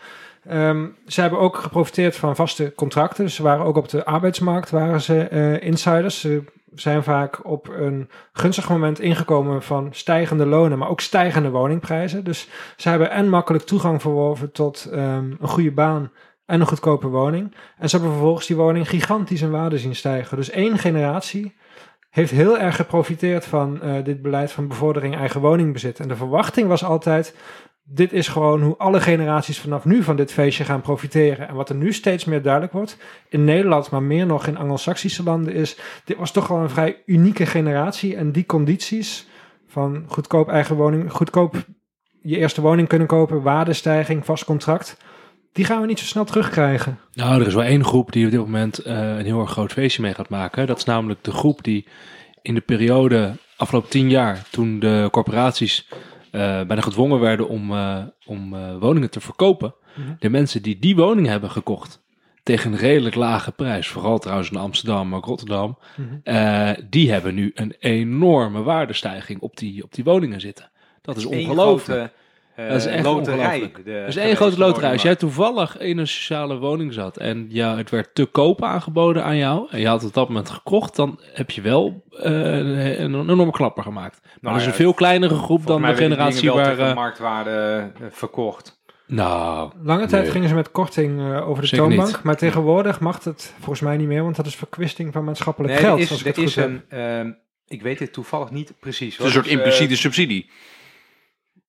[0.43, 3.29] Ehm ze hebben ook geprofiteerd van vaste contracten.
[3.29, 6.19] Ze waren ook op de arbeidsmarkt waren ze eh, insiders.
[6.19, 12.23] Ze zijn vaak op een gunstig moment ingekomen van stijgende lonen, maar ook stijgende woningprijzen.
[12.23, 16.11] Dus ze hebben en makkelijk toegang verworven tot ehm, een goede baan
[16.45, 17.55] en een goedkope woning.
[17.77, 20.37] En ze hebben vervolgens die woning gigantisch in waarde zien stijgen.
[20.37, 21.55] Dus één generatie
[22.09, 25.99] heeft heel erg geprofiteerd van eh, dit beleid van bevordering eigen woningbezit.
[25.99, 27.35] En de verwachting was altijd,
[27.93, 31.47] dit is gewoon hoe alle generaties vanaf nu van dit feestje gaan profiteren.
[31.47, 32.97] En wat er nu steeds meer duidelijk wordt,
[33.29, 37.01] in Nederland, maar meer nog in Anglo-Saxische landen, is, dit was toch wel een vrij
[37.05, 38.15] unieke generatie.
[38.15, 39.27] En die condities
[39.67, 41.55] van goedkoop eigen woning, goedkoop
[42.21, 44.97] je eerste woning kunnen kopen, waardestijging, vast contract,
[45.51, 46.99] die gaan we niet zo snel terugkrijgen.
[47.13, 49.71] Nou, er is wel één groep die op dit moment eh, een heel erg groot
[49.71, 50.67] feestje mee gaat maken.
[50.67, 51.87] Dat is namelijk de groep die
[52.41, 55.87] in de periode afgelopen tien jaar, toen de corporaties
[56.31, 60.13] bijna gedwongen werden om, eh, om eh, woningen te verkopen, Mhm.
[60.19, 62.01] de mensen die die woning hebben gekocht
[62.43, 66.07] tegen een redelijk lage prijs, vooral trouwens in Amsterdam, maar ook Rotterdam, Mhm.
[66.23, 70.69] eh, die hebben nu een enorme waardestijging op die, op die woningen zitten.
[71.01, 72.13] Dat is ongelooflijk.
[72.55, 73.37] Eh, Dat is echt loterij.
[73.45, 73.85] ongelooflijk.
[73.85, 74.91] De Het is één grote loterij.
[74.91, 79.23] Als jij toevallig in een sociale woning zat en ja, het werd te koop aangeboden
[79.23, 82.31] aan jou en je had het op dat moment gekocht, dan heb je wel eh,
[82.31, 84.19] een, een enorme klapper gemaakt.
[84.21, 86.69] Maar Nou dat is ja, een veel kleinere groep dan de generatie waar...
[86.69, 88.79] tegen eh, marktwaarde verkocht.
[89.07, 90.31] nou, Lange tijd Nee.
[90.31, 92.23] gingen ze met korting eh, over de Zeker toonbank, niet.
[92.23, 95.83] maar tegenwoordig mag het volgens mij niet meer, want dat is verkwisting van maatschappelijk Nee,
[95.83, 95.97] geld.
[95.97, 96.69] er is, als ik er het goed is heb.
[96.69, 97.31] een, ehm,
[97.67, 99.17] ik weet dit toevallig niet precies.
[99.17, 99.27] Het hoor.
[99.27, 100.49] is een soort Dus, impliciete subsidie.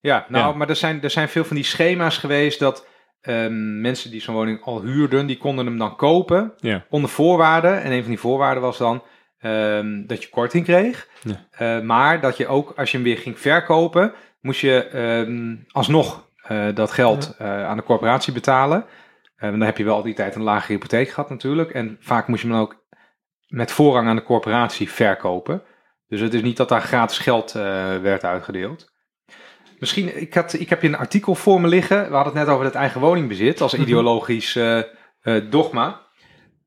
[0.03, 0.57] Ja, nou, Ja.
[0.57, 2.87] maar er zijn, er zijn veel van die schema's geweest dat
[3.21, 6.85] ehm, mensen die zo'n woning al huurden, die konden hem dan kopen Ja.
[6.89, 7.81] onder voorwaarden.
[7.81, 9.03] En een van die voorwaarden was dan
[9.39, 11.07] ehm, dat je korting kreeg.
[11.23, 11.47] Ja.
[11.51, 16.27] Eh, maar dat je ook, als je hem weer ging verkopen, moest je ehm, alsnog
[16.43, 18.85] eh, dat geld eh, aan de corporatie betalen.
[19.37, 21.71] Want dan heb je wel al die tijd een lage hypotheek gehad natuurlijk.
[21.71, 22.85] En vaak moest je hem dan ook
[23.47, 25.63] met voorrang aan de corporatie verkopen.
[26.07, 27.51] Dus het is niet dat daar gratis geld
[28.01, 28.92] werd uitgedeeld.
[29.83, 31.97] Misschien, ik, had, ik heb hier een artikel voor me liggen.
[32.09, 33.81] We hadden het net over het eigen woningbezit als Mhm.
[33.81, 34.85] ideologisch eh, eh,
[35.49, 36.01] dogma.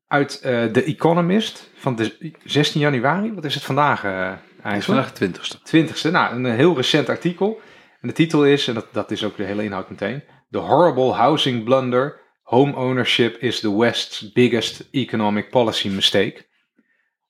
[0.07, 3.33] Uit eh The Economist van de 16 januari.
[3.33, 4.83] Wat is het vandaag eigenlijk?
[4.83, 5.57] vandaag de twintigste.
[5.63, 6.11] 20ste.
[6.11, 7.59] Nou, een heel recent artikel.
[8.01, 11.11] En de titel is, en dat, dat is ook de hele inhoud meteen: The Horrible
[11.11, 12.25] Housing Blunder.
[12.41, 16.45] Home ownership is the West's biggest economic policy mistake.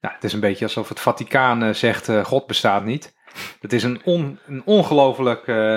[0.01, 3.15] Nou, het is een beetje alsof het Vaticaan zegt: God bestaat niet.
[3.59, 5.47] Het is een, on, een ongelooflijk.
[5.47, 5.75] eh,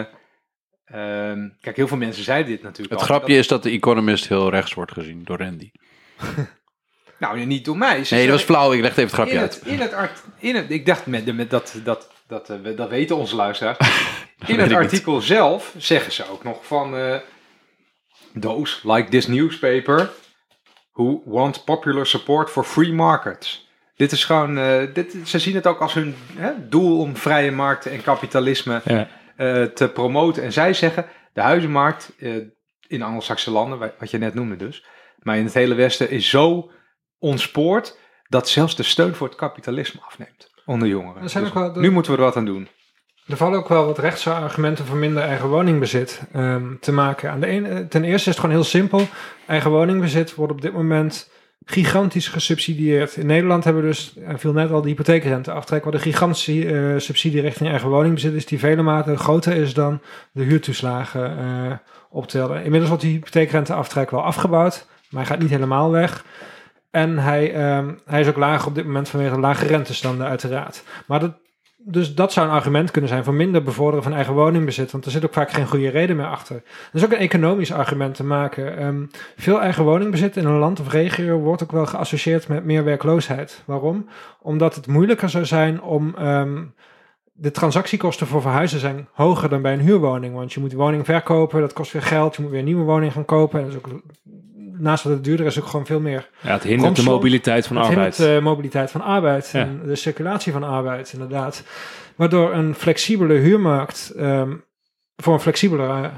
[0.85, 3.01] ehm, kijk, heel veel mensen zeiden dit natuurlijk.
[3.01, 5.71] Het al, grapje is dat de Economist heel rechts wordt gezien door Randy.
[7.19, 8.05] Nou, niet door mij.
[8.05, 8.73] Ze Nee, dat was flauw.
[8.73, 9.55] Ik leg even het grapje in uit.
[9.55, 12.89] het, in het art, in het, ik dacht met, met dat, dat, dat, eh, dat
[12.89, 13.79] weten onze luisteraars.
[14.47, 14.77] In het niet.
[14.77, 16.97] artikel zelf zeggen ze ook nog van...
[16.97, 17.17] eh
[18.39, 20.11] those like this newspaper
[20.93, 23.69] who want popular support for free markets.
[24.01, 24.59] Dit is gewoon...
[24.59, 28.81] eh, dit, ze zien het ook als hun hè, doel om vrije markten en kapitalisme
[28.85, 29.09] Ja.
[29.37, 30.43] eh, te promoten.
[30.43, 32.35] En zij zeggen, de huizenmarkt eh,
[32.87, 34.85] in Anglo-Saxische landen, wa- wat je net noemde dus,
[35.19, 36.71] maar in het hele Westen is zo
[37.19, 37.99] ontspoord
[38.29, 41.23] dat zelfs de steun voor het kapitalisme afneemt onder jongeren.
[41.23, 42.69] Er zijn Dus ook wel de- Nu moeten we er wat aan doen.
[43.27, 47.31] Er vallen ook wel wat rechtse argumenten voor minder eigen woningbezit ehm, te maken.
[47.31, 49.07] Aan de ene, ten eerste is het gewoon heel simpel.
[49.47, 51.31] Eigen woningbezit wordt op dit moment
[51.65, 53.17] gigantisch gesubsidieerd.
[53.17, 56.99] In Nederland hebben we dus, er viel net al de hypotheekrenteaftrek, wat een gigantische eh,
[56.99, 60.01] subsidie richting eigen woningbezit is, die vele maten groter is dan
[60.33, 61.73] de huurtoeslagen eh
[62.11, 62.57] optellen.
[62.57, 66.25] Inmiddels wordt die hypotheekrenteaftrek wel afgebouwd, maar hij gaat niet helemaal weg.
[66.91, 70.83] En hij, ehm, hij is ook lager op dit moment vanwege de lage rentestanden uiteraard.
[71.07, 71.33] Maar dat,
[71.85, 74.91] dus dat zou een argument kunnen zijn voor minder bevorderen van eigen woningbezit.
[74.91, 76.57] Want er zit ook vaak geen goede reden meer achter.
[76.57, 76.63] Er
[76.93, 78.77] is ook een economisch argument te maken.
[78.77, 79.07] Ehm,
[79.37, 83.63] veel eigen woningbezit in een land of regio wordt ook wel geassocieerd met meer werkloosheid.
[83.67, 84.09] Waarom?
[84.41, 86.15] Omdat het moeilijker zou zijn om.
[86.17, 86.63] ehm,
[87.41, 90.35] de transactiekosten voor verhuizen zijn hoger dan bij een huurwoning.
[90.35, 92.37] Want je moet die woning verkopen, dat kost weer geld.
[92.37, 93.61] Je moet weer een nieuwe woning gaan kopen.
[93.61, 94.03] En dat is ook,
[94.81, 97.09] naast dat het duurder is, ook gewoon veel meer Ja, het hindert de Romslomp.
[97.09, 98.17] mobiliteit van het arbeid.
[98.17, 99.61] hindert de mobiliteit van arbeid Ja.
[99.61, 101.65] en de circulatie van arbeid, inderdaad.
[102.17, 104.53] Waardoor een flexibele huurmarkt ehm,
[105.17, 106.11] voor een flexibelere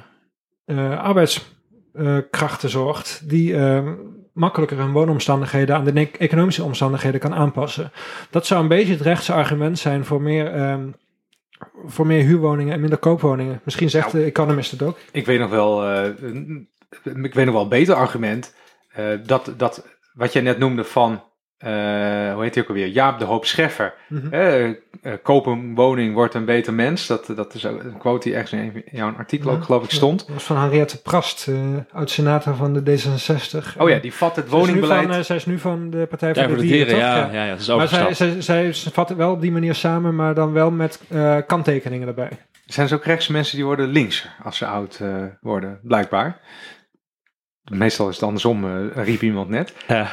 [0.64, 3.92] eh, arbeidskrachten zorgt, die ehm,
[4.32, 7.90] makkelijker hun woonomstandigheden aan de economische omstandigheden kan aanpassen.
[8.30, 10.86] Dat zou een beetje het rechtse argument zijn voor meer, ehm,
[11.86, 13.60] voor meer huurwoningen en minder koopwoningen.
[13.64, 14.98] Misschien zegt de economist het ook.
[15.12, 16.10] Ik weet nog wel, eh,
[17.22, 18.54] ik weet nog wel een beter argument.
[18.92, 21.12] eh, dat, dat wat jij net noemde van,
[21.58, 21.70] eh,
[22.34, 22.86] hoe heet hij ook alweer?
[22.86, 23.94] Jaap de Hoop Scheffer.
[24.08, 24.34] Mhm.
[24.34, 24.70] Eh,
[25.22, 27.06] koop een woning, wordt een beter mens.
[27.06, 29.64] Dat, dat is een quote die ergens in jouw artikel ook Ja.
[29.64, 30.18] geloof ik stond.
[30.18, 31.58] Dat was van Henriette Prast, uh,
[31.92, 33.76] oud-senator van de D66.
[33.78, 35.06] Oh ja, die vat het Zij is nu woningbeleid.
[35.06, 37.00] van, eh, zij is nu van de Partij voor Ja, de Dieren, dieren, toch?
[37.02, 39.74] ja, ja, ja, het is Maar zij, zij, zij vat het wel op die manier
[39.74, 42.30] samen, maar dan wel met eh, kanttekeningen erbij.
[42.66, 45.00] Zijn er ook rechtse mensen die worden linkser als ze oud
[45.40, 46.40] worden, blijkbaar.
[47.70, 49.74] Meestal is het andersom, eh, riep iemand net.
[49.88, 50.12] Ja.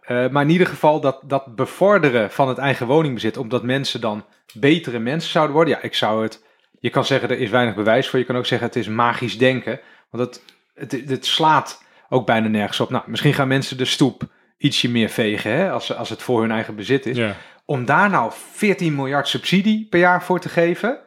[0.00, 4.24] Eh, maar in ieder geval dat, dat bevorderen van het eigen woningbezit, omdat mensen dan
[4.52, 5.74] betere mensen zouden worden.
[5.74, 6.44] Ja, ik zou het.
[6.80, 8.18] Je kan zeggen er is weinig bewijs voor.
[8.18, 9.80] Je kan ook zeggen het is magisch denken.
[10.10, 10.42] Want het,
[10.90, 12.90] het, het slaat ook bijna nergens op.
[12.90, 14.22] Nou, misschien gaan mensen de stoep
[14.58, 17.16] ietsje meer vegen hè, als, als het voor hun eigen bezit is.
[17.16, 17.36] Ja.
[17.64, 20.98] Om daar nou 14 miljard subsidie per jaar voor te geven.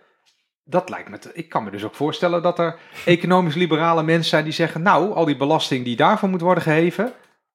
[0.69, 1.17] Dat lijkt me.
[1.17, 4.81] te- ik kan me dus ook voorstellen dat er economisch liberale mensen zijn die zeggen:
[4.81, 7.11] Nou, al die belasting die daarvoor moet worden geheven,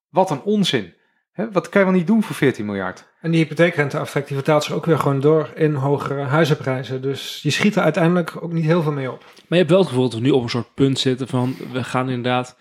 [0.09, 0.93] wat een onzin.
[1.31, 3.07] Hè, wat kan je wel niet doen voor 14 miljard?
[3.21, 7.01] En die hypotheekrenteaftrek die vertaalt zich ook weer gewoon door in hogere huizenprijzen.
[7.01, 9.19] Dus je schiet er uiteindelijk ook niet heel veel mee op.
[9.23, 11.55] Maar je hebt wel het gevoel dat we nu op een soort punt zitten van
[11.71, 12.57] we gaan inderdaad.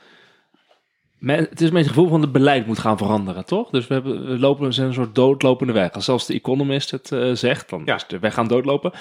[1.21, 3.71] Het is een beetje het gevoel van het beleid moet gaan veranderen, toch?
[3.71, 5.93] Dus we, hebben, we lopen we zijn een soort doodlopende weg.
[5.93, 7.95] Als zelfs de Economist het eh, zegt, dan Ja.
[7.95, 8.93] is de weg gaan doodlopen.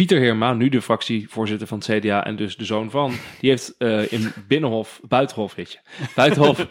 [0.00, 3.74] Pieter Heerma, nu de fractievoorzitter van het CDA en dus de zoon van, die heeft
[3.78, 5.78] eh, in Binnenhof, Buitenhof, weet je,
[6.14, 6.58] Buitenhof,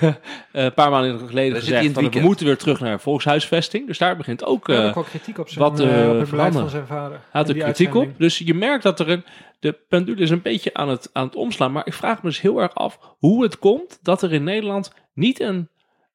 [0.00, 0.14] eh,
[0.52, 3.86] een paar maanden geleden Daar gezegd van we moeten weer terug naar volkshuisvesting.
[3.86, 4.68] Dus daar begint ook...
[4.68, 6.60] Eh, heb ik ook kritiek op zijn, wat, eh, eh, op het beleid veranderen.
[6.60, 7.20] van zijn vader.
[7.30, 8.08] hij had er kritiek op.
[8.18, 9.24] Dus je merkt dat er een.
[9.60, 11.72] De pendule is een beetje aan het, aan het omslaan.
[11.72, 14.92] Maar ik vraag me dus heel erg af hoe het komt dat er in Nederland
[15.14, 15.68] niet een.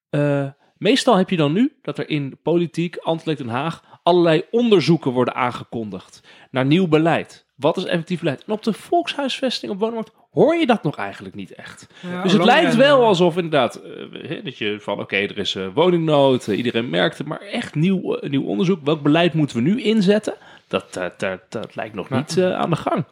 [0.09, 0.47] eh,
[0.77, 5.35] meestal heb je dan nu dat er in politiek, Antwerp Den Haag, allerlei onderzoeken worden
[5.35, 7.45] aangekondigd naar nieuw beleid.
[7.55, 8.43] Wat is effectief beleid?
[8.47, 11.87] En op de volkshuisvesting op woningmarkt hoor je dat nog eigenlijk niet echt.
[12.11, 15.67] Ja, Dus het lijkt wel alsof inderdaad, eh, dat je van oké, er is eh,
[15.73, 18.79] woningnood, eh, iedereen merkt het, maar echt nieuw, nieuw onderzoek.
[18.83, 20.33] Welk beleid moeten we nu inzetten?
[20.67, 23.05] Dat, dat, dat, dat lijkt nog niet aan de gang.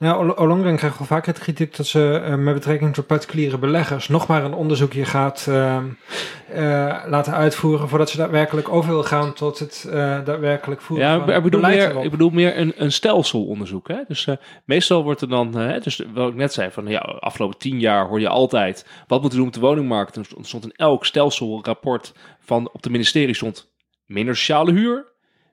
[0.00, 3.58] Ja, Ol- Ollongren krijgt wel vaker de kritiek dat ze eh, met betrekking tot particuliere
[3.58, 5.86] beleggers nog maar een onderzoekje gaat ehm,
[6.48, 11.18] eh, laten uitvoeren voordat ze daadwerkelijk over wil gaan tot het eh, daadwerkelijk voeren Ja,
[11.24, 12.04] van ik bedoel beleid meer, erop.
[12.04, 13.88] ik bedoel meer een, een stelselonderzoek.
[13.88, 13.96] Hè?
[14.08, 14.26] Dus
[14.64, 18.20] meestal wordt er dan, dus wat ik net zei, van ja, afgelopen tien jaar hoor
[18.20, 20.16] je altijd, wat moeten we doen met de woningmarkt?
[20.16, 23.70] En er stond in elk stelselrapport van op de ministerie stond
[24.06, 25.06] minder sociale huur,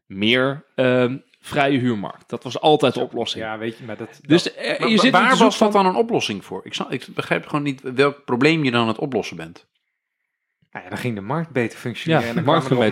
[0.07, 2.29] meer ehm, vrije huurmarkt.
[2.29, 3.43] Dat was altijd de oplossing.
[3.43, 4.19] Ja, weet je, maar dat.
[4.27, 6.61] Dus dat- eh, Maar je zit waar was dat dan een oplossing voor?
[6.63, 9.65] Ik, snap, ik begrijp gewoon niet welk probleem je dan aan het oplossen bent.
[10.71, 12.23] nou ja, dan ging de markt beter functioneren.
[12.23, 12.83] Ja, en de dan markt kwamen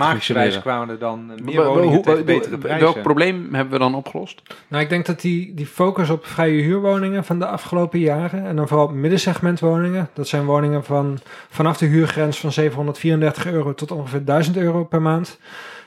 [0.51, 2.79] er kwamen er dan eh, meer woningen hoe- betere prijzen.
[2.83, 4.41] welk probleem hebben we dan opgelost?
[4.67, 8.55] Nou, ik denk dat die, die focus op vrije huurwoningen van de afgelopen jaren, en
[8.55, 14.25] dan vooral middensegmentwoningen, dat zijn woningen van vanaf de huurgrens van 734 euro tot ongeveer
[14.25, 15.39] 1000 euro per maand.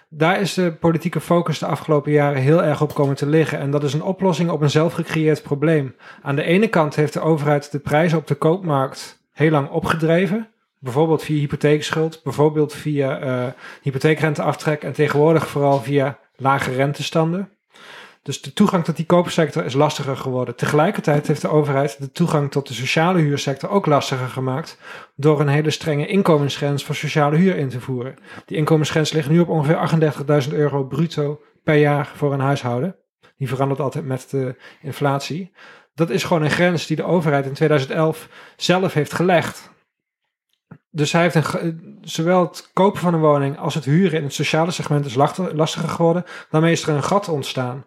[0.09, 3.59] Daar is de politieke focus de afgelopen jaren heel erg op komen te liggen.
[3.59, 5.97] En dat is een oplossing op een zelfgecreëerd probleem.
[6.23, 10.49] Aan de ene kant heeft de overheid de prijzen op de koopmarkt heel lang opgedreven.
[10.79, 13.47] Bijvoorbeeld via hypotheekschuld, bijvoorbeeld via uh,
[13.83, 17.49] hypotheekrenteaftrek en tegenwoordig vooral via lage rentestanden.
[18.27, 20.57] Dus de toegang tot die koopsector is lastiger geworden.
[20.57, 24.79] Tegelijkertijd heeft de overheid de toegang tot de sociale huursector ook lastiger gemaakt
[25.17, 28.17] door een hele strenge inkomensgrens voor sociale huur in te voeren.
[28.47, 32.97] Die inkomensgrens ligt nu op ongeveer 38.000 euro bruto per jaar voor een huishouden.
[33.37, 35.53] Die verandert altijd met de inflatie.
[35.95, 39.71] Dat is gewoon een grens die de overheid in 2011 zelf heeft gelegd.
[40.91, 44.35] Dus hij heeft een, zowel het kopen van een woning als het huren in het
[44.35, 45.15] sociale segment is
[45.53, 46.25] lastiger geworden.
[46.51, 47.85] Daarmee is er een gat ontstaan.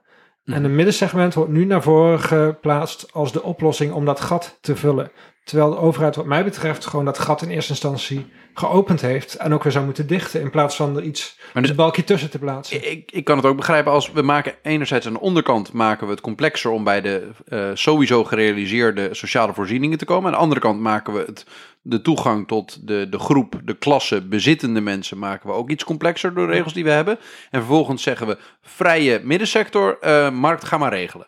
[0.54, 4.76] En het middensegment wordt nu naar voren geplaatst als de oplossing om dat gat te
[4.76, 5.12] vullen.
[5.44, 9.36] Terwijl de overheid, wat mij betreft, gewoon dat gat in eerste instantie geopend heeft.
[9.36, 10.42] En ook weer zou moeten dichten.
[10.42, 12.92] In plaats van er iets, maar dus, een balkje tussen te plaatsen.
[12.92, 16.12] Ik, ik kan het ook begrijpen als we maken enerzijds aan de onderkant maken we
[16.12, 20.26] het complexer om bij de uh, sowieso gerealiseerde sociale voorzieningen te komen.
[20.26, 21.46] Aan de andere kant maken we het
[21.82, 26.34] de toegang tot de, de groep, de klasse bezittende mensen maken we ook iets complexer
[26.34, 27.20] door de regels die we hebben.
[27.50, 31.28] En vervolgens zeggen we vrije middensector, uh, markt ga maar regelen.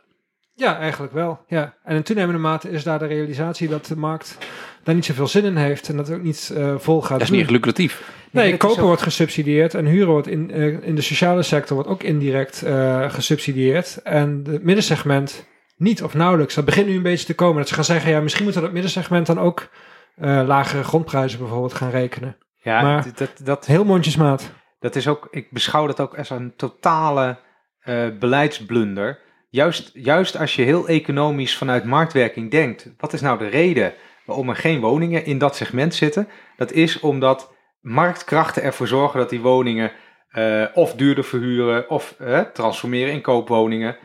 [0.62, 1.40] Ja, eigenlijk wel.
[1.48, 1.74] Ja.
[1.84, 4.38] En in toenemende mate is daar de realisatie dat de markt
[4.84, 7.20] daar niet zoveel zin in heeft en dat het ook niet uh, vol gaat.
[7.20, 8.12] Dat is niet lucratief.
[8.32, 12.04] Nee, kopen wordt gesubsidieerd en huren wordt in, uh, in de sociale sector wordt ook
[12.04, 14.02] indirect uh, gesubsidieerd.
[14.04, 15.48] En het middensegment
[15.78, 16.56] niet of nauwelijks.
[16.56, 17.58] Dat begint nu een beetje te komen.
[17.58, 19.70] Dat ze gaan zeggen, ja, misschien moeten we dat middensegment dan ook
[20.18, 22.38] uh, lagere grondprijzen bijvoorbeeld gaan rekenen.
[22.56, 24.52] Ja, maar dat, dat, heel mondjesmaat.
[24.80, 27.38] Dat is ook, ik beschouw dat ook als een totale
[27.84, 29.20] uh, beleidsblunder.
[29.52, 33.94] Juist, juist als je heel economisch vanuit marktwerking denkt, wat is nou de reden
[34.26, 36.28] waarom er geen woningen in dat segment zitten?
[36.58, 39.92] Dat is omdat marktkrachten ervoor zorgen dat die woningen
[40.34, 42.16] uh, of duurder verhuren of
[42.54, 43.98] transformeren in koopwoningen.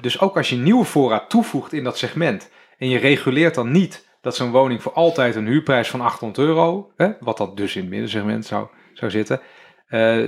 [0.00, 4.08] dus ook als je nieuwe voorraad toevoegt in dat segment en je reguleert dan niet
[4.20, 7.90] dat zo'n woning voor altijd een huurprijs van 800 euro, wat dat dus in het
[7.90, 9.40] middensegment zou, zou zitten,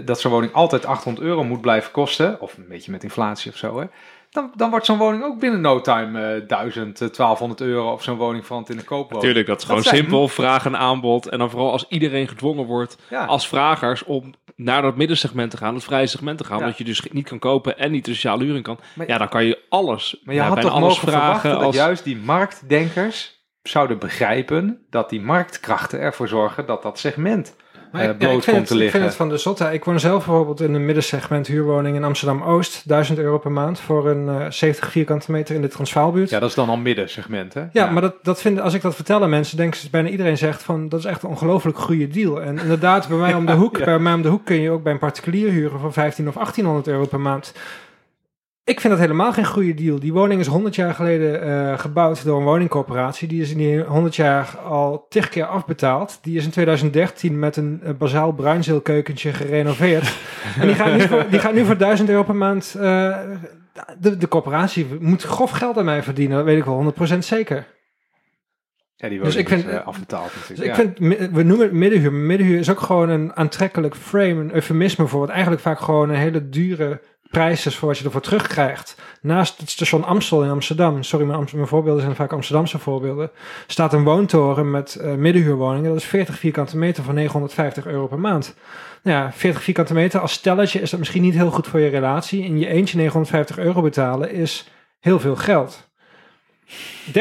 [0.05, 3.57] dat zo'n woning altijd 800 euro moet blijven kosten, of een beetje met inflatie of
[3.57, 3.89] zo,
[4.35, 8.17] dan, dan wordt zo'n woning ook binnen no time uh, 1000, 1200 euro of zo'n
[8.17, 9.13] woning van in de koop.
[9.13, 11.29] Natuurlijk, dat is gewoon simpel, vraag en aanbod.
[11.29, 13.25] En dan vooral als iedereen gedwongen wordt ja.
[13.25, 16.65] als vragers om naar dat middensegment te gaan, het vrije segment te gaan, ja.
[16.65, 18.79] dat je dus niet kan kopen en niet de sociale kan.
[18.95, 20.21] Maar, ja, dan kan je alles.
[20.25, 21.77] Maar je had toch alles vragen als...
[21.77, 27.57] juist die marktdenkers zouden begrijpen dat die marktkrachten ervoor zorgen dat dat segment
[28.75, 28.85] liggen.
[28.85, 29.73] Ik vind het van de zotte.
[29.73, 32.89] Ik woon zelf bijvoorbeeld in een middensegment huurwoning in Amsterdam-Oost.
[32.89, 36.31] 1000 euro per maand voor een uh, 70 vierkante meter in de Transvaalbuurt.
[36.31, 37.61] Ja, dat is dan al middensegment, hè?
[37.61, 37.91] Ja, ja.
[37.91, 40.63] maar dat, dat vind, als ik dat vertel aan mensen, denken ze, bijna iedereen zegt
[40.63, 42.43] van, dat is echt een ongelooflijk goede deal.
[42.43, 43.85] En inderdaad, bij mij om de hoek, ja.
[43.85, 46.35] bij mij om de hoek kun je ook bij een particulier huren voor 15 of
[46.35, 47.53] 1800 euro per maand.
[48.65, 49.99] Ik vind dat helemaal geen goede deal.
[50.01, 53.29] Die woning is 100 jaar geleden uh, gebouwd door een woningcorporatie.
[53.29, 56.19] Die is in die 100 jaar al tig keer afbetaald.
[56.23, 60.17] Die is in 2013 met een uh, bazaal bruinzeelkeukentje gerenoveerd.
[60.61, 62.75] en die gaat, nu voor, die gaat nu voor 1000 euro per maand.
[62.77, 62.83] Uh,
[63.99, 66.37] de, de corporatie moet grof geld aan mij verdienen.
[66.37, 67.67] Dat weet ik wel 100% zeker.
[68.97, 70.99] Ja, die dus ik vind, afbetaald Dus ik vind,
[71.33, 72.13] we noemen het middenhuur.
[72.13, 76.17] Middenhuur is ook gewoon een aantrekkelijk frame, een eufemisme voor wat eigenlijk vaak gewoon een
[76.17, 77.01] hele dure
[77.35, 78.97] prijs is voor wat je ervoor terugkrijgt.
[79.21, 83.31] Naast het station Amstel in Amsterdam, sorry, mijn, voorbeelden zijn vaak Amsterdamse voorbeelden,
[83.67, 85.91] staat een woontoren met uh, middenhuurwoningen.
[85.91, 88.57] Dat is 40 vierkante meter voor 950 euro per maand.
[89.03, 91.89] Nou ja, 40 vierkante meter als stelletje is dat misschien niet heel goed voor je
[91.89, 92.45] relatie.
[92.45, 94.71] In je eentje 950 euro betalen is
[95.01, 95.89] heel veel geld.
[97.09, 97.13] 30%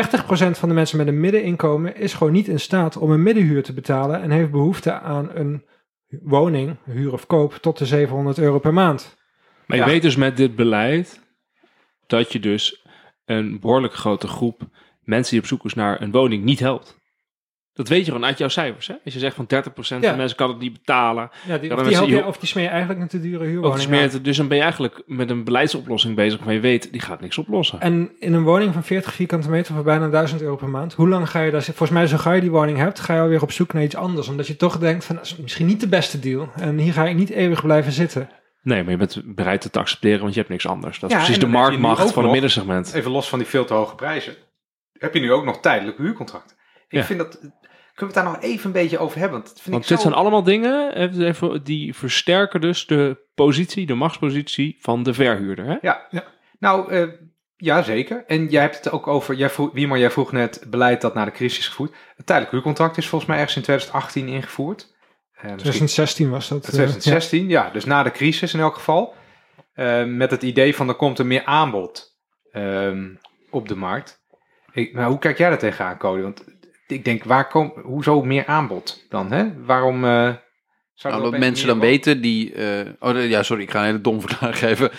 [0.51, 3.73] van de mensen met een middeninkomen is gewoon niet in staat om een middenhuur te
[3.73, 5.63] betalen en heeft behoefte aan een
[6.21, 9.21] woning, huur of koop, tot de 700 euro per maand.
[9.79, 11.21] Maar je weet dus met dit beleid
[12.07, 12.85] dat je dus
[13.25, 14.61] een behoorlijk grote groep
[15.03, 17.01] mensen die op zoek is naar een woning niet helpt.
[17.73, 18.87] Dat weet je gewoon uit jouw cijfers.
[18.87, 18.93] Hè?
[19.05, 19.99] Als je zegt van 30% ja.
[19.99, 21.29] van mensen kan het niet betalen.
[21.47, 24.11] Ja, die, of, die help je, of die smeer je eigenlijk een te dure huurwoning.
[24.11, 27.37] Dus dan ben je eigenlijk met een beleidsoplossing bezig waarvan je weet, die gaat niks
[27.37, 27.81] oplossen.
[27.81, 30.93] En in een woning van 40 vierkante meter voor bijna 1000 euro per maand.
[30.93, 33.21] Hoe lang ga je daar Volgens mij, zo ga je die woning hebt, ga je
[33.21, 34.27] alweer op zoek naar iets anders.
[34.27, 36.49] Omdat je toch denkt van, misschien niet de beste deal.
[36.55, 38.29] En hier ga ik niet eeuwig blijven zitten.
[38.63, 40.99] Nee, maar je bent bereid het te accepteren, want je hebt niks anders.
[40.99, 42.93] Dat is precies de marktmacht van het middensegment.
[42.93, 44.35] Even los van die veel te hoge prijzen.
[44.93, 46.57] Heb je nu ook nog tijdelijke huurcontracten?
[46.87, 47.03] Ik ja.
[47.03, 47.39] vind dat...
[47.95, 49.39] Kunnen we het daar nog even een beetje over hebben?
[49.39, 54.77] Want, vind want dit zijn allemaal dingen even, die versterken dus de positie, de machtspositie
[54.79, 55.65] van de verhuurder.
[55.65, 55.77] Hè?
[55.81, 56.23] Ja, ja.
[56.59, 56.93] nou...
[56.93, 57.07] Uh,
[57.57, 58.23] ja, zeker.
[58.27, 61.25] En jij hebt het ook over, jij vroeg, Wiemar, jij vroeg net beleid dat na
[61.25, 61.95] de crisis is gevoerd.
[62.15, 64.92] Het tijdelijk huurcontract is volgens mij ergens in 2018 ingevoerd.
[65.51, 66.63] Misschien 2016 was dat.
[66.63, 67.69] eh, 2016, ja.
[67.69, 69.13] dus na de crisis in elk geval.
[69.73, 72.17] Eh, met het idee van er komt er meer aanbod
[72.51, 73.09] ehm,
[73.49, 74.21] op de markt.
[74.71, 76.21] Ik, maar hoe kijk jij daar tegenaan, Cody?
[76.21, 76.43] Want
[76.87, 79.31] ik denk, waar komt, hoezo meer aanbod dan?
[79.31, 79.65] Hè?
[79.65, 80.33] Waarom eh,
[80.93, 82.53] zou Nou, er dat opeens mensen dan weten die...
[82.53, 84.91] eh, oh, ja, sorry, ik ga een hele dom verklaring geven.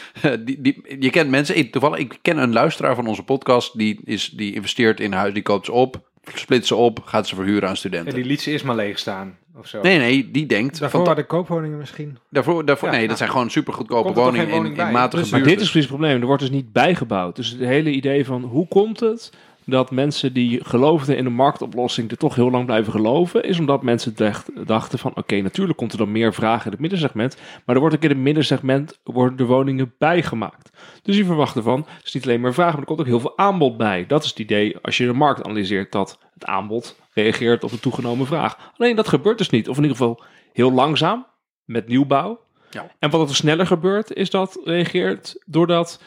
[0.45, 1.57] die, die, je kent mensen...
[1.57, 3.79] Ik, toevallig, ik ken een luisteraar van onze podcast.
[3.79, 7.34] Die, is, die investeert in huis, die koopt ze op, split ze op, gaat ze
[7.34, 8.14] verhuren aan studenten.
[8.14, 9.82] die liet ze eerst maar leeg staan, of zo.
[9.82, 10.80] Nee, nee, die denkt...
[10.80, 12.18] Daarvoor van, waren de koopwoningen misschien.
[12.30, 13.09] daarvoor, daarvoor, Ja, nee, ja.
[13.09, 15.60] dat zijn gewoon super goedkope Komt er toch woningen in, in matige Dus- Maar dit
[15.60, 16.20] is precies het probleem.
[16.20, 17.36] Er wordt dus niet bijgebouwd.
[17.36, 19.32] Dus het hele idee van hoe komt het
[19.65, 23.82] dat mensen die geloofden in de marktoplossing er toch heel lang blijven geloven, is omdat
[23.82, 27.74] mensen dacht- dachten van oké, natuurlijk komt er dan meer vraag in het middensegment, maar
[27.74, 30.70] er wordt ook in het middensegment worden de woningen bijgemaakt.
[31.03, 33.20] Dus die verwachten van, het is niet alleen maar vraag, maar er komt ook heel
[33.20, 34.07] veel aanbod bij.
[34.07, 37.81] Dat is het idee als je de markt analyseert, dat het aanbod reageert op de
[37.81, 38.73] toegenomen vraag.
[38.77, 40.23] Alleen dat gebeurt dus niet, of in ieder geval
[40.53, 41.27] heel langzaam,
[41.65, 42.41] met nieuwbouw.
[42.70, 42.91] Ja.
[42.99, 46.03] En wat er sneller gebeurt, is dat reageert doordat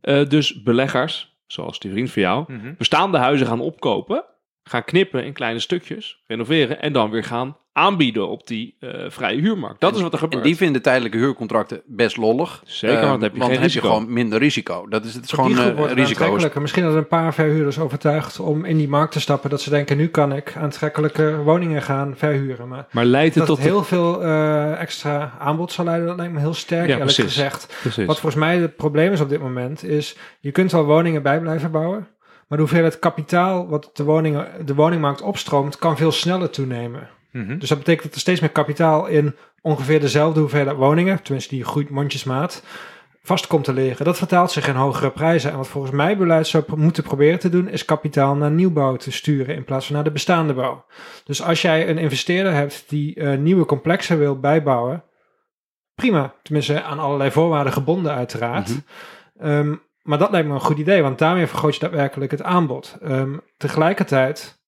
[0.00, 2.74] eh, dus beleggers, zoals die vriend van jou, Mhm.
[2.78, 4.24] bestaande huizen gaan opkopen,
[4.62, 9.40] gaan knippen in kleine stukjes, renoveren en dan weer gaan aanbieden op die eh, vrije
[9.40, 9.80] huurmarkt.
[9.80, 10.44] Dat is wat er En gebeurt.
[10.44, 12.62] die vinden tijdelijke huurcontracten best lollig.
[12.64, 13.86] Zeker, Ehm, want dan heb je geen risico.
[13.88, 14.86] gewoon minder risico.
[14.88, 15.52] Dat is, het is Die gewoon
[15.88, 16.10] risico's.
[16.20, 16.60] aantrekkelijker.
[16.60, 19.50] Misschien dat een paar verhuurders overtuigd om in die markt te stappen.
[19.50, 22.68] Dat ze denken, nu kan ik aantrekkelijke woningen gaan verhuren.
[22.68, 23.56] Maar maar leidt het dat tot...
[23.64, 27.04] het heel veel eh, extra aanbod zal leiden, dat lijkt me heel sterk Ja, eerlijk
[27.14, 27.24] precies.
[27.34, 27.76] gezegd.
[27.80, 28.06] Precies.
[28.06, 31.40] Wat volgens mij het probleem is op dit moment, is je kunt wel woningen bij
[31.40, 32.08] blijven bouwen.
[32.48, 37.08] Maar de hoeveelheid kapitaal wat de, woningen, de woningmarkt opstroomt, kan veel sneller toenemen.
[37.32, 37.58] Mhm.
[37.58, 41.64] Dus dat betekent dat er steeds meer kapitaal in ongeveer dezelfde hoeveelheid woningen, tenminste die
[41.64, 42.62] groeit mondjesmaat,
[43.22, 44.04] vast komt te liggen.
[44.04, 45.50] Dat vertaalt zich in hogere prijzen.
[45.50, 49.12] En wat volgens mij beleid zou moeten proberen te doen, is kapitaal naar nieuwbouw te
[49.12, 50.84] sturen in plaats van naar de bestaande bouw.
[51.24, 55.04] Dus als jij een investeerder hebt die eh, nieuwe complexen wil bijbouwen,
[55.94, 56.34] prima.
[56.42, 58.68] Tenminste aan allerlei voorwaarden gebonden uiteraard.
[58.68, 58.78] Mhm.
[59.48, 62.96] Ehm, maar dat lijkt me een goed idee, want daarmee vergroot je daadwerkelijk het aanbod.
[63.02, 64.61] Ehm, tegelijkertijd,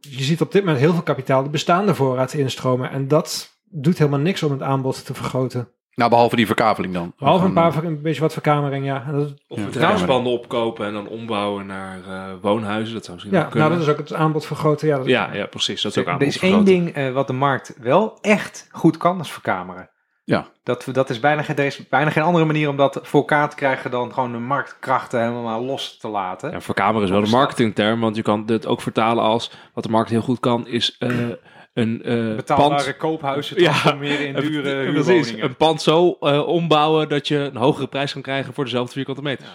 [0.00, 2.90] je ziet op dit moment heel veel kapitaal de bestaande voorraad instromen.
[2.90, 5.68] En dat doet helemaal niks om het aanbod te vergroten.
[5.94, 7.12] Nou, behalve die verkaveling dan.
[7.18, 9.04] Behalve een, paar, een beetje wat verkamering, ja.
[9.06, 9.64] En dat, Of Ja.
[9.64, 12.94] bedrijfspanden opkopen en dan ombouwen naar eh, woonhuizen.
[12.94, 13.68] Dat zou misschien ja, ook kunnen.
[13.68, 14.88] nou, dat is ook het aanbod vergroten.
[14.88, 15.82] Ja, dat, ja, ja, precies.
[15.82, 18.96] Dat is ook Er aanbod is één ding eh, wat de markt wel echt goed
[18.96, 19.90] kan, is verkameren.
[20.24, 20.46] Ja.
[20.62, 23.50] Dat, dat is bijna geen, er is bijna geen andere manier om dat voor elkaar
[23.50, 26.50] te krijgen dan gewoon de marktkrachten helemaal los te laten.
[26.50, 29.90] Ja, verkameren is wel de marketingterm, want je kan dit ook vertalen als wat de
[29.90, 31.08] markt heel goed kan, is eh,
[31.74, 32.96] een eh Betaalbare pand.
[32.96, 35.44] koophuizen Ja, transformeren in Een- dure precies, huurwoningen.
[35.44, 39.22] een pand zo eh, ombouwen dat je een hogere prijs kan krijgen voor dezelfde vierkante
[39.22, 39.46] meter.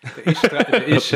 [0.00, 1.08] Er is, er is,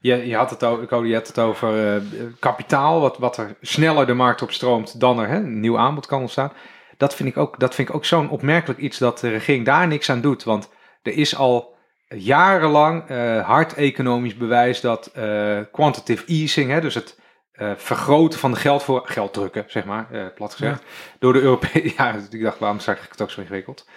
[0.00, 2.02] je, je had het over, je had het over
[2.38, 6.06] kapitaal, wat, wat er sneller de markt op stroomt dan er hè, een nieuw aanbod
[6.06, 6.52] kan ontstaan.
[6.98, 9.86] Dat vind ik ook, dat vind ik ook zo'n opmerkelijk iets dat de regering daar
[9.86, 10.44] niks aan doet.
[10.44, 10.68] Want
[11.02, 11.76] er is al
[12.08, 17.20] jarenlang eh, hard economisch bewijs dat eh, quantitative easing, hè, dus het
[17.52, 20.82] eh, vergroten van de geld voor geld drukken, zeg maar, plat gezegd,
[21.18, 23.88] door de Europese, ja, ik dacht, waarom zeg ik het ook zo ingewikkeld?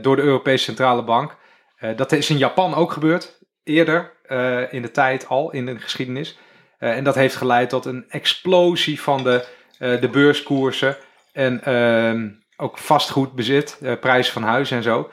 [0.00, 1.36] Door de Europese Centrale Bank.
[1.96, 4.12] Dat is in Japan ook gebeurd, eerder
[4.70, 6.38] in de tijd al, in de geschiedenis.
[6.78, 9.46] En dat heeft geleid tot een explosie van de,
[9.78, 10.96] de beurskoersen
[11.34, 15.10] en ehm, ook vastgoedbezit, eh prijzen van huizen en zo.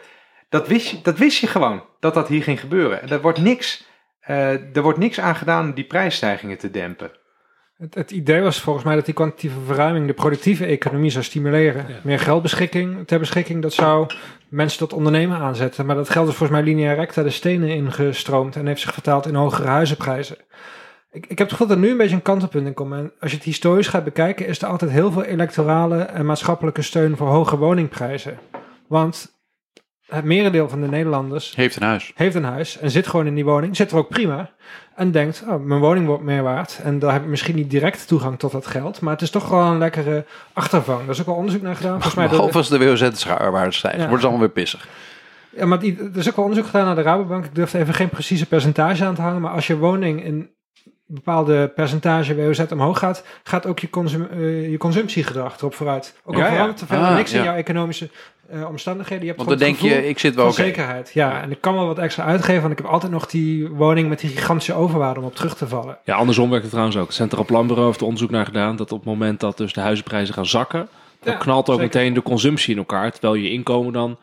[0.50, 3.02] Dat wist, je, dat wist je gewoon, dat dat hier ging gebeuren.
[3.02, 3.88] En er wordt niks,
[4.20, 7.12] eh, er wordt niks aan gedaan om die prijsstijgingen te dempen.
[7.78, 11.86] Het, het idee was volgens mij dat die kwantitatieve verruiming de productieve economie zou stimuleren.
[11.88, 11.96] Ja.
[12.04, 14.08] Meer geldbeschikking ter beschikking, dat zou
[14.50, 15.86] mensen tot ondernemen aanzetten.
[15.86, 19.26] Maar dat geld is volgens mij lineair recta de stenen ingestroomd en heeft zich vertaald
[19.28, 20.38] in hogere huizenprijzen.
[21.12, 22.94] Ik, ik heb het gevoel dat er nu een beetje een kantelpunt in komt.
[22.94, 26.82] En als je het historisch gaat bekijken, is er altijd heel veel electorale en maatschappelijke
[26.82, 28.38] steun voor hoge woningprijzen.
[28.88, 29.40] Want
[30.06, 32.12] het merendeel van de Nederlanders Heeft een huis.
[32.16, 34.50] heeft een huis en zit gewoon in die woning, zit er ook prima.
[34.96, 36.80] En denkt, oh, mijn woning wordt meer waard.
[36.84, 39.02] En daar heb ik misschien niet direct toegang tot dat geld.
[39.02, 41.02] Maar het is toch wel een lekkere achtervang.
[41.04, 41.92] Er is ook al onderzoek naar gedaan.
[41.94, 43.98] Volgens mij Behalve de- als de WOZ-waarde stijgt.
[43.98, 44.02] Ja.
[44.08, 44.88] Wordt het allemaal weer pissig.
[45.50, 47.46] ja, maar die- er is ook al onderzoek gedaan naar de Rabobank.
[47.46, 49.42] Ik durf even geen precieze percentage aan te hangen.
[49.42, 50.50] Maar als je woning in
[51.14, 56.16] bepaalde percentage WOZ omhoog gaat, gaat ook je, consum, eh, je consumptiegedrag erop vooruit.
[56.24, 56.52] Ook al Ja, ja.
[56.52, 57.44] verandert er verder Ah, niks in ja.
[57.46, 58.10] jouw economische
[58.50, 59.26] eh, omstandigheden.
[59.26, 60.54] Je hebt Want dan denk je, ik zit wel oké.
[60.54, 61.12] zekerheid.
[61.14, 64.10] Ja, en ik kan wel wat extra uitgeven, want ik heb altijd nog die woning
[64.10, 65.98] met die gigantische overwaarde om op terug te vallen.
[66.06, 67.06] Ja, andersom werkt het trouwens ook.
[67.06, 69.82] Het Centraal Planbureau heeft er onderzoek naar gedaan dat op het moment dat dus de
[69.82, 70.88] huizenprijzen gaan zakken,
[71.24, 71.98] dan Ja, knalt ook zeker.
[71.98, 74.18] meteen de consumptie in elkaar, terwijl je inkomen dan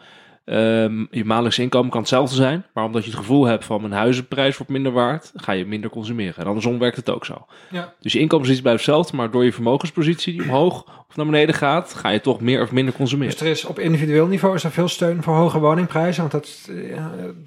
[0.48, 3.92] Ehm, je maandelijks inkomen kan hetzelfde zijn, maar omdat je het gevoel hebt van mijn
[3.92, 6.36] huizenprijs wordt minder waard, ga je minder consumeren.
[6.36, 7.46] En andersom werkt het ook zo.
[7.70, 7.94] Ja.
[8.00, 11.94] Dus je inkomenspositie blijft hetzelfde, maar door je vermogenspositie die omhoog of naar beneden gaat,
[11.94, 13.32] ga je toch meer of minder consumeren.
[13.32, 16.28] Dus er is op individueel niveau is er veel steun voor hoge woningprijzen.
[16.28, 16.70] Want dat,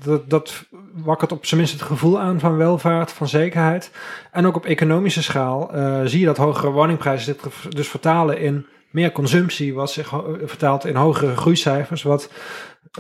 [0.04, 3.92] dat, dat wakkert op zijn minst het gevoel aan van welvaart, van zekerheid.
[4.32, 8.66] En ook op economische schaal eh, zie je dat hogere woningprijzen dit dus vertalen in
[8.92, 10.14] meer consumptie, wat zich
[10.44, 12.04] vertaalt in hogere groeicijfers.
[12.04, 12.30] Wat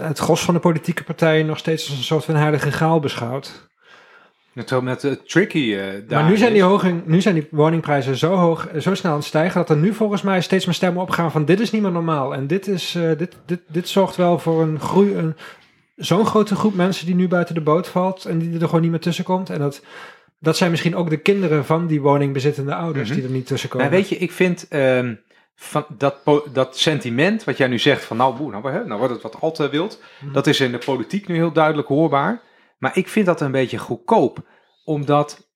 [0.02, 3.70] het gros van de politieke partijen nog steeds als een soort van heilige graal beschouwt.
[4.66, 5.74] Zo met uh, tricky.
[5.76, 9.12] eh, Maar daar nu zijn, die nu zijn die woningprijzen zo hoog, eh, zo snel
[9.12, 11.72] aan het stijgen, dat er nu volgens mij steeds meer stemmen opgaan van dit is
[11.72, 12.34] niet meer normaal.
[12.34, 15.36] En dit, is, eh, dit, dit, dit zorgt wel voor een groei, een,
[15.96, 18.92] zo'n grote groep mensen die nu buiten de boot valt en die er gewoon niet
[18.92, 19.50] meer tussen komt.
[19.50, 19.84] En dat,
[20.40, 23.18] dat zijn misschien ook de kinderen van die woningbezittende ouders Mhm.
[23.18, 23.88] die er niet tussen komen.
[23.88, 25.14] Maar weet je, ik vind ehm,
[25.64, 26.16] van dat,
[26.54, 29.52] dat sentiment wat jij nu zegt van nou, boe, nou, nou wordt het wat al
[29.52, 30.02] te wild.
[30.22, 30.34] Mhm.
[30.34, 32.42] Dat is in de politiek nu heel duidelijk hoorbaar.
[32.78, 34.46] Maar ik vind dat een beetje goedkoop.
[34.84, 35.52] Omdat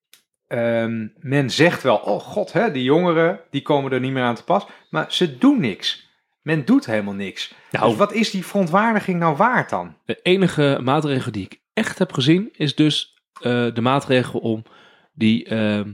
[0.48, 4.36] ehm, men zegt wel, oh god, hè, die jongeren die komen er niet meer aan
[4.36, 4.65] te pas.
[4.90, 6.10] Maar ze doen niks.
[6.41, 7.53] Men doet helemaal niks.
[7.72, 9.98] Nou, Dus wat is die verontwaardiging nou waard dan?
[10.06, 14.64] De enige maatregel die ik echt heb gezien is dus eh, de maatregel om
[15.14, 15.91] die ehm,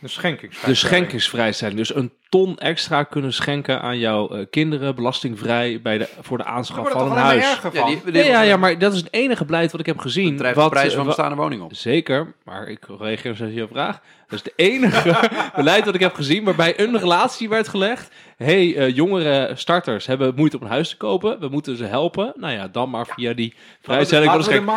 [0.00, 0.54] De schenking.
[0.54, 1.76] de schenkingsvrij zijn.
[1.76, 6.44] Dus een ton extra kunnen schenken aan jouw eh, kinderen, belastingvrij bij de, voor de
[6.44, 7.58] aanschaf van een huis.
[7.72, 9.98] Ja, die, die, Ja, ja, ja, maar dat is het enige beleid wat ik heb
[9.98, 10.36] gezien.
[10.36, 11.74] drijft wat, de prijs eh, van bestaande woning op.
[11.74, 14.00] Zeker, maar ik reageer op je vraag.
[14.28, 18.10] Dat is het enige beleid dat ik heb gezien waarbij een relatie werd gelegd.
[18.36, 21.40] hey, eh, jongere starters hebben moeite om een huis te kopen.
[21.40, 22.32] We moeten ze helpen.
[22.36, 24.32] Nou ja, dan maar via die vrijstelling.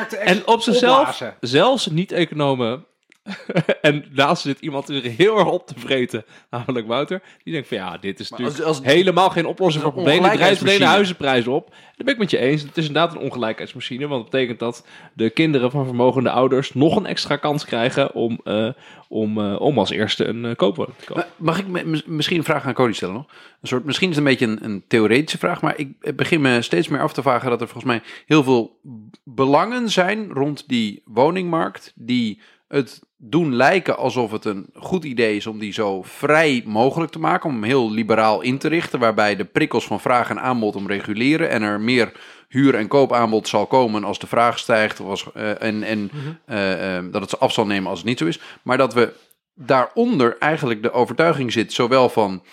[0.10, 2.86] En op zichzelf, zelfs niet-economen.
[3.82, 7.22] en naast zit iemand die zich heel erg op te vreten, namelijk Wouter.
[7.44, 10.30] Die denkt van ja, dit is natuurlijk als, als, helemaal geen oplossing voor problemen.
[10.30, 11.70] Het drijft alleen de huizenprijs op.
[11.70, 12.62] Daar ben ik met je eens.
[12.62, 14.08] Het is inderdaad een ongelijkheidsmachine.
[14.08, 18.40] Want dat betekent dat de kinderen van vermogende ouders nog een extra kans krijgen om,
[18.44, 18.70] eh,
[19.08, 21.26] om, eh, om als eerste een uh, koopwoning te kopen.
[21.36, 23.26] Mag ik me- misschien een vraag aan Cody stellen nog?
[23.62, 26.62] Een soort, misschien is het een beetje een, een theoretische vraag, maar ik begin me
[26.62, 28.80] steeds meer af te vragen dat er volgens mij heel veel
[29.24, 35.48] belangen zijn rond die woningmarkt die het doen lijken alsof het een goed idee is
[35.48, 39.36] om die zo vrij mogelijk te maken, om hem heel liberaal in te richten, waarbij
[39.36, 42.12] de prikkels van vraag en aanbod om reguleren en er meer
[42.48, 46.12] huur- en koopaanbod zal komen als de vraag stijgt of als, eh, en, en
[46.46, 48.40] eh, eh, dat het af zal nemen als het niet zo is.
[48.64, 49.14] Maar dat we
[49.56, 52.44] daaronder eigenlijk de overtuiging zit, zowel van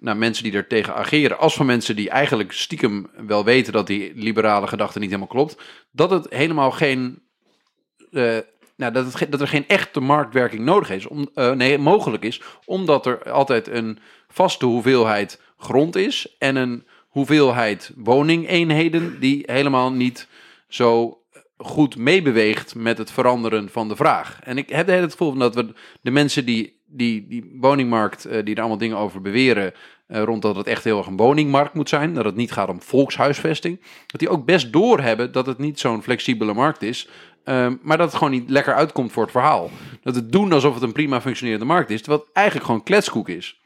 [0.00, 3.86] nou, mensen die er tegen ageren, als van mensen die eigenlijk stiekem wel weten dat
[3.86, 7.22] die liberale gedachte niet helemaal klopt, dat het helemaal geen.
[8.78, 12.42] Nou, dat, het, dat er geen echte marktwerking nodig is, om, eh, nee, mogelijk is,
[12.64, 13.98] omdat er altijd een
[14.28, 20.28] vaste hoeveelheid grond is en een hoeveelheid woningeenheden die helemaal niet
[20.68, 21.22] zo
[21.56, 24.38] goed meebeweegt met het veranderen van de vraag.
[24.42, 28.54] En ik heb hele gevoel dat we de mensen die die, die woningmarkt, eh, die
[28.54, 29.72] er allemaal dingen over beweren,
[30.06, 32.68] eh, rond dat het echt heel erg een woningmarkt moet zijn, dat het niet gaat
[32.68, 37.08] om volkshuisvesting, dat die ook best doorhebben dat het niet zo'n flexibele markt is,
[37.48, 39.70] ehm, maar dat het gewoon niet lekker uitkomt voor het verhaal.
[40.02, 43.28] Dat het doen alsof het een prima functionerende markt is, terwijl het eigenlijk gewoon kletskoek
[43.28, 43.60] is.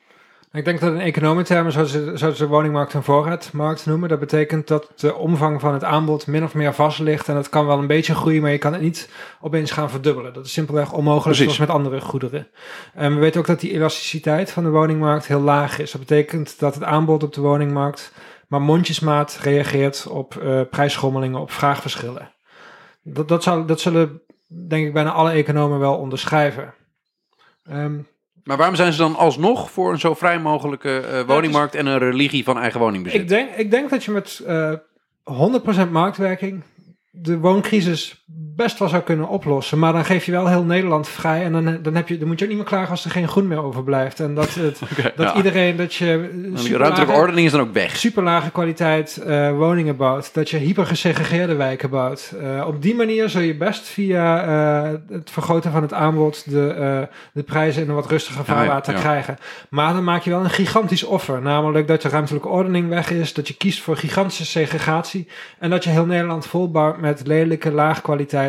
[0.52, 4.08] Ik denk dat in zouden ze, zouden ze de woningmarkt een voorraadmarkt noemen.
[4.08, 7.28] Dat betekent dat de omvang van het aanbod min of meer vast ligt.
[7.28, 9.08] En het kan wel een beetje groeien, maar je kan het niet
[9.40, 10.32] opeens gaan verdubbelen.
[10.32, 11.54] Dat is simpelweg onmogelijk Precies.
[11.54, 12.48] zoals met andere goederen.
[12.94, 15.90] En we weten ook dat die elasticiteit van de woningmarkt heel laag is.
[15.90, 18.12] Dat betekent dat het aanbod op de woningmarkt
[18.48, 22.30] maar mondjesmaat reageert op eh, prijsschommelingen, op vraagverschillen.
[23.02, 24.22] Dat, dat, zullen,
[24.68, 26.74] denk ik, bijna alle economen wel onderschrijven.
[27.64, 27.98] Ehm,
[28.44, 31.98] Maar waarom zijn ze dan alsnog voor een zo vrij mogelijke eh, woningmarkt en een
[31.98, 33.20] religie van eigen woningbezit?
[33.20, 34.72] Ik denk, ik denk dat je met eh
[35.24, 36.62] 100% marktwerking
[37.10, 38.24] de wooncrisis
[38.56, 39.78] best wel zou kunnen oplossen.
[39.78, 41.44] Maar dan geef je wel heel Nederland vrij.
[41.44, 43.28] En dan, dan, heb je, dan moet je ook niet meer klagen als er geen
[43.28, 44.20] groen meer overblijft.
[44.20, 44.80] En dat, het,
[45.16, 45.34] dat ja.
[45.34, 46.30] iedereen, dat je
[46.70, 47.96] ruimtelijke ordening is dan ook weg.
[47.96, 50.34] super lage kwaliteit eh, woningen bouwt.
[50.34, 52.34] Dat je hypergesegregeerde wijken bouwt.
[52.40, 57.08] Eh, op die manier zul je best via eh, het vergroten van het aanbod de,
[57.32, 59.00] de prijzen in een wat rustiger ja, vaarwater ja.
[59.00, 59.36] krijgen.
[59.68, 61.42] Maar dan maak je wel een gigantisch offer.
[61.42, 63.34] Namelijk dat de ruimtelijke ordening weg is.
[63.34, 65.28] Dat je kiest voor gigantische segregatie.
[65.58, 68.41] En dat je heel Nederland volbouwt met lelijke, laag kwaliteit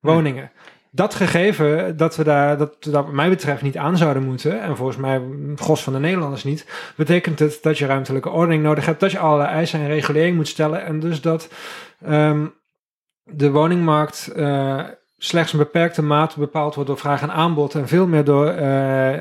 [0.00, 0.50] woningen.
[0.92, 4.76] Dat gegeven dat we daar, dat daar wat mij betreft niet aan zouden moeten, en
[4.76, 6.66] volgens mij het gros van de Nederlanders niet,
[6.96, 10.48] betekent het dat je ruimtelijke ordening nodig hebt, dat je allerlei eisen en regulering moet
[10.48, 11.48] stellen, en dus dat
[12.04, 12.46] ehm,
[13.24, 14.84] de woningmarkt eh,
[15.18, 19.20] slechts een beperkte mate bepaald wordt door vraag en aanbod, en veel meer door eh,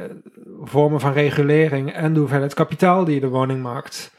[0.62, 4.12] vormen van regulering en de hoeveelheid kapitaal die de woningmarkt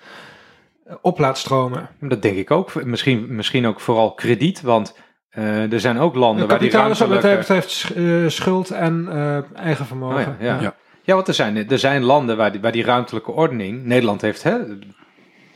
[0.85, 1.89] eh, op laat stromen.
[2.01, 2.85] Dat denk ik ook.
[2.85, 4.95] Misschien, misschien ook vooral krediet, want
[5.31, 7.55] eh, er zijn ook landen waar die Kapitaal is wat dat ruimtelijke...
[7.55, 10.36] betreft sch- eh, schuld en eh, eigen Oh vermogen.
[10.40, 10.61] ja, ja.
[10.61, 10.74] Ja.
[11.02, 11.15] ja.
[11.15, 13.85] want er zijn, er zijn landen waar die, waar die ruimtelijke ordening...
[13.85, 14.59] Nederland heeft, hè,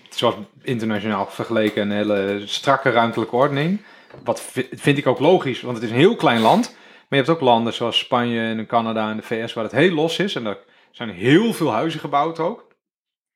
[0.09, 3.81] zoals internationaal vergeleken, een hele strakke ruimtelijke ordening.
[4.25, 6.77] Wat vi- vind ik ook logisch, want het is een heel klein land.
[7.09, 9.91] Maar je hebt ook landen zoals Spanje en Canada en de VS waar het heel
[9.95, 10.35] los is.
[10.35, 10.59] En er
[10.91, 12.73] zijn heel veel huizen gebouwd ook.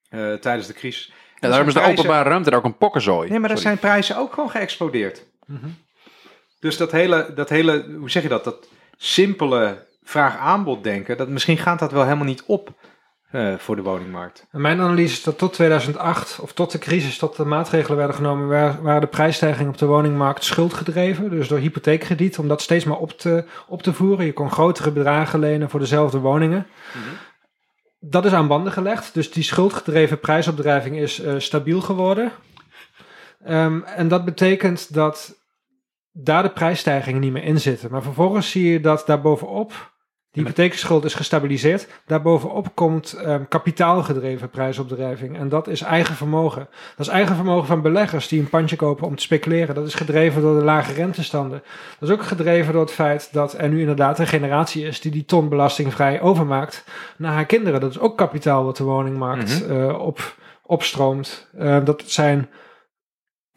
[0.09, 1.07] eh, tijdens de crisis.
[1.09, 3.29] En Ja, er daarom is de prijzen- openbare ruimte daar ook een pokkenzooi.
[3.29, 3.77] Nee, maar daar Sorry.
[3.77, 5.25] zijn prijzen ook gewoon geëxplodeerd.
[5.47, 5.67] Mhm.
[6.61, 11.59] Dus dat hele, dat hele, hoe zeg je dat, dat simpele vraag-aanbod denken, dat, misschien
[11.59, 12.75] gaat dat wel helemaal niet op
[13.31, 14.47] eh, voor de woningmarkt.
[14.51, 18.17] En mijn analyse is dat tot 2008, of tot de crisis, tot de maatregelen werden
[18.17, 21.31] genomen, wa- waren de prijsstijgingen op de woningmarkt schuldgedreven.
[21.31, 24.27] Dus door hypotheekkrediet, om dat steeds maar op te, op te voeren.
[24.27, 26.67] Je kon grotere bedragen lenen voor dezelfde woningen.
[28.01, 29.15] Dat is aan banden gelegd.
[29.15, 32.33] Dus die schuldgedreven prijsopdrijving is eh, stabiel geworden.
[33.45, 35.37] Ehm, en dat betekent dat
[36.21, 37.91] daar de prijsstijgingen niet meer in zitten.
[37.91, 39.93] Maar vervolgens zie je dat daarbovenop,
[40.31, 45.39] die hypotheekschuld is gestabiliseerd, daarbovenop komt ehm, kapitaalgedreven prijsopdrijving.
[45.39, 46.69] En dat is eigen vermogen.
[46.97, 49.75] Dat is eigen vermogen van beleggers die een pandje kopen om te speculeren.
[49.75, 51.63] Dat is gedreven door de lage rentestanden.
[51.99, 55.13] Dat is ook gedreven door het feit dat er nu inderdaad een generatie is die
[55.13, 56.85] die ton belastingvrij overmaakt
[57.17, 57.81] naar haar kinderen.
[57.81, 61.49] Dat is ook kapitaal wat de woningmarkt eh, op, opstroomt.
[61.59, 62.49] Eh, dat zijn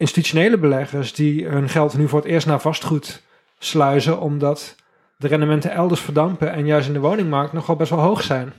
[0.02, 3.22] institutionele beleggers die hun geld nu voor het eerst naar vastgoed
[3.58, 4.76] sluizen, omdat
[5.16, 8.52] de rendementen elders verdampen en juist in de woningmarkt nogal best wel hoog zijn.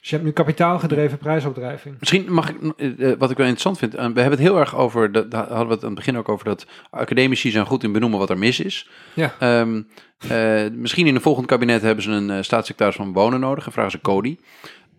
[0.00, 1.96] Dus je hebt nu kapitaalgedreven prijsopdrijving.
[1.98, 4.76] Misschien mag ik, eh, wat ik wel interessant vind, eh, we hebben het heel erg
[4.76, 7.82] over, dat, daar hadden we het aan het begin ook over, dat academici zijn goed
[7.82, 8.88] in benoemen wat er mis is.
[9.14, 9.34] Ja.
[9.38, 9.82] Ehm,
[10.28, 13.90] eh, misschien in een volgend kabinet hebben ze een staatssecretaris van Wonen nodig en vragen
[13.90, 14.38] ze Cody.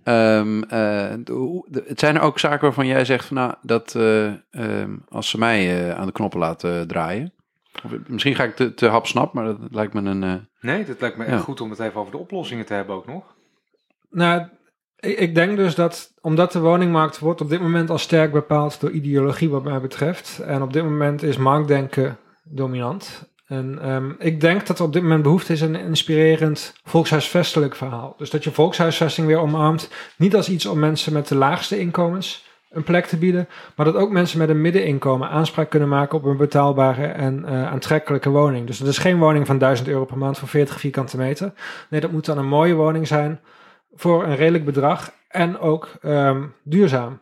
[0.05, 3.95] Ehm, eh, de- de- het zijn er ook zaken waarvan jij zegt van nou, dat
[3.95, 7.33] eh, ehm, als ze mij eh, aan de knoppen laten draaien.
[7.85, 10.23] Of, misschien ga ik te, te hapsnap, maar dat lijkt me een...
[10.23, 11.31] eh, Nee, dat lijkt me Ja.
[11.31, 13.23] echt goed om het even over de oplossingen te hebben ook nog.
[14.09, 14.47] Nou,
[14.99, 18.79] ik, ik denk dus dat, omdat de woningmarkt wordt op dit moment al sterk bepaald
[18.79, 20.39] door ideologie wat mij betreft.
[20.39, 23.33] En op dit moment is marktdenken dominant.
[23.45, 27.75] En ehm, ik denk dat er op dit moment behoefte is aan een inspirerend volkshuisvestelijk
[27.75, 28.15] verhaal.
[28.17, 29.89] Dus dat je volkshuisvesting weer omarmt.
[30.17, 33.47] Niet als iets om mensen met de laagste inkomens een plek te bieden.
[33.75, 37.71] Maar dat ook mensen met een middeninkomen aanspraak kunnen maken op een betaalbare en eh,
[37.71, 38.67] aantrekkelijke woning.
[38.67, 41.53] Dus dat is geen woning van 1000 euro per maand voor 40 vierkante meter.
[41.89, 43.39] Nee, dat moet dan een mooie woning zijn
[43.93, 47.21] voor een redelijk bedrag en ook ehm, duurzaam.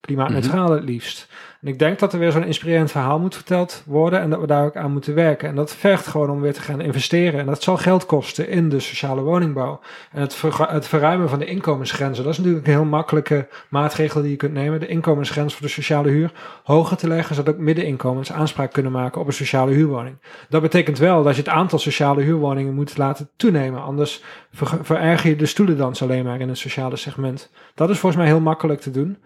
[0.00, 1.28] Klimaatneutraal het liefst.
[1.60, 4.46] En ik denk dat er weer zo'n inspirerend verhaal moet verteld worden en dat we
[4.46, 5.48] daar ook aan moeten werken.
[5.48, 7.40] En dat vergt gewoon om weer te gaan investeren.
[7.40, 9.80] En dat zal geld kosten in de sociale woningbouw.
[10.12, 14.30] En het, het verruimen van de inkomensgrenzen, dat is natuurlijk een heel makkelijke maatregel die
[14.30, 14.80] je kunt nemen.
[14.80, 16.32] De inkomensgrens voor de sociale huur
[16.64, 20.16] hoger te leggen, zodat ook middeninkomens aanspraak kunnen maken op een sociale huurwoning.
[20.48, 23.82] Dat betekent wel dat je het aantal sociale huurwoningen moet laten toenemen.
[23.82, 24.22] Anders
[24.52, 27.50] ver- vererger je de stoelendans alleen maar in het sociale segment.
[27.74, 29.18] Dat is volgens mij heel makkelijk te doen.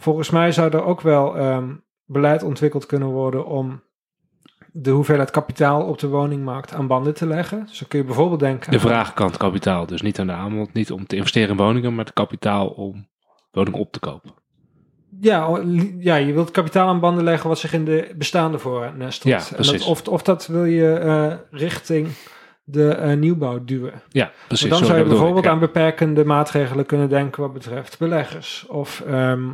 [0.00, 1.74] Volgens mij zou er ook wel ehm,
[2.04, 3.82] beleid ontwikkeld kunnen worden om
[4.72, 7.66] de hoeveelheid kapitaal op de woningmarkt aan banden te leggen.
[7.66, 9.86] Dus dan kun je bijvoorbeeld denken De vraagkant kapitaal.
[9.86, 13.08] Dus niet aan de aanbod, niet om te investeren in woningen, maar het kapitaal om
[13.50, 14.30] woningen op te kopen.
[15.20, 15.60] Ja,
[15.98, 19.34] ja, je wilt kapitaal aan banden leggen wat zich in de bestaande voorraad nestelt.
[19.34, 19.78] Ja, En precies.
[19.78, 22.08] dat, of, of dat wil je eh, richting
[22.64, 24.02] de eh, nieuwbouw duwen.
[24.08, 24.68] Ja, precies.
[24.68, 25.50] Maar dan Zo zou je ik, bijvoorbeeld ja.
[25.50, 28.66] aan beperkende maatregelen kunnen denken wat betreft beleggers.
[28.68, 29.48] Of, ehm,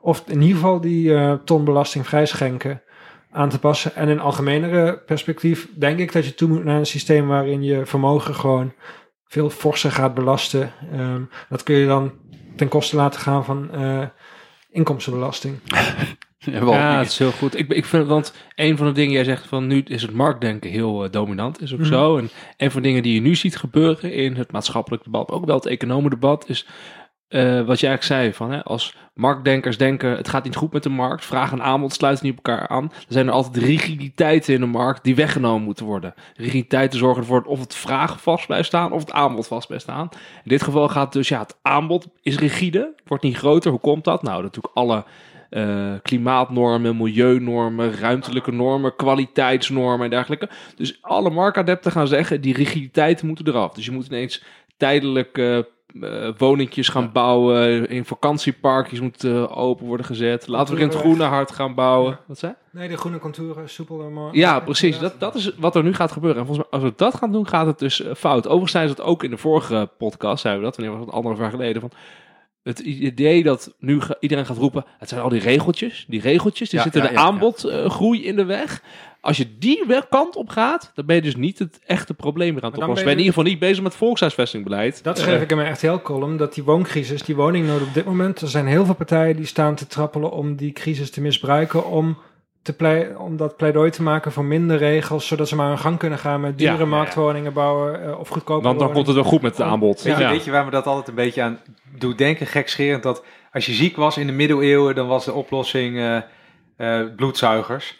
[0.00, 2.82] of in ieder geval die eh ton belasting vrijschenken
[3.30, 3.94] aan te passen.
[3.94, 7.86] En in algemenere perspectief denk ik dat je toe moet naar een systeem waarin je
[7.86, 8.72] vermogen gewoon
[9.26, 10.72] veel forser gaat belasten.
[10.92, 12.12] Ehm, dat kun je dan
[12.56, 14.02] ten koste laten gaan van eh,
[14.70, 15.58] inkomstenbelasting.
[16.38, 17.58] ja, wel- Ja, het is heel goed.
[17.58, 20.70] Ik, ik vind, want een van de dingen, jij zegt van nu is het marktdenken
[20.70, 21.88] heel eh, dominant, is ook Mhm.
[21.88, 22.16] zo.
[22.16, 25.44] En een van de dingen die je nu ziet gebeuren in het maatschappelijk debat, ook
[25.46, 26.66] wel het economendebat, is
[27.30, 30.82] eh, wat jij eigenlijk zei, van, hè, als marktdenkers denken het gaat niet goed met
[30.82, 34.54] de markt, vraag en aanbod sluiten niet op elkaar aan, dan zijn er altijd rigiditeiten
[34.54, 36.14] in de markt die weggenomen moeten worden.
[36.36, 40.08] Rigiditeiten zorgen ervoor of het vraag vast blijft staan of het aanbod vast blijft staan.
[40.12, 43.70] In dit geval gaat dus, ja, het aanbod is rigide, wordt niet groter.
[43.70, 44.22] Hoe komt dat?
[44.22, 45.04] Nou, natuurlijk alle
[45.50, 50.48] eh, klimaatnormen, milieunormen, ruimtelijke normen, kwaliteitsnormen en dergelijke.
[50.76, 53.72] Dus alle marktadepten gaan zeggen, die rigiditeiten moeten eraf.
[53.72, 54.44] Dus je moet ineens
[54.76, 55.58] tijdelijk eh
[56.00, 60.46] eh, woningjes gaan bouwen, in vakantieparkjes moeten open worden gezet.
[60.46, 62.18] Laten we in het groene hard gaan bouwen.
[62.26, 62.54] Wat zei?
[62.72, 64.34] Nee, de groene contouren, soepeler maar.
[64.36, 64.98] Ja, precies.
[64.98, 66.40] Dat, dat is wat er nu gaat gebeuren.
[66.40, 68.44] En volgens mij, als we dat gaan doen, gaat het dus eh, fout.
[68.44, 71.14] Overigens zijn ze het ook in de vorige podcast, zeiden we dat, wanneer was het
[71.14, 71.92] anderhalf jaar geleden, van
[72.62, 76.78] het idee dat nu iedereen gaat roepen, het zijn al die regeltjes, die regeltjes, die
[76.78, 77.20] Ja, zitten ja, de ja.
[77.20, 78.82] aanbodgroei in de weg.
[79.20, 82.62] Als je die kant op gaat, dan ben je dus niet het echte probleem weer
[82.62, 83.04] aan het oplossen.
[83.04, 85.04] ben je in ieder geval niet bezig met volkshuisvestingbeleid.
[85.04, 88.48] Dat schreef ik in mijn RTL-column, dat die wooncrisis, die woningnood op dit moment, er
[88.48, 92.18] zijn heel veel partijen die staan te trappelen om die crisis te misbruiken, om,
[92.62, 95.98] te plei, om dat pleidooi te maken voor minder regels, zodat ze maar hun gang
[95.98, 96.84] kunnen gaan met dure ja, ja.
[96.84, 100.02] marktwoningen bouwen eh, of goedkope Want dan komt het wel goed met het aanbod.
[100.02, 100.30] Weet, je, Ja.
[100.30, 101.58] weet je waar me dat altijd een beetje aan
[101.98, 105.98] doet denken, gekscherend, dat als je ziek was in de middeleeuwen, dan was de oplossing
[105.98, 106.16] eh,
[106.76, 107.98] eh, bloedzuigers.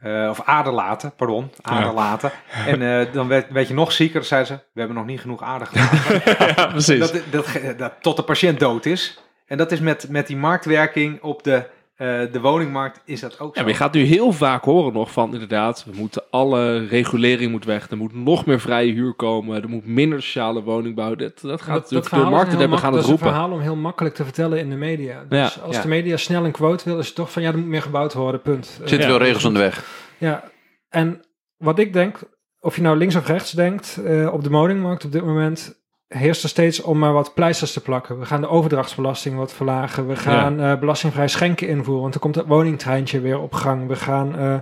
[0.00, 2.30] Eh, of aderlaten, pardon, aderlaten.
[2.66, 5.42] En eh, dan werd, werd je nog zieker, zeiden ze, we hebben nog niet genoeg
[5.42, 6.22] ader gelaten.
[6.56, 6.98] ja, precies.
[6.98, 9.20] dat, dat, dat, tot de patiënt dood is.
[9.46, 11.66] En dat is met, met die marktwerking op de,
[12.00, 13.60] eh, de woningmarkt, is dat ook Ja, zo.
[13.60, 17.64] maar je gaat nu heel vaak horen nog van inderdaad, we moeten alle regulering moet
[17.64, 17.90] weg.
[17.90, 19.62] Er moet nog meer vrije huur komen.
[19.62, 21.14] Er moet minder sociale woningbouw.
[21.14, 23.32] Dat, dat gaat dat, natuurlijk dat de markten hebben gaan dat het is een roepen.
[23.40, 25.24] verhaal om heel makkelijk te vertellen in de media.
[25.28, 25.82] Dus Ja, als ja.
[25.82, 28.12] de media snel een quote wil, is het toch van ja, er moet meer gebouwd
[28.14, 28.66] worden, punt.
[28.82, 29.14] Er zitten Ja.
[29.16, 29.84] veel regels aan de weg.
[30.18, 30.44] Ja,
[30.88, 31.20] en
[31.56, 32.18] wat ik denk,
[32.60, 35.79] of je nou links of rechts denkt, eh, op de woningmarkt op dit moment
[36.18, 38.18] heerst er steeds om maar wat pleisters te plakken.
[38.18, 40.06] We gaan de overdrachtsbelasting wat verlagen.
[40.06, 43.88] We gaan eh, belastingvrij schenken invoeren, want er komt het woningtreintje weer op gang.
[43.88, 44.52] We gaan, eh,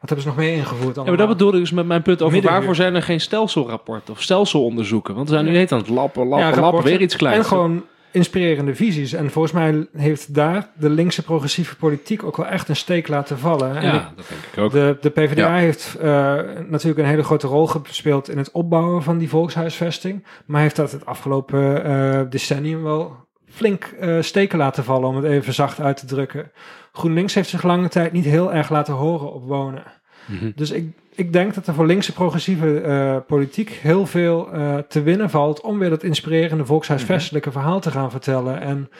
[0.00, 0.96] wat hebben ze nog meer ingevoerd?
[0.96, 4.12] Ja, maar dat bedoelde ik dus met mijn punt over waarvoor zijn er geen stelselrapporten
[4.12, 5.14] of stelselonderzoeken.
[5.14, 7.38] Want we zijn nu heet aan het lappen, lappen, Ja, lappen, weer iets kleins.
[7.38, 7.84] En gewoon
[8.16, 9.12] inspirerende visies.
[9.12, 13.38] En volgens mij heeft daar de linkse progressieve politiek ook wel echt een steek laten
[13.38, 13.70] vallen.
[13.70, 14.72] En ik- Ja, dat denk ik ook.
[14.72, 15.60] De, de PvdA Ja.
[15.60, 16.34] heeft eh,
[16.68, 20.24] natuurlijk een hele grote rol gespeeld in het opbouwen van die volkshuisvesting.
[20.46, 23.16] Maar heeft dat het afgelopen eh, decennium wel
[23.48, 26.50] flink eh, steken laten vallen, om het even zacht uit te drukken.
[26.92, 29.82] GroenLinks heeft zich lange tijd niet heel erg laten horen op wonen.
[30.26, 30.50] Mhm.
[30.54, 30.84] Dus ik,
[31.16, 35.60] ik denk dat er voor linkse progressieve eh, politiek heel veel eh, te winnen valt
[35.60, 38.60] om weer dat inspirerende volkshuisvestelijke verhaal te gaan vertellen.
[38.60, 38.90] En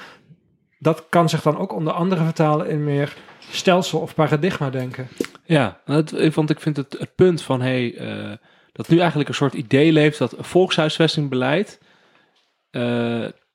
[0.78, 3.14] dat kan zich dan ook onder andere vertalen in meer
[3.50, 5.08] stelsel of paradigma denken.
[5.44, 8.32] Ja, nou, het- want ik vind het, het punt van hey, eh,
[8.72, 11.78] dat nu eigenlijk een soort idee leeft dat volkshuisvestingbeleid,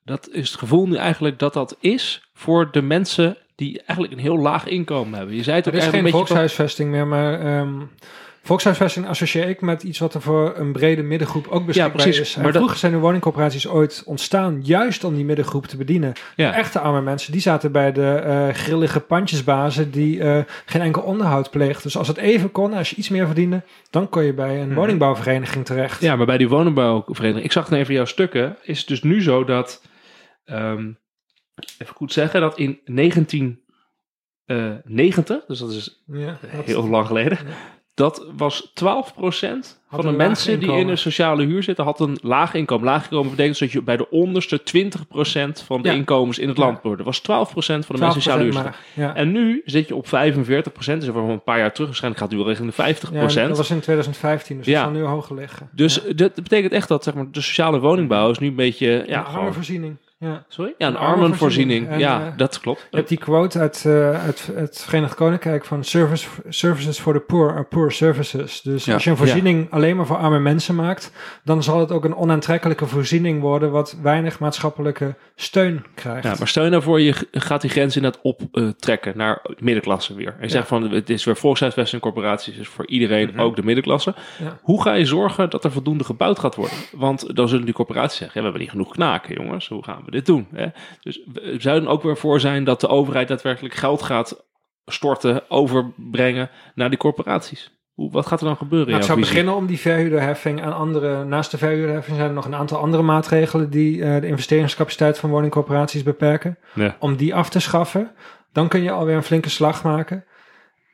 [0.04, 4.24] dat is het gevoel nu eigenlijk dat dat is voor de mensen die eigenlijk een
[4.24, 5.36] heel laag inkomen hebben.
[5.36, 7.80] Je zei het ook Er is eigenlijk geen een beetje van- volkshuisvesting meer, maar ehm,
[8.42, 12.34] volkshuisvesting associeer ik met iets wat er voor een brede middengroep ook beschikbaar precies, is.
[12.34, 16.12] En maar dat- vroeger zijn de woningcorporaties ooit ontstaan juist om die middengroep te bedienen.
[16.36, 16.54] Ja.
[16.54, 21.50] Echte arme mensen, die zaten bij de eh, grillige pandjesbazen die eh, geen enkel onderhoud
[21.50, 21.82] pleegden.
[21.82, 24.66] Dus als het even kon, als je iets meer verdiende, dan kon je bij een
[24.68, 24.76] Mhm.
[24.76, 26.00] woningbouwvereniging terecht.
[26.00, 29.22] Ja, maar bij die woningbouwvereniging, ik zag het even jouw stukken, is het dus nu
[29.22, 29.82] zo dat,
[30.44, 30.90] ehm,
[31.78, 37.52] even goed zeggen, dat in 1990, dus dat is Ja, dat- heel lang geleden, Ja.
[37.94, 38.72] Dat was 12%
[39.90, 42.86] van de mensen die in een sociale huur zitten, had een laag inkomen.
[42.86, 45.94] Laag inkomen betekent dat je bij de onderste 20% van de Ja.
[45.94, 46.96] inkomens in het land wordt.
[46.96, 48.74] Dat was 12% van de mensen die sociale huur 12% zitten.
[48.94, 49.14] Ja.
[49.14, 52.38] En nu zit je op 45%, dus over een paar jaar terug, waarschijnlijk gaat het
[52.38, 53.34] nu wel richting de 50%.
[53.42, 54.72] Ja, dat was in 2015, dus Ja.
[54.84, 55.68] dat zal nu hoger liggen.
[55.72, 59.04] Dus dat betekent echt dat zeg maar, de sociale woningbouw is nu een beetje...
[59.06, 59.96] Ja, een gewoon- voorziening.
[60.22, 60.44] Ja.
[60.48, 60.74] Sorry?
[60.78, 61.80] Ja, een Een armenvoorziening.
[61.80, 61.88] armenvoorziening.
[61.88, 62.86] En, Ja, eh, dat klopt.
[62.90, 67.20] Je hebt die quote uit eh, het, het Verenigd Koninkrijk van service, Services for the
[67.20, 68.60] Poor are Poor Services.
[68.60, 68.94] Dus Ja.
[68.94, 71.12] als je een voorziening alleen maar voor arme mensen maakt,
[71.44, 76.24] dan zal het ook een onaantrekkelijke voorziening worden wat weinig maatschappelijke steun krijgt.
[76.24, 79.56] Ja, maar stel je nou voor, je g- gaat die grens inderdaad optrekken naar de
[79.58, 80.26] middenklasse weer.
[80.28, 80.48] En je Ja.
[80.48, 83.40] zegt van, het is weer volkshuisvesting corporaties, is voor iedereen, Mhm.
[83.40, 84.14] ook de middenklasse.
[84.38, 84.58] Ja.
[84.62, 86.76] Hoe ga je zorgen dat er voldoende gebouwd gaat worden?
[86.92, 89.68] Want dan zullen die corporaties zeggen, ja, we hebben niet genoeg knaken, jongens.
[89.68, 90.46] Hoe gaan we dit doen?
[90.52, 90.66] Hè?
[91.00, 91.20] Dus
[91.58, 94.44] zouden ook weer voor zijn dat de overheid daadwerkelijk geld gaat
[94.86, 97.70] storten, overbrengen naar die corporaties.
[97.92, 98.88] Hoe, wat gaat er dan gebeuren?
[98.88, 99.32] Nou, jouw zou visie?
[99.34, 101.24] beginnen om die verhuurderheffing aan andere.
[101.24, 105.30] Naast de verhuurderheffing zijn er nog een aantal andere maatregelen die eh, de investeringscapaciteit van
[105.30, 106.58] woningcorporaties beperken.
[106.74, 106.96] Ja.
[106.98, 108.10] Om die af te schaffen,
[108.52, 110.24] dan kun je alweer een flinke slag maken.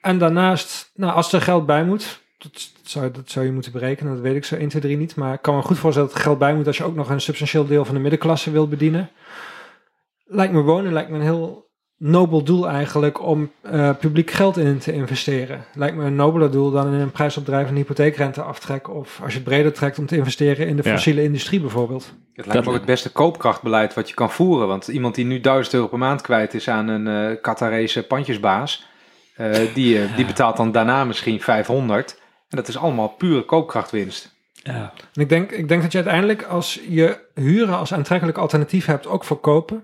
[0.00, 3.72] En daarnaast, nou, als er geld bij moet, dat, dat zou, dat zou je moeten
[3.72, 5.16] berekenen, dat weet ik zo 1, 2, 3 niet.
[5.16, 7.10] Maar ik kan me goed voorstellen dat er geld bij moet als je ook nog
[7.10, 9.10] een substantieel deel van de middenklasse wilt bedienen.
[10.24, 11.67] Lijkt me wonen, lijkt me een heel
[11.98, 15.64] nobel doel eigenlijk om eh, publiek geld in te investeren.
[15.74, 18.88] Lijkt me een nobeler doel dan in een prijsopdrijvende hypotheekrente aftrek.
[18.94, 20.90] Of als je het breder trekt om te investeren in de Ja.
[20.90, 22.04] fossiele industrie bijvoorbeeld.
[22.04, 24.68] Het Dat lijkt me ook het beste koopkrachtbeleid wat je kan voeren.
[24.68, 28.86] Want iemand die nu 1000 euro per maand kwijt is aan een eh Qatarese pandjesbaas,
[29.34, 32.20] eh, die, die betaalt dan daarna misschien 500.
[32.48, 34.36] En dat is allemaal pure koopkrachtwinst.
[34.52, 34.92] Ja.
[35.14, 39.06] En ik denk, ik denk dat je uiteindelijk als je huren als aantrekkelijk alternatief hebt,
[39.06, 39.82] ook voor kopen.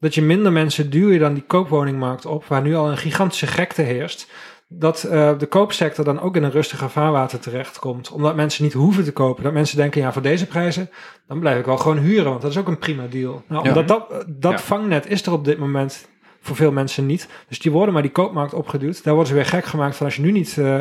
[0.00, 3.46] Dat je minder mensen duw je dan die koopwoningmarkt op, waar nu al een gigantische
[3.46, 4.30] gekte heerst.
[4.72, 8.10] dat eh, de koopsector dan ook in een rustiger vaarwater terechtkomt.
[8.10, 9.42] Omdat mensen niet hoeven te kopen.
[9.44, 10.90] Dat mensen denken, ja, voor deze prijzen,
[11.26, 12.30] dan blijf ik wel gewoon huren.
[12.30, 13.42] Want dat is ook een prima deal.
[13.48, 13.68] Nou, Ja.
[13.68, 14.58] omdat dat, dat Ja.
[14.58, 16.08] vangnet is er op dit moment
[16.40, 17.28] voor veel mensen niet.
[17.48, 19.04] Dus die worden maar die koopmarkt opgeduwd.
[19.04, 20.80] Daar worden ze weer gek gemaakt van als je nu niet, eh,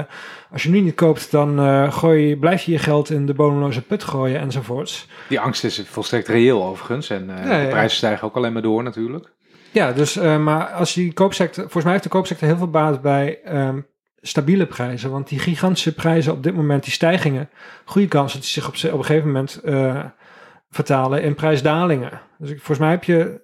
[0.51, 3.33] als je nu niet koopt, dan eh, gooi, je- blijf je je geld in de
[3.33, 5.07] bodemloze put gooien enzovoorts.
[5.29, 7.09] Die angst is volstrekt reëel overigens.
[7.09, 9.33] En eh, de prijzen stijgen ook alleen maar door natuurlijk.
[9.71, 13.39] Ja, dus, maar als die koopsector, volgens mij heeft de koopsector heel veel baat bij
[13.43, 13.79] ehm,
[14.21, 15.11] stabiele prijzen.
[15.11, 17.49] Want die gigantische prijzen op dit moment, die stijgingen,
[17.85, 19.61] goede kans dat die zich op, ze- op een gegeven moment
[20.69, 22.21] vertalen in prijsdalingen.
[22.37, 23.41] Dus ik, volgens mij heb je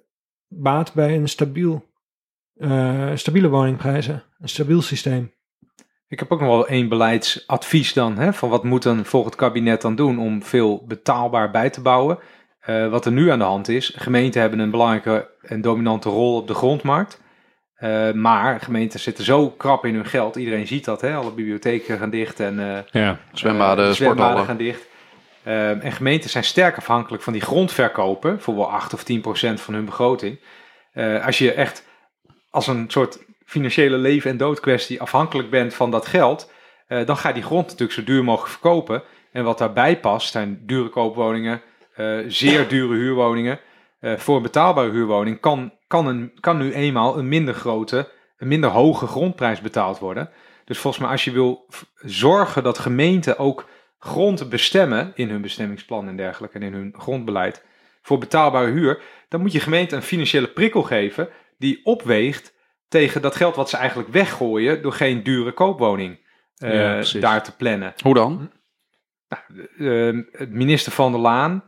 [0.48, 1.84] baat bij een stabiel,
[2.58, 5.34] eh, stabiele woningprijzen, een stabiel systeem.
[6.08, 8.18] Ik heb ook nog wel één beleidsadvies dan.
[8.18, 12.18] Hè, van wat moet een volgend kabinet dan doen om veel betaalbaar bij te bouwen.
[12.60, 13.92] Eh, wat er nu aan de hand is.
[13.96, 17.20] Gemeenten hebben een belangrijke en dominante rol op de grondmarkt.
[17.76, 20.36] Eh, maar gemeenten zitten zo krap in hun geld.
[20.36, 21.00] Iedereen ziet dat.
[21.00, 21.14] Hè?
[21.14, 23.18] Alle bibliotheken gaan dicht en eh, Ja.
[23.32, 24.44] Zwembaden, sporthallen.
[24.44, 24.86] gaan dicht.
[25.42, 28.40] En gemeenten zijn sterk afhankelijk van die grondverkopen.
[28.40, 30.38] Voor wel 8 of 10 procent van hun begroting.
[30.92, 31.84] Eh, als je echt
[32.56, 36.54] als een soort financiële leven- en doodkwestie afhankelijk bent van dat geld.
[36.86, 39.02] eh, dan ga je die grond natuurlijk zo duur mogelijk verkopen.
[39.32, 41.62] En wat daarbij past zijn dure koopwoningen,
[41.94, 43.60] eh, zeer dure huurwoningen.
[44.00, 48.08] Eh, voor een betaalbare huurwoning kan, kan, een, kan nu eenmaal een minder grote,
[48.38, 50.30] een minder hoge grondprijs betaald worden.
[50.64, 51.66] Dus volgens mij als je wil
[52.04, 53.68] zorgen dat gemeenten ook
[53.98, 57.64] grond bestemmen in hun bestemmingsplan en dergelijke en in hun grondbeleid
[58.02, 61.28] voor betaalbare huur, dan moet je gemeente een financiële prikkel geven
[61.58, 62.54] die opweegt
[62.88, 66.18] tegen dat geld wat ze eigenlijk weggooien door geen dure koopwoning
[66.56, 67.94] eh, Ja, daar te plannen.
[68.02, 68.52] Hoe dan?
[69.28, 71.64] Eh, het minister Van der Laan,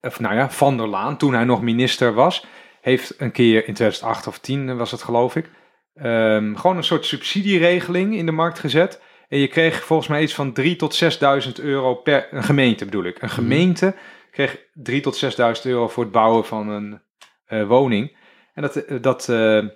[0.00, 2.44] of nou ja, Van der Laan, toen hij nog minister was,
[2.80, 5.50] heeft een keer in 2008 of 10 was het geloof ik,
[5.94, 9.02] ehm, gewoon een soort subsidieregeling in de markt gezet.
[9.28, 13.04] En je kreeg volgens mij iets van 3 tot 6.000 euro per, een gemeente bedoel
[13.04, 13.22] ik.
[13.22, 13.94] Een gemeente
[14.30, 17.02] kreeg 3 tot 6.000 euro voor het bouwen van een
[17.44, 18.16] eh, woning.
[18.60, 19.66] En dat, eh, dat, eh,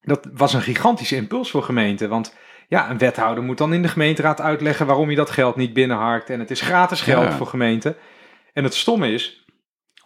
[0.00, 2.08] dat was een gigantische impuls voor gemeenten.
[2.08, 2.36] Want
[2.68, 6.30] ja, een wethouder moet dan in de gemeenteraad uitleggen waarom je dat geld niet binnenharkt.
[6.30, 7.32] En het is gratis geld Ja.
[7.32, 7.96] voor gemeenten.
[8.52, 9.44] En het stomme is,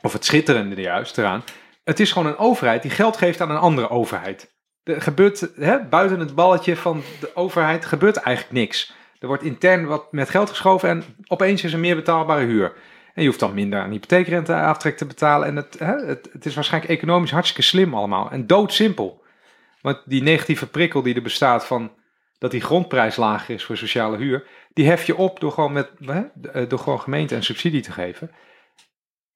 [0.01, 1.44] of het schitterende juist eraan,
[1.84, 4.55] het is gewoon een overheid die geld geeft aan een andere overheid.
[4.82, 8.93] Er gebeurt, hè, buiten het balletje van de overheid gebeurt eigenlijk niks.
[9.18, 12.72] Er wordt intern wat met geld geschoven en opeens is er meer betaalbare huur.
[13.16, 15.48] En je hoeft dan minder aan hypotheekrenteaftrek te betalen.
[15.48, 18.30] En het, hè, het, is waarschijnlijk economisch hartstikke slim allemaal.
[18.30, 19.24] En doodsimpel.
[19.80, 21.93] Want die negatieve prikkel die er bestaat van
[22.38, 25.90] dat die grondprijs lager is voor sociale huur, die hef je op door gewoon, met,
[26.01, 28.30] hè, door gewoon gemeente een subsidie te geven.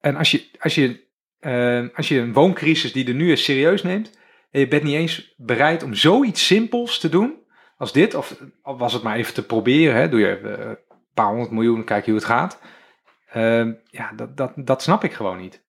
[0.01, 1.07] En als je, als, je,
[1.39, 4.19] eh, als je een wooncrisis die er nu is serieus neemt,
[4.51, 7.35] en je bent niet eens bereid om zoiets simpels te doen
[7.77, 10.79] als dit, of was het maar even te proberen, hè, doe je eh, een
[11.15, 12.61] paar honderd miljoen, kijk hoe het gaat.
[13.33, 15.63] Ehm, ja, dat, dat, dat snap ik gewoon niet.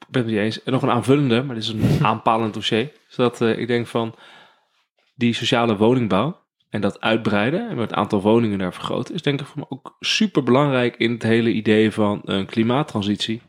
[0.00, 0.62] Ik ben het niet eens.
[0.62, 2.92] En nog een aanvullende, maar dit is een aanpalend dossier.
[3.08, 4.14] Zodat ik denk van
[5.14, 6.38] die sociale woningbouw
[6.70, 9.96] en dat uitbreiden en het aantal woningen daar vergroten, is denk ik voor me ook
[10.00, 13.42] super belangrijk in het hele idee van een klimaattransitie.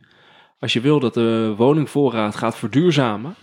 [0.59, 3.35] Als je wil dat de woningvoorraad gaat verduurzamen,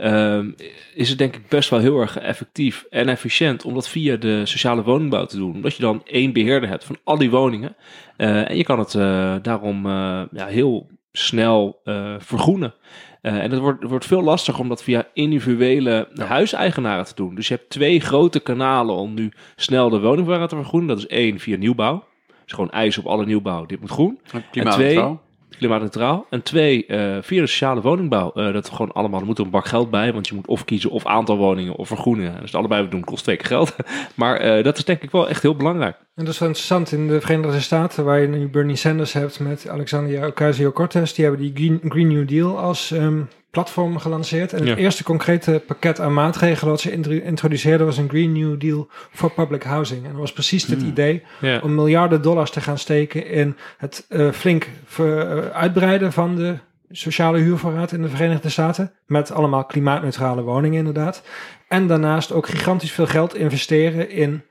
[0.00, 0.50] ehm,
[0.94, 4.46] is het denk ik best wel heel erg effectief en efficiënt om dat via de
[4.46, 5.54] sociale woningbouw te doen.
[5.54, 7.76] Omdat je dan één beheerder hebt van al die woningen.
[8.16, 11.80] Eh, en je kan het eh, daarom eh, ja, heel snel
[12.18, 12.74] vergroenen.
[13.20, 17.34] En het wordt, het wordt veel lastiger om dat via individuele huiseigenaren te doen.
[17.34, 20.88] Dus je hebt twee grote kanalen om nu snel de woningvoorraad te vergroenen.
[20.88, 22.04] Dat is één via nieuwbouw.
[22.44, 24.20] Dus gewoon eis op alle nieuwbouw, dit moet groen.
[24.50, 25.22] Klimaatneutraal.
[25.60, 26.26] Klimaatneutraal.
[26.30, 28.32] En twee, eh, via de sociale woningbouw.
[28.32, 30.12] Eh, dat we gewoon allemaal, er moet een bak geld bij.
[30.12, 32.34] Want je moet of kiezen of aantal woningen of vergroenen.
[32.34, 33.76] Het allebei doen, kost twee keer geld.
[34.14, 35.96] maar eh, dat is denk ik wel echt heel belangrijk.
[36.14, 39.40] En dat is wel interessant in de Verenigde Staten, waar je nu Bernie Sanders hebt
[39.40, 41.12] met Alexandria Ocasio-Cortez.
[41.12, 43.20] Die hebben die Green, Green New Deal als ehm,
[43.50, 44.52] platform gelanceerd.
[44.52, 44.76] En het Ja.
[44.76, 49.30] eerste concrete pakket aan maatregelen wat ze intro- introduceerden was een Green New Deal voor
[49.30, 50.04] public housing.
[50.04, 51.60] En dat was precies dit idee Ja.
[51.62, 56.54] om miljarden dollars te gaan steken in het eh, flink ver- eh, uitbreiden van de
[56.90, 58.92] sociale huurvoorraad in de Verenigde Staten.
[59.06, 61.22] Met allemaal klimaatneutrale woningen inderdaad.
[61.68, 64.42] En daarnaast ook gigantisch veel geld investeren in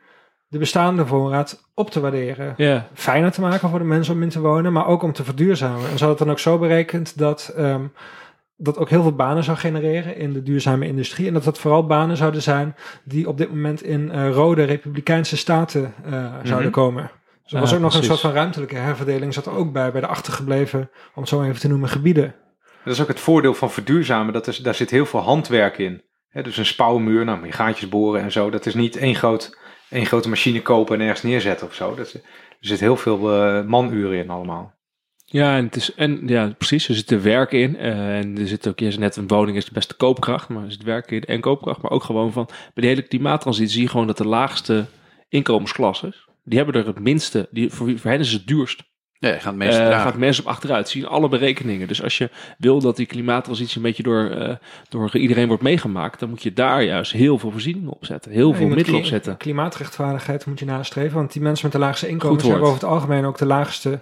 [0.48, 2.56] de bestaande voorraad op te waarderen.
[2.94, 5.78] Fijner te maken voor de mensen om in te wonen, maar ook om te verduurzamen.
[5.80, 7.82] En ze hadden het dan ook zo berekend dat ehm,
[8.62, 11.28] dat ook heel veel banen zou genereren in de duurzame industrie.
[11.28, 15.38] En dat dat vooral banen zouden zijn die op dit moment in eh, rode republikeinse
[15.38, 17.04] staten eh, zouden komen.
[17.04, 19.92] Dus er Ja, was ook nog een soort van ruimtelijke herverdeling, zat er ook bij,
[19.92, 20.80] bij de achtergebleven,
[21.16, 22.36] om het zo even te noemen, gebieden.
[22.84, 24.34] Dat is ook het voordeel van verduurzamen.
[24.34, 26.04] Dat is, daar zit heel veel handwerk in.
[26.32, 28.50] Dus een spouwmuur, nou, moet je gaatjes boren en zo.
[28.50, 29.58] Dat is niet één, groot,
[29.90, 31.96] één grote machine kopen en ergens neerzetten of zo.
[31.96, 32.22] Dat er
[32.60, 34.79] zit heel veel eh, manuren in allemaal.
[35.32, 36.88] Ja, en, het is, en ja, precies.
[36.90, 37.78] Er zit er werk in.
[37.78, 40.50] eh, en er zit ook, je zei net, een woning is de beste koopkracht.
[40.50, 41.82] Maar er zit werk in en koopkracht.
[41.82, 44.86] Maar ook gewoon van, bij de hele klimaattransitie zie je gewoon dat de laagste
[45.30, 48.88] inkomensklassen, die hebben er het minste, die, voor, hen is het duurst.
[49.20, 51.88] Ja, gaat meestal Eh gaat mensen op achteruit, zien alle berekeningen.
[51.88, 54.56] Dus als je wil dat die klimaattransitie een beetje door, eh,
[54.90, 58.32] door iedereen wordt meegemaakt, dan moet je daar juist heel veel voorzieningen op zetten.
[58.32, 59.38] Heel Ja, veel middelen op zetten.
[59.38, 61.18] Klimaatrechtvaardigheid moet je nastreven.
[61.18, 64.00] Want die mensen met de laagste inkomens hebben over het algemeen ook de laagste,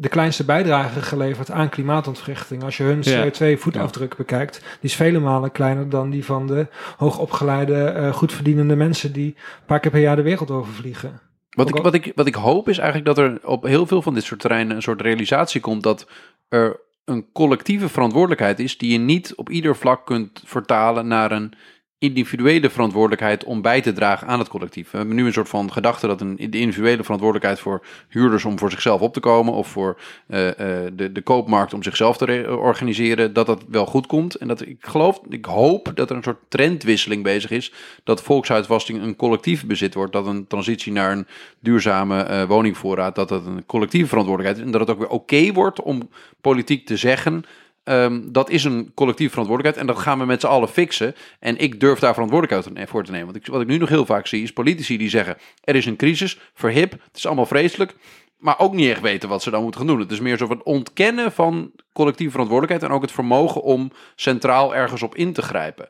[0.00, 2.62] de kleinste bijdrage geleverd aan klimaatontwrichting.
[2.62, 3.24] Als je hun Ja.
[3.24, 6.66] CO2-voetafdruk bekijkt, die is vele malen kleiner dan die van de
[6.96, 11.20] hoogopgeleide, eh goedverdienende mensen die een paar keer per jaar de wereld overvliegen.
[11.50, 14.14] Wat ik, wat, ik, wat ik hoop is eigenlijk dat er op heel veel van
[14.14, 16.06] dit soort terreinen een soort realisatie komt dat
[16.48, 21.52] er een collectieve verantwoordelijkheid is die je niet op ieder vlak kunt vertalen naar een
[22.00, 24.90] individuele verantwoordelijkheid om bij te dragen aan het collectief.
[24.90, 28.58] We hebben nu een soort van gedachte dat een, de individuele verantwoordelijkheid voor huurders om
[28.58, 32.24] voor zichzelf op te komen of voor eh, eh, de, de koopmarkt om zichzelf te
[32.24, 34.34] re- organiseren, dat dat wel goed komt.
[34.34, 37.72] En dat ik geloof, ik hoop dat er een soort trendwisseling bezig is,
[38.04, 41.26] dat volkshuisvesting een collectief bezit wordt, dat een transitie naar een
[41.58, 45.52] duurzame eh, woningvoorraad, dat dat een collectieve verantwoordelijkheid is en dat het ook weer oké
[45.52, 46.08] wordt om
[46.40, 47.44] politiek te zeggen,
[47.90, 51.14] ehm, dat is een collectieve verantwoordelijkheid en dat gaan we met z'n allen fixen.
[51.38, 53.26] En ik durf daar verantwoordelijkheid voor te nemen.
[53.26, 55.86] Want ik, wat ik nu nog heel vaak zie, is politici die zeggen, er is
[55.86, 57.94] een crisis, verhip, het is allemaal vreselijk,
[58.38, 60.00] maar ook niet echt weten wat ze dan moeten gaan doen.
[60.00, 64.74] Het is meer zo van ontkennen van collectieve verantwoordelijkheid en ook het vermogen om centraal
[64.74, 65.88] ergens op in te grijpen.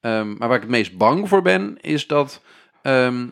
[0.00, 2.42] Ehm, maar waar ik het meest bang voor ben, is dat
[2.82, 3.26] ehm,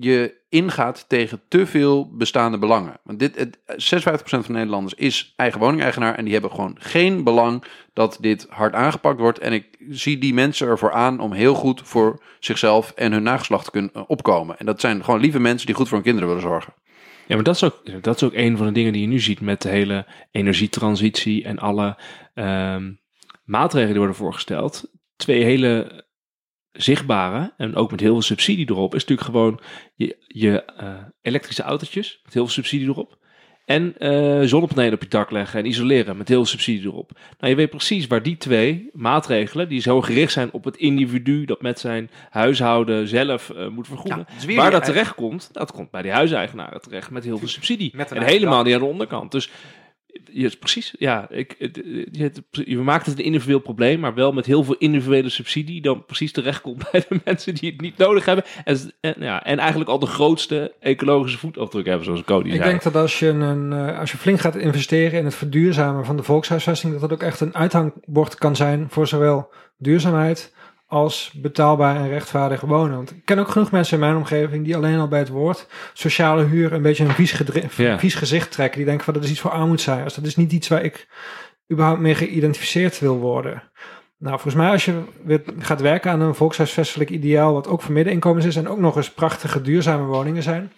[0.00, 3.00] je ingaat tegen te veel bestaande belangen.
[3.02, 7.64] Want dit, het, 56% van Nederlanders is eigen woningeigenaar en die hebben gewoon geen belang
[7.92, 9.38] dat dit hard aangepakt wordt.
[9.38, 13.64] En ik zie die mensen ervoor aan om heel goed voor zichzelf en hun nageslacht
[13.64, 14.58] te kunnen eh, opkomen.
[14.58, 16.74] En dat zijn gewoon lieve mensen die goed voor hun kinderen willen zorgen.
[17.26, 19.20] Ja, maar dat is, ook, dat is ook een van de dingen die je nu
[19.20, 21.98] ziet met de hele energietransitie en alle
[22.34, 22.92] ehm,
[23.44, 24.90] maatregelen die worden voorgesteld.
[25.16, 26.03] Twee hele
[26.74, 29.60] zichtbare en ook met heel veel subsidie erop is natuurlijk gewoon
[29.94, 33.18] je, je eh, elektrische autootjes met heel veel subsidie erop.
[33.64, 37.10] En eh, zonnepanelen op je dak leggen en isoleren met heel veel subsidie erop.
[37.38, 41.44] Nou, je weet precies waar die twee maatregelen, die zo gericht zijn op het individu
[41.44, 46.02] dat met zijn huishouden zelf eh, moet vergoeden, waar dat terecht komt, dat komt bij
[46.02, 47.92] die huiseigenaren terecht met heel veel subsidie.
[48.08, 49.32] En helemaal niet aan de onderkant.
[49.32, 49.50] Dus
[50.60, 51.80] precies, ja, ik, het-
[52.12, 55.72] je, het- je maakt het een individueel probleem, maar wel met heel veel individuele subsidie,
[55.72, 58.44] die dan precies terechtkomt bij de mensen die het niet nodig hebben.
[58.64, 62.68] En, en, ja, en eigenlijk al de grootste ecologische voetafdruk hebben, zoals Cody Ik zei.
[62.68, 66.16] denk dat als je, een, eh, als je flink gaat investeren in het verduurzamen van
[66.16, 70.52] de volkshuisvesting, dat dat ook echt een uithangbord kan zijn voor zowel duurzaamheid
[70.86, 72.96] als betaalbaar en rechtvaardig wonen.
[72.96, 75.66] Want ik ken ook genoeg mensen in mijn omgeving die alleen al bij het woord
[75.92, 77.42] sociale huur een beetje een vies,
[77.96, 78.76] vies gezicht trekken.
[78.76, 80.14] Die denken van dat is iets voor armoedzaaiers.
[80.14, 81.08] Dat is niet iets waar ik
[81.72, 83.62] überhaupt mee geïdentificeerd wil worden.
[84.18, 87.92] Nou, volgens mij als je weer gaat werken aan een volkshuisvestelijk ideaal, wat ook voor
[87.92, 90.72] middeninkomens is en ook nog eens prachtige duurzame woningen zijn.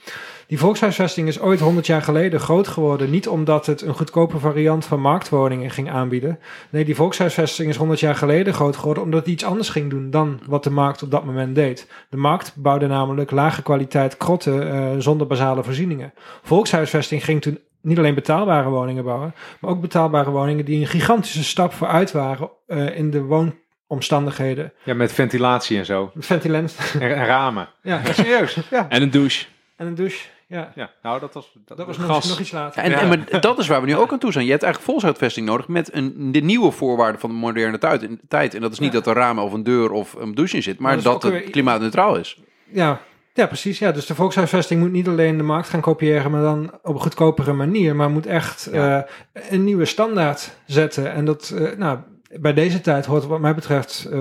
[0.47, 3.11] Die volkshuisvesting is ooit 100 jaar geleden groot geworden.
[3.11, 6.39] Niet omdat het een goedkope variant van marktwoningen ging aanbieden.
[6.71, 10.11] Nee, die volkshuisvesting is 100 jaar geleden groot geworden omdat het iets anders ging doen
[10.11, 11.91] dan wat de markt op dat moment deed.
[12.11, 16.13] De markt bouwde namelijk lage kwaliteit krotten eh, zonder basale voorzieningen.
[16.43, 21.45] Volkshuisvesting ging toen niet alleen betaalbare woningen bouwen, maar ook betaalbare woningen die een gigantische
[21.45, 24.73] stap vooruit waren eh, in de woonomstandigheden.
[24.83, 26.11] Ja, met ventilatie en zo.
[26.17, 26.77] Ventilant.
[26.95, 27.69] En, en ramen.
[27.83, 28.59] ja, Ja, serieus.
[28.71, 28.89] Ja.
[28.89, 29.47] En een douche.
[29.77, 30.35] en een douche.
[30.49, 30.91] Ja, ja.
[31.03, 31.53] Nou, dat was...
[31.65, 32.83] Dat, dat was nog, nog iets later.
[32.83, 33.01] En, Ja.
[33.01, 34.45] en maar dat is waar we nu ook aan toe zijn.
[34.45, 38.09] Je hebt eigenlijk volkshuisvesting nodig met een, de nieuwe voorwaarden van de moderne tijd.
[38.29, 38.55] tijd.
[38.55, 38.99] En dat is niet Ja.
[38.99, 41.33] dat er ramen of een deur of een douche in zit, maar Maar dat het
[41.33, 42.41] weer- klimaatneutraal is.
[42.65, 43.01] Ja,
[43.35, 43.79] ja, precies.
[43.79, 43.93] Ja.
[43.93, 47.53] Dus de volkshuisvesting moet niet alleen de markt gaan kopiëren, maar dan op een goedkopere
[47.53, 47.97] manier.
[47.97, 49.07] Maar moet echt Ja.
[49.33, 51.13] eh, een nieuwe standaard zetten.
[51.13, 51.99] En dat, eh, nou,
[52.41, 54.21] bij deze tijd hoort wat mij betreft eh,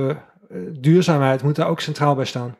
[0.79, 2.55] duurzaamheid moet daar ook centraal bij staan.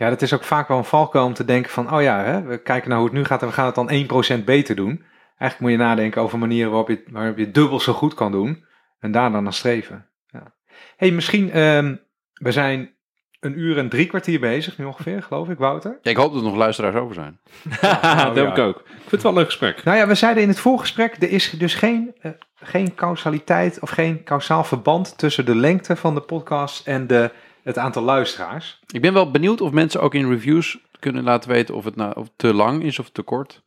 [0.00, 1.94] Ja, dat is ook vaak wel een valkuil om te denken van...
[1.94, 4.40] Oh ja, hè, we kijken naar hoe het nu gaat en we gaan het dan
[4.40, 5.04] 1% beter doen.
[5.38, 8.32] Eigenlijk moet je nadenken over manieren waarop je, waarop je het dubbel zo goed kan
[8.32, 8.64] doen.
[8.98, 10.06] En daar dan naar streven.
[10.26, 10.54] Ja.
[10.96, 11.50] hey, misschien...
[11.50, 11.96] ehm,
[12.32, 12.94] we zijn
[13.40, 15.98] een uur en drie kwartier bezig nu ongeveer, geloof ik, Wouter.
[16.02, 17.40] Ja, ik hoop dat er nog luisteraars over zijn.
[17.80, 18.52] dat heb ja.
[18.52, 18.78] ik ook.
[18.78, 19.84] Ik vind het wel een leuk gesprek.
[19.84, 23.90] Nou ja, we zeiden in het voorgesprek, er is dus geen, eh, geen causaliteit of
[23.90, 27.30] geen kausaal verband tussen de lengte van de podcast en de,
[27.62, 28.80] het aantal luisteraars.
[28.92, 32.12] Ik ben wel benieuwd of mensen ook in reviews kunnen laten weten of het nou
[32.16, 33.62] of te lang is of te kort.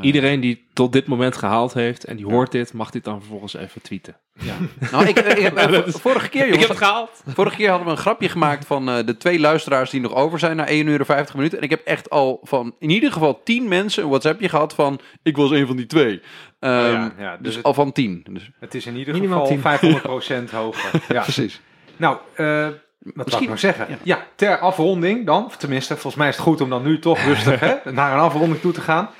[0.00, 3.54] Iedereen die tot dit moment gehaald heeft en die hoort dit, mag dit dan vervolgens
[3.56, 4.16] even tweeten.
[4.92, 7.22] Nou, ik, ik heb, eh, vor- vorige keer, jongens, gehaald.
[7.26, 10.38] vorige keer hadden we een grapje gemaakt van eh, de twee luisteraars die nog over
[10.38, 11.58] zijn na 1 uur en 50 minuten.
[11.58, 15.00] En ik heb echt al van in ieder geval 10 mensen een WhatsAppje gehad van
[15.22, 16.20] ik was een van die twee.
[16.60, 18.24] Ehm, ja, ja, dus dus het- al van 10.
[18.30, 19.60] Dus, Het is in ieder geval 10.
[19.60, 20.90] 500% hoger.
[21.14, 21.22] Ja.
[21.22, 21.60] precies.
[21.96, 22.68] Nou, eh
[23.14, 23.98] wat Misschien, ik nou zeggen?
[24.02, 24.26] Ja.
[24.34, 27.60] ter afronding dan, of tenminste, volgens mij is het goed om dan nu toch rustig
[27.60, 29.10] hè, naar een afronding toe te gaan.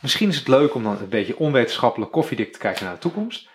[0.00, 3.48] Misschien is het leuk om dan een beetje onwetenschappelijk koffiedik te kijken naar de toekomst.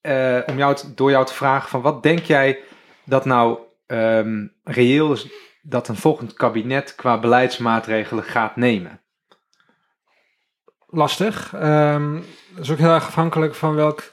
[0.00, 2.58] Eh, om jou te- door jou te vragen van wat denk jij
[3.04, 5.26] dat nou ehm, reëel is
[5.62, 9.00] dat een volgend kabinet qua beleidsmaatregelen gaat nemen?
[10.94, 11.52] lastig.
[11.54, 12.14] Ehm
[12.54, 14.11] dat is ook heel erg afhankelijk van welk,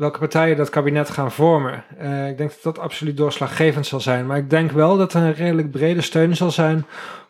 [0.00, 1.84] welke partijen dat kabinet gaan vormen.
[1.98, 4.26] Eh, ik denk dat dat absoluut doorslaggevend zal zijn.
[4.26, 6.86] Maar ik denk wel dat er een redelijk brede steun zal zijn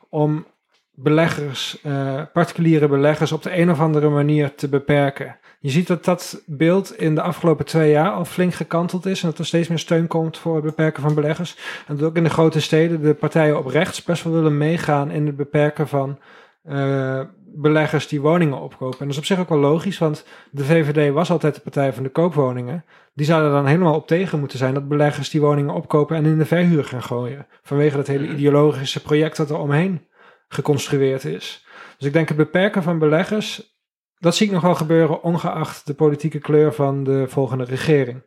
[0.09, 0.47] om
[0.93, 5.37] beleggers, eh, particuliere beleggers, op de een of andere manier te beperken.
[5.61, 9.29] Je ziet dat dat beeld in de afgelopen twee jaar al flink gekanteld is en
[9.29, 11.57] dat er steeds meer steun komt voor het beperken van beleggers.
[11.87, 15.11] En dat ook in de grote steden de partijen op rechts best wel willen meegaan
[15.11, 16.19] in het beperken van
[16.63, 17.21] eh,
[17.55, 18.99] beleggers die woningen opkopen.
[18.99, 21.93] En dat is op zich ook wel logisch, want de VVD was altijd de partij
[21.93, 22.85] van de koopwoningen.
[23.15, 26.39] Die zouden dan helemaal op tegen moeten zijn dat beleggers die woningen opkopen en in
[26.39, 27.47] de verhuur gaan gooien.
[27.63, 30.09] Vanwege dat hele ideologische project dat er omheen
[30.49, 31.67] geconstrueerd is.
[31.99, 33.79] Dus ik denk het beperken van beleggers,
[34.19, 38.23] dat zie ik nog wel gebeuren, ongeacht de politieke kleur van de volgende regering.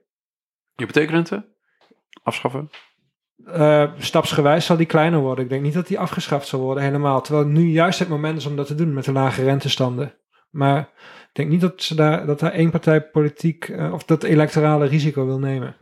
[0.75, 1.55] Hypotheekrente?
[2.23, 2.69] Afschaffen?
[3.45, 5.43] Eh, stapsgewijs zal die kleiner worden.
[5.43, 7.21] Ik denk niet dat die afgeschaft zal worden helemaal.
[7.21, 10.13] Terwijl nu juist het moment is om dat te doen met de lage rentestanden.
[10.49, 14.23] Maar ik denk niet dat, ze daar, dat daar één partij politiek eh, of dat
[14.23, 15.75] electorale risico wil nemen.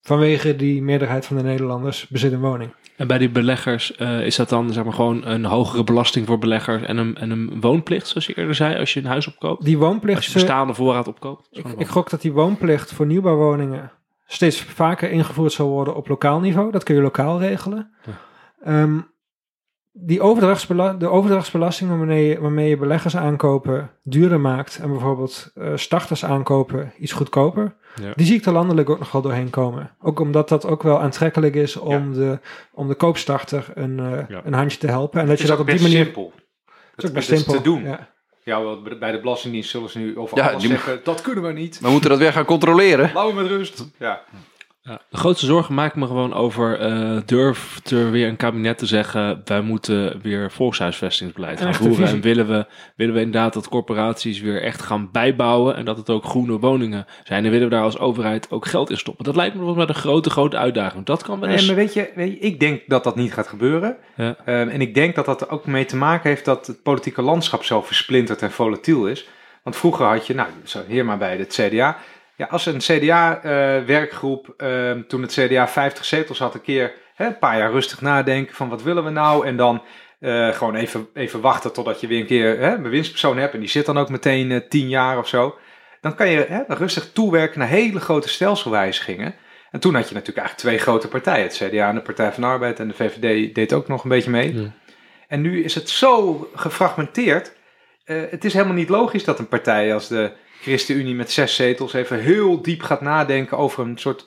[0.00, 2.70] Vanwege die meerderheid van de Nederlanders bezit een woning.
[2.96, 6.38] En bij die beleggers eh, is dat dan zeg maar gewoon een hogere belasting voor
[6.38, 9.64] beleggers en een, en een woonplicht, zoals je eerder zei, als je een huis opkoopt?
[9.64, 10.24] Die Als woonplicht.
[10.24, 11.48] je bestaande voorraad opkoopt?
[11.50, 13.92] Ik, ik gok dat die woonplicht voor nieuwbouwwoningen
[14.26, 16.70] steeds vaker ingevoerd zal worden op lokaal niveau.
[16.70, 17.94] Dat kun je lokaal regelen.
[18.04, 18.12] Ja.
[18.62, 18.98] Ehm,
[19.96, 25.72] die overdrachtsbela de overdrachtsbelasting waarmee je, waarmee je beleggers aankopen duurder maakt en bijvoorbeeld eh,
[25.74, 28.12] starters aankopen iets goedkoper, Ja.
[28.14, 29.90] die zie ik er landelijk ook nog wel doorheen komen.
[30.02, 32.38] Ook omdat dat ook wel aantrekkelijk is om, de,
[32.72, 34.40] om de koopstarter een, eh, Ja.
[34.44, 35.20] een handje te helpen.
[35.20, 36.04] En dat je is dat ook op die manier...
[36.04, 36.32] simpel.
[36.94, 37.56] Het is ook best is simpel.
[37.56, 37.82] te doen.
[37.82, 38.13] Ja.
[38.44, 41.52] Ja, wel, bij de Belastingdienst zullen ze nu over Ja, alles zeggen, dat kunnen we
[41.52, 41.80] niet.
[41.80, 43.10] We moeten dat weer gaan controleren.
[43.14, 43.84] Laten we met rust.
[43.98, 44.22] Ja.
[44.86, 48.78] Ja, de grootste zorgen maak ik me gewoon over, eh durft er weer een kabinet
[48.78, 52.08] te zeggen, wij moeten weer volkshuisvestingsbeleid gaan voeren.
[52.08, 52.66] En willen we,
[52.96, 57.06] willen we inderdaad dat corporaties weer echt gaan bijbouwen en dat het ook groene woningen
[57.22, 57.44] zijn.
[57.44, 59.24] En willen we daar als overheid ook geld in stoppen.
[59.24, 61.04] Dat lijkt me volgens mij de grote, grote uitdaging.
[61.04, 61.66] Dat kan wel eens...
[61.66, 63.96] Nee, maar weet je, weet je, ik denk dat dat niet gaat gebeuren.
[64.16, 64.36] Ja.
[64.44, 67.22] Ehm, en ik denk dat dat er ook mee te maken heeft dat het politieke
[67.22, 69.28] landschap zo versplinterd en volatiel is.
[69.62, 71.96] Want vroeger had je, nou, zo hier maar bij het CDA.
[72.36, 77.38] Ja, als een CDA-werkgroep, ehm, toen het CDA 50 zetels had, een keer hè, een
[77.38, 79.46] paar jaar rustig nadenken van wat willen we nou?
[79.46, 79.82] En dan
[80.20, 83.54] eh, gewoon even, even wachten totdat je weer een keer hè, een bewindspersoon hebt.
[83.54, 85.58] En die zit dan ook meteen eh, tien jaar of zo.
[86.00, 89.34] Dan kan je hè, rustig toewerken naar hele grote stelselwijzigingen.
[89.70, 91.44] En toen had je natuurlijk eigenlijk twee grote partijen.
[91.44, 94.08] Het CDA en de Partij van de Arbeid en de VVD deed ook nog een
[94.08, 94.54] beetje mee.
[94.54, 94.72] Ja.
[95.28, 97.52] En nu is het zo gefragmenteerd.
[98.04, 100.32] Eh, het is helemaal niet logisch dat een partij als de
[100.64, 104.26] ChristenUnie met zes zetels even heel diep gaat nadenken over een soort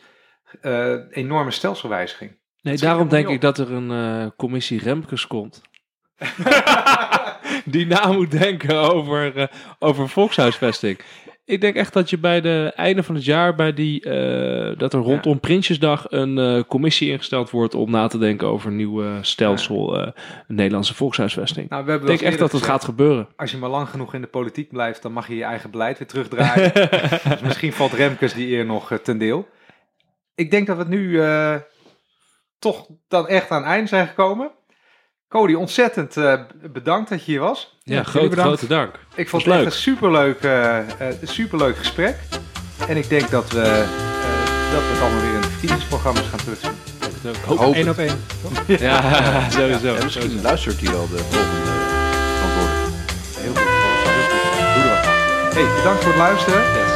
[0.62, 2.38] eh, enorme stelselwijziging.
[2.62, 5.62] Nee, daarom denk ik dat er een eh, commissie Remkes komt.
[7.66, 9.48] Die na moet denken over, eh,
[9.80, 11.00] over volkshuisvesting.
[11.48, 14.94] Ik denk echt dat je bij de einde van het jaar, bij die, eh, dat
[14.94, 19.22] er rondom Prinsjesdag een eh, commissie ingesteld wordt om na te denken over een nieuw
[19.22, 20.12] stelsel eh,
[20.48, 21.70] Nederlandse volkshuisvesting.
[21.70, 23.28] Nou, we hebben ik denk echt dat het gaat gebeuren.
[23.36, 25.98] Als je maar lang genoeg in de politiek blijft, dan mag je je eigen beleid
[25.98, 26.74] weer terugdraaien.
[27.30, 29.48] dus misschien valt Remkes die eer nog ten deel.
[30.36, 31.22] Ik denk dat we het nu
[32.60, 34.52] toch dan echt aan het eind zijn gekomen.
[35.30, 36.40] Cody, ontzettend eh,
[36.72, 37.76] bedankt dat je hier was.
[37.84, 38.96] Ja, jullie grote, dank.
[39.16, 39.72] Ik vond het echt leuk.
[39.72, 40.86] een superleuk, eh, eh,
[41.22, 42.16] een superleuk gesprek.
[42.88, 43.78] En ik denk dat we, eh,
[44.72, 46.72] dat we het allemaal weer in de verkiezingsprogramma's gaan terugzien.
[47.46, 48.24] Hoop Hoop Eén op één.
[48.68, 49.96] Ja, sowieso.
[49.96, 51.72] En misschien luistert hij wel de volgende
[52.36, 53.42] verantwoordelijke.
[53.42, 53.66] Heel goed.
[54.74, 55.54] Doe er wat aan.
[55.54, 56.87] Hey, bedankt voor het luisteren.